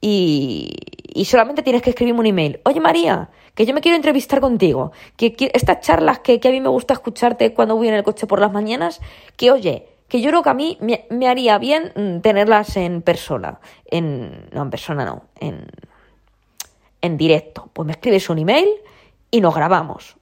y, 0.00 0.70
y 1.12 1.24
solamente 1.24 1.62
tienes 1.62 1.82
que 1.82 1.90
escribirme 1.90 2.20
un 2.20 2.26
email. 2.26 2.60
Oye 2.64 2.80
María, 2.80 3.30
que 3.54 3.66
yo 3.66 3.74
me 3.74 3.80
quiero 3.80 3.96
entrevistar 3.96 4.40
contigo, 4.40 4.92
que, 5.16 5.34
estas 5.52 5.80
charlas 5.80 6.20
que, 6.20 6.40
a 6.42 6.50
mí 6.50 6.60
me 6.60 6.68
gusta 6.68 6.94
escucharte 6.94 7.52
cuando 7.52 7.76
voy 7.76 7.88
en 7.88 7.94
el 7.94 8.02
coche 8.02 8.26
por 8.26 8.40
las 8.40 8.52
mañanas, 8.52 9.00
que 9.36 9.50
oye, 9.50 9.86
que 10.08 10.20
yo 10.20 10.30
creo 10.30 10.42
que 10.42 10.50
a 10.50 10.54
mí 10.54 10.78
me, 10.80 11.28
haría 11.28 11.58
bien 11.58 11.92
mm, 11.94 12.20
tenerlas 12.20 12.76
en 12.76 13.02
persona, 13.02 13.60
en, 13.84 14.48
no 14.52 14.62
en 14.62 14.70
persona 14.70 15.04
no, 15.04 15.24
en, 15.38 15.66
en 17.00 17.16
directo. 17.16 17.70
Pues 17.72 17.86
me 17.86 17.92
escribes 17.92 18.28
un 18.30 18.38
email 18.38 18.68
y 19.30 19.40
nos 19.40 19.54
grabamos, 19.54 20.16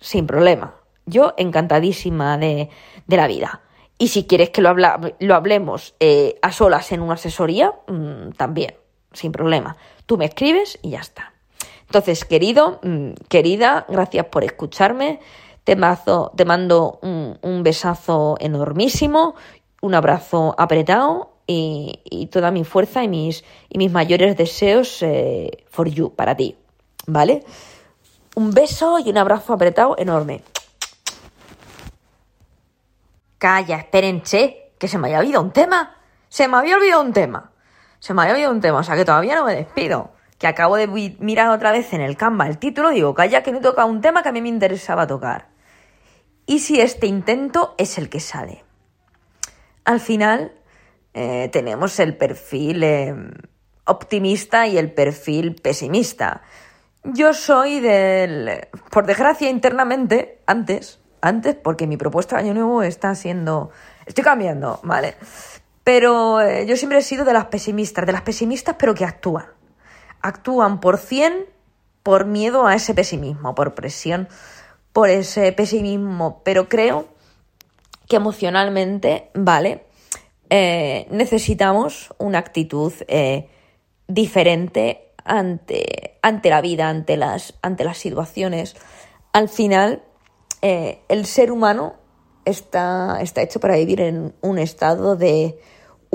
sin 0.00 0.26
problema. 0.26 0.74
Yo 1.06 1.34
encantadísima 1.36 2.38
de, 2.38 2.70
de 3.06 3.16
la 3.16 3.26
vida. 3.26 3.62
Y 3.98 4.08
si 4.08 4.26
quieres 4.26 4.50
que 4.50 4.60
lo, 4.62 4.74
lo 4.74 5.34
hablemos 5.34 5.94
eh, 6.00 6.38
a 6.42 6.52
solas 6.52 6.92
en 6.92 7.00
una 7.00 7.14
asesoría, 7.14 7.72
mm, 7.88 8.30
también, 8.36 8.74
sin 9.16 9.32
problema. 9.32 9.76
Tú 10.06 10.16
me 10.16 10.26
escribes 10.26 10.78
y 10.82 10.90
ya 10.90 11.00
está. 11.00 11.32
Entonces, 11.86 12.24
querido, 12.24 12.80
mm, 12.82 13.12
querida, 13.28 13.86
gracias 13.88 14.26
por 14.26 14.44
escucharme. 14.44 15.20
Te, 15.64 15.76
te 15.76 16.44
mando 16.44 17.00
un, 17.02 17.62
besazo 17.64 18.36
enormísimo, 18.38 19.34
un 19.80 19.94
abrazo 19.94 20.54
apretado 20.58 21.32
y, 21.46 22.28
toda 22.30 22.50
mi 22.50 22.64
fuerza 22.64 23.02
y 23.02 23.08
mis, 23.08 23.44
y 23.68 23.78
mis 23.78 23.90
mayores 23.90 24.36
deseos 24.36 25.02
eh, 25.02 25.64
for 25.68 25.88
you, 25.88 26.14
para 26.14 26.36
ti. 26.36 26.56
¿Vale? 27.06 27.44
Un 28.36 28.50
beso 28.50 28.98
y 28.98 29.10
un 29.10 29.18
abrazo 29.18 29.52
apretado 29.52 29.96
enorme. 29.98 30.42
Calla, 33.38 33.76
esperen, 33.76 34.22
che, 34.22 34.72
que 34.78 34.88
se 34.88 34.98
me 34.98 35.08
había 35.08 35.20
olvidado 35.20 35.42
un 35.42 35.52
tema. 35.52 35.96
Se 36.28 36.48
me 36.48 36.56
había 36.56 36.76
olvidado 36.76 37.02
un 37.02 37.12
tema. 37.12 37.50
Se 37.98 38.14
me 38.14 38.22
había 38.22 38.34
olvidado 38.34 38.54
un 38.54 38.60
tema, 38.60 38.78
o 38.78 38.82
sea 38.82 38.96
que 38.96 39.04
todavía 39.04 39.34
no 39.36 39.44
me 39.44 39.54
despido 39.54 40.16
que 40.38 40.46
acabo 40.46 40.76
de 40.76 40.86
mirar 41.18 41.48
otra 41.48 41.72
vez 41.72 41.92
en 41.92 42.00
el 42.00 42.16
Canva 42.16 42.46
el 42.46 42.58
título, 42.58 42.90
digo, 42.90 43.14
calla 43.14 43.42
que 43.42 43.52
no 43.52 43.58
he 43.58 43.62
tocado 43.62 43.88
un 43.88 44.00
tema 44.00 44.22
que 44.22 44.28
a 44.28 44.32
mí 44.32 44.42
me 44.42 44.48
interesaba 44.48 45.06
tocar. 45.06 45.48
¿Y 46.44 46.60
si 46.60 46.80
este 46.80 47.06
intento 47.06 47.74
es 47.78 47.98
el 47.98 48.08
que 48.08 48.20
sale? 48.20 48.64
Al 49.84 50.00
final 50.00 50.52
eh, 51.14 51.48
tenemos 51.52 51.98
el 51.98 52.16
perfil 52.16 52.82
eh, 52.84 53.14
optimista 53.84 54.66
y 54.66 54.78
el 54.78 54.92
perfil 54.92 55.54
pesimista. 55.54 56.42
Yo 57.02 57.32
soy 57.32 57.80
del... 57.80 58.68
Por 58.90 59.06
desgracia, 59.06 59.48
internamente, 59.48 60.42
antes, 60.46 61.00
antes, 61.20 61.54
porque 61.54 61.86
mi 61.86 61.96
propuesta 61.96 62.36
de 62.36 62.42
Año 62.42 62.54
Nuevo 62.54 62.82
está 62.82 63.14
siendo... 63.14 63.70
Estoy 64.06 64.24
cambiando, 64.24 64.80
¿vale? 64.82 65.14
Pero 65.86 66.40
eh, 66.40 66.66
yo 66.66 66.76
siempre 66.76 66.98
he 66.98 67.02
sido 67.02 67.24
de 67.24 67.32
las 67.32 67.44
pesimistas, 67.44 68.04
de 68.06 68.10
las 68.10 68.22
pesimistas 68.22 68.74
pero 68.76 68.92
que 68.92 69.04
actúan 69.04 69.46
actúan 70.20 70.80
por 70.80 70.98
100 70.98 71.46
por 72.02 72.26
miedo 72.26 72.66
a 72.66 72.74
ese 72.74 72.92
pesimismo, 72.92 73.54
por 73.54 73.76
presión, 73.76 74.28
por 74.92 75.10
ese 75.10 75.52
pesimismo, 75.52 76.42
pero 76.42 76.68
creo 76.68 77.06
que 78.08 78.16
emocionalmente, 78.16 79.30
¿vale? 79.34 79.84
Eh, 80.50 81.06
necesitamos 81.10 82.12
una 82.18 82.38
actitud 82.38 82.92
eh, 83.06 83.48
diferente 84.08 85.12
ante, 85.24 86.18
ante 86.20 86.50
la 86.50 86.62
vida, 86.62 86.88
ante 86.88 87.16
las, 87.16 87.54
ante 87.62 87.84
las 87.84 87.98
situaciones. 87.98 88.74
Al 89.32 89.48
final, 89.48 90.02
el 90.62 91.26
ser 91.26 91.52
humano 91.52 91.94
está, 92.44 93.18
está 93.20 93.42
hecho 93.42 93.60
para 93.60 93.76
vivir 93.76 94.00
en 94.00 94.34
un 94.40 94.58
estado 94.58 95.14
de 95.14 95.60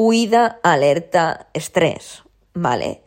huida, 0.04 0.60
alerta, 0.64 1.48
estrés, 1.54 2.24
¿vale? 2.56 3.04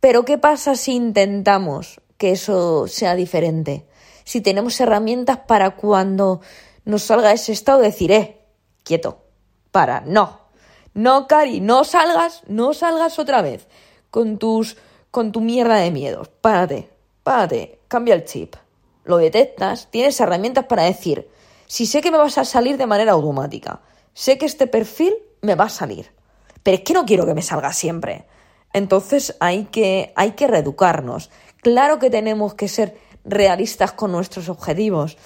Pero 0.00 0.24
¿qué 0.24 0.38
pasa 0.38 0.76
si 0.76 0.94
intentamos 0.94 2.00
que 2.16 2.32
eso 2.32 2.88
sea 2.88 3.14
diferente? 3.14 3.86
Si 4.24 4.40
tenemos 4.40 4.80
herramientas 4.80 5.40
para 5.46 5.76
cuando 5.76 6.40
nos 6.86 7.02
salga 7.02 7.32
ese 7.32 7.52
estado 7.52 7.80
decir, 7.80 8.12
eh, 8.12 8.46
quieto, 8.82 9.26
para, 9.70 10.00
no, 10.00 10.40
no, 10.94 11.26
Cari, 11.26 11.60
no 11.60 11.84
salgas, 11.84 12.42
no 12.46 12.72
salgas 12.72 13.18
otra 13.18 13.42
vez 13.42 13.68
con 14.10 14.38
tus, 14.38 14.78
con 15.10 15.32
tu 15.32 15.42
mierda 15.42 15.76
de 15.76 15.90
miedos, 15.90 16.28
párate, 16.28 16.88
párate, 17.22 17.78
cambia 17.88 18.14
el 18.14 18.24
chip, 18.24 18.56
lo 19.04 19.18
detectas, 19.18 19.90
tienes 19.90 20.18
herramientas 20.18 20.64
para 20.64 20.84
decir, 20.84 21.28
si 21.66 21.84
sé 21.84 22.00
que 22.00 22.10
me 22.10 22.16
vas 22.16 22.38
a 22.38 22.46
salir 22.46 22.78
de 22.78 22.86
manera 22.86 23.12
automática, 23.12 23.82
sé 24.14 24.38
que 24.38 24.46
este 24.46 24.66
perfil 24.66 25.12
me 25.42 25.54
va 25.54 25.64
a 25.64 25.68
salir, 25.68 26.10
pero 26.62 26.76
es 26.76 26.82
que 26.82 26.94
no 26.94 27.04
quiero 27.04 27.26
que 27.26 27.34
me 27.34 27.42
salga 27.42 27.72
siempre. 27.72 28.24
Entonces 28.72 29.36
hay 29.40 29.64
que, 29.64 30.12
hay 30.16 30.32
que 30.32 30.46
reeducarnos. 30.46 31.30
Claro 31.60 31.98
que 31.98 32.10
tenemos 32.10 32.54
que 32.54 32.68
ser 32.68 32.96
realistas 33.24 33.92
con 33.92 34.12
nuestros 34.12 34.48
objetivos, 34.48 35.18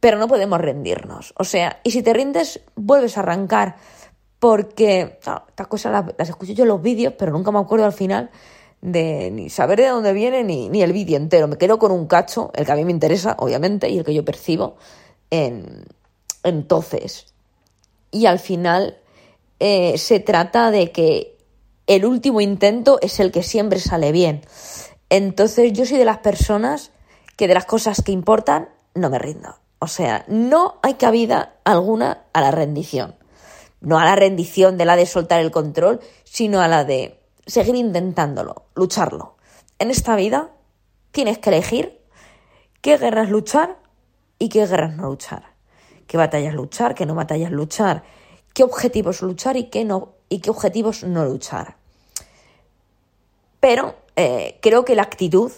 pero 0.00 0.18
no 0.18 0.28
podemos 0.28 0.60
rendirnos. 0.60 1.34
O 1.36 1.44
sea, 1.44 1.80
y 1.82 1.90
si 1.90 2.02
te 2.02 2.12
rindes, 2.12 2.60
vuelves 2.76 3.16
a 3.16 3.20
arrancar, 3.20 3.76
porque 4.38 5.18
estas 5.18 5.66
cosas 5.68 6.06
las, 6.16 6.28
escucho 6.28 6.52
yo 6.52 6.62
en 6.62 6.68
los 6.68 6.82
vídeos, 6.82 7.14
pero 7.18 7.32
nunca 7.32 7.50
me 7.50 7.58
acuerdo 7.58 7.84
al 7.84 7.92
final 7.92 8.30
de 8.80 9.32
ni 9.32 9.50
saber 9.50 9.80
de 9.80 9.88
dónde 9.88 10.12
viene 10.12 10.44
ni, 10.44 10.68
ni 10.68 10.82
el 10.82 10.92
vídeo 10.92 11.16
entero. 11.16 11.48
Me 11.48 11.58
quedo 11.58 11.78
con 11.78 11.90
un 11.90 12.06
cacho, 12.06 12.52
el 12.54 12.64
que 12.64 12.72
a 12.72 12.76
mí 12.76 12.84
me 12.84 12.92
interesa, 12.92 13.34
obviamente, 13.38 13.88
y 13.88 13.98
el 13.98 14.04
que 14.04 14.14
yo 14.14 14.24
percibo. 14.24 14.76
En, 15.30 15.84
entonces, 16.44 17.34
y 18.12 18.26
al 18.26 18.38
final 18.38 18.98
eh, 19.60 19.98
se 19.98 20.20
trata 20.20 20.70
de 20.70 20.92
que 20.92 21.36
el 21.86 22.04
último 22.04 22.40
intento 22.40 22.98
es 23.00 23.18
el 23.18 23.32
que 23.32 23.42
siempre 23.42 23.80
sale 23.80 24.12
bien. 24.12 24.42
Entonces 25.10 25.72
yo 25.72 25.86
soy 25.86 25.98
de 25.98 26.04
las 26.04 26.18
personas 26.18 26.92
que 27.36 27.48
de 27.48 27.54
las 27.54 27.64
cosas 27.64 28.02
que 28.02 28.12
importan 28.12 28.68
no 28.94 29.10
me 29.10 29.18
rindo. 29.18 29.56
O 29.78 29.86
sea, 29.86 30.24
no 30.28 30.78
hay 30.82 30.94
cabida 30.94 31.56
alguna 31.64 32.24
a 32.32 32.40
la 32.40 32.50
rendición. 32.50 33.16
No 33.80 33.98
a 33.98 34.04
la 34.04 34.16
rendición 34.16 34.76
de 34.76 34.84
la 34.84 34.96
de 34.96 35.06
soltar 35.06 35.40
el 35.40 35.50
control, 35.50 36.00
sino 36.24 36.60
a 36.60 36.68
la 36.68 36.84
de 36.84 37.20
seguir 37.46 37.76
intentándolo, 37.76 38.66
lucharlo. 38.74 39.36
En 39.78 39.90
esta 39.90 40.16
vida 40.16 40.50
tienes 41.12 41.38
que 41.38 41.50
elegir 41.50 42.00
qué 42.80 42.98
guerras 42.98 43.30
luchar 43.30 43.78
y 44.38 44.48
qué 44.48 44.66
guerras 44.66 44.96
no 44.96 45.08
luchar. 45.08 45.54
Qué 46.06 46.16
batallas 46.16 46.54
luchar, 46.54 46.94
qué 46.94 47.06
no 47.06 47.14
batallas 47.14 47.52
luchar, 47.52 48.02
qué 48.58 48.64
objetivos 48.64 49.22
luchar 49.22 49.56
y 49.56 49.64
qué, 49.70 49.84
no, 49.84 50.14
y 50.28 50.40
qué 50.40 50.50
objetivos 50.50 51.04
no 51.04 51.24
luchar. 51.24 51.76
Pero 53.60 53.94
eh, 54.16 54.58
creo 54.60 54.84
que 54.84 54.96
la 54.96 55.02
actitud 55.02 55.52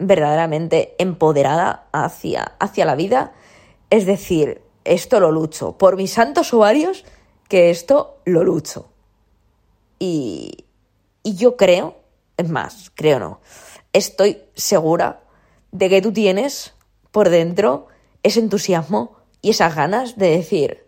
verdaderamente 0.00 0.96
empoderada 0.98 1.86
hacia, 1.92 2.56
hacia 2.58 2.86
la 2.86 2.96
vida 2.96 3.34
es 3.88 4.04
decir, 4.04 4.62
esto 4.84 5.20
lo 5.20 5.30
lucho. 5.30 5.78
Por 5.78 5.94
mis 5.96 6.10
santos 6.10 6.52
ovarios, 6.52 7.04
que 7.48 7.70
esto 7.70 8.18
lo 8.24 8.42
lucho. 8.42 8.88
Y, 10.00 10.64
y 11.22 11.36
yo 11.36 11.56
creo, 11.56 11.98
es 12.36 12.48
más, 12.48 12.90
creo 12.96 13.20
no, 13.20 13.40
estoy 13.92 14.42
segura 14.54 15.22
de 15.70 15.88
que 15.88 16.02
tú 16.02 16.12
tienes 16.12 16.74
por 17.12 17.28
dentro 17.28 17.86
ese 18.24 18.40
entusiasmo 18.40 19.18
y 19.40 19.50
esas 19.50 19.76
ganas 19.76 20.16
de 20.16 20.30
decir, 20.30 20.83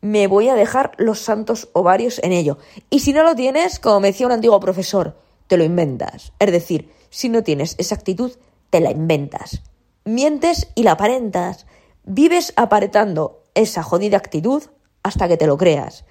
me 0.00 0.26
voy 0.26 0.48
a 0.48 0.54
dejar 0.54 0.92
los 0.96 1.20
santos 1.20 1.68
ovarios 1.72 2.20
en 2.22 2.32
ello. 2.32 2.58
Y 2.88 3.00
si 3.00 3.12
no 3.12 3.22
lo 3.22 3.34
tienes, 3.34 3.78
como 3.78 4.00
me 4.00 4.08
decía 4.08 4.26
un 4.26 4.32
antiguo 4.32 4.58
profesor, 4.60 5.16
te 5.46 5.56
lo 5.56 5.64
inventas. 5.64 6.32
Es 6.38 6.52
decir, 6.52 6.92
si 7.10 7.28
no 7.28 7.42
tienes 7.42 7.74
esa 7.78 7.94
actitud, 7.94 8.32
te 8.70 8.80
la 8.80 8.90
inventas. 8.90 9.62
Mientes 10.04 10.68
y 10.74 10.84
la 10.84 10.92
aparentas. 10.92 11.66
Vives 12.04 12.52
aparentando 12.56 13.44
esa 13.54 13.82
jodida 13.82 14.16
actitud 14.16 14.62
hasta 15.02 15.28
que 15.28 15.36
te 15.36 15.46
lo 15.46 15.56
creas. 15.56 16.04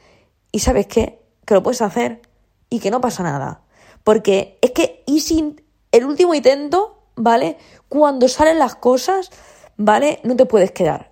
Y 0.51 0.59
sabes 0.59 0.87
qué? 0.87 1.21
Que 1.45 1.53
lo 1.53 1.63
puedes 1.63 1.81
hacer 1.81 2.21
y 2.69 2.79
que 2.79 2.91
no 2.91 3.01
pasa 3.01 3.23
nada. 3.23 3.63
Porque 4.03 4.57
es 4.61 4.71
que 4.71 5.03
y 5.05 5.21
sin 5.21 5.61
el 5.91 6.05
último 6.05 6.33
intento, 6.33 7.03
¿vale? 7.15 7.57
Cuando 7.87 8.27
salen 8.27 8.59
las 8.59 8.75
cosas, 8.75 9.31
¿vale? 9.77 10.19
No 10.23 10.35
te 10.35 10.45
puedes 10.45 10.71
quedar 10.71 11.11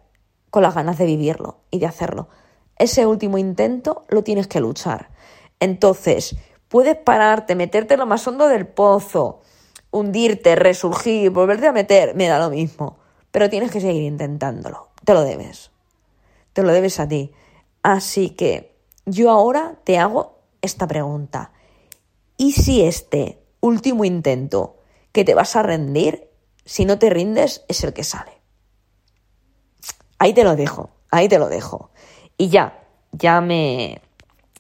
con 0.50 0.64
las 0.64 0.76
ganas 0.76 0.98
de 0.98 1.06
vivirlo 1.06 1.62
y 1.72 1.80
de 1.80 1.88
hacerlo. 1.88 2.30
Ese 2.80 3.06
último 3.06 3.38
intento 3.38 4.06
lo 4.10 4.24
tienes 4.24 4.48
que 4.48 4.60
luchar. 4.60 5.10
Entonces, 5.60 6.36
puedes 6.68 6.96
pararte, 6.96 7.56
meterte 7.56 7.96
en 7.96 8.02
lo 8.02 8.06
más 8.06 8.28
hondo 8.28 8.48
del 8.48 8.68
pozo, 8.68 9.42
hundirte, 9.92 10.56
resurgir, 10.56 11.32
volverte 11.32 11.68
a 11.68 11.72
meter, 11.72 12.16
me 12.16 12.28
da 12.28 12.40
lo 12.40 12.50
mismo 12.50 12.98
pero 13.38 13.52
tienes 13.52 13.70
que 13.70 13.82
seguir 13.82 14.02
intentándolo. 14.02 14.90
Te 15.06 15.14
lo 15.14 15.24
debes. 15.24 15.70
Te 16.54 16.64
lo 16.64 16.72
debes 16.72 17.00
a 17.00 17.08
ti. 17.08 17.32
Así 17.84 18.32
que 18.32 18.76
yo 19.06 19.30
ahora 19.30 19.76
te 19.84 20.00
hago 20.00 20.40
esta 20.64 20.88
pregunta. 20.88 21.52
¿Y 22.36 22.54
si 22.54 22.82
este 22.82 23.40
último 23.60 24.06
intento 24.06 24.78
que 25.12 25.24
te 25.24 25.36
vas 25.36 25.56
a 25.56 25.62
rendir, 25.62 26.32
si 26.66 26.86
no 26.86 26.98
te 26.98 27.12
rindes, 27.12 27.64
es 27.68 27.84
el 27.84 27.94
que 27.94 28.04
sale? 28.04 28.32
Ahí 30.18 30.34
te 30.34 30.44
lo 30.44 30.56
dejo, 30.56 30.90
ahí 31.12 31.30
te 31.30 31.38
lo 31.38 31.48
dejo. 31.48 31.92
Y 32.38 32.50
ya, 32.50 32.80
ya 33.12 33.42
me, 33.42 34.02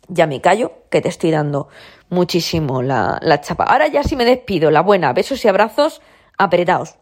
ya 0.08 0.28
me 0.28 0.42
callo, 0.42 0.72
que 0.90 1.02
te 1.02 1.10
estoy 1.10 1.32
dando 1.32 1.68
muchísimo 2.10 2.82
la, 2.82 3.20
la 3.22 3.42
chapa. 3.42 3.66
Ahora 3.66 3.88
ya 3.88 4.04
sí 4.04 4.16
me 4.16 4.26
despido, 4.26 4.72
la 4.72 4.82
buena, 4.82 5.14
besos 5.14 5.44
y 5.46 5.48
abrazos 5.48 6.02
apretados 6.38 6.96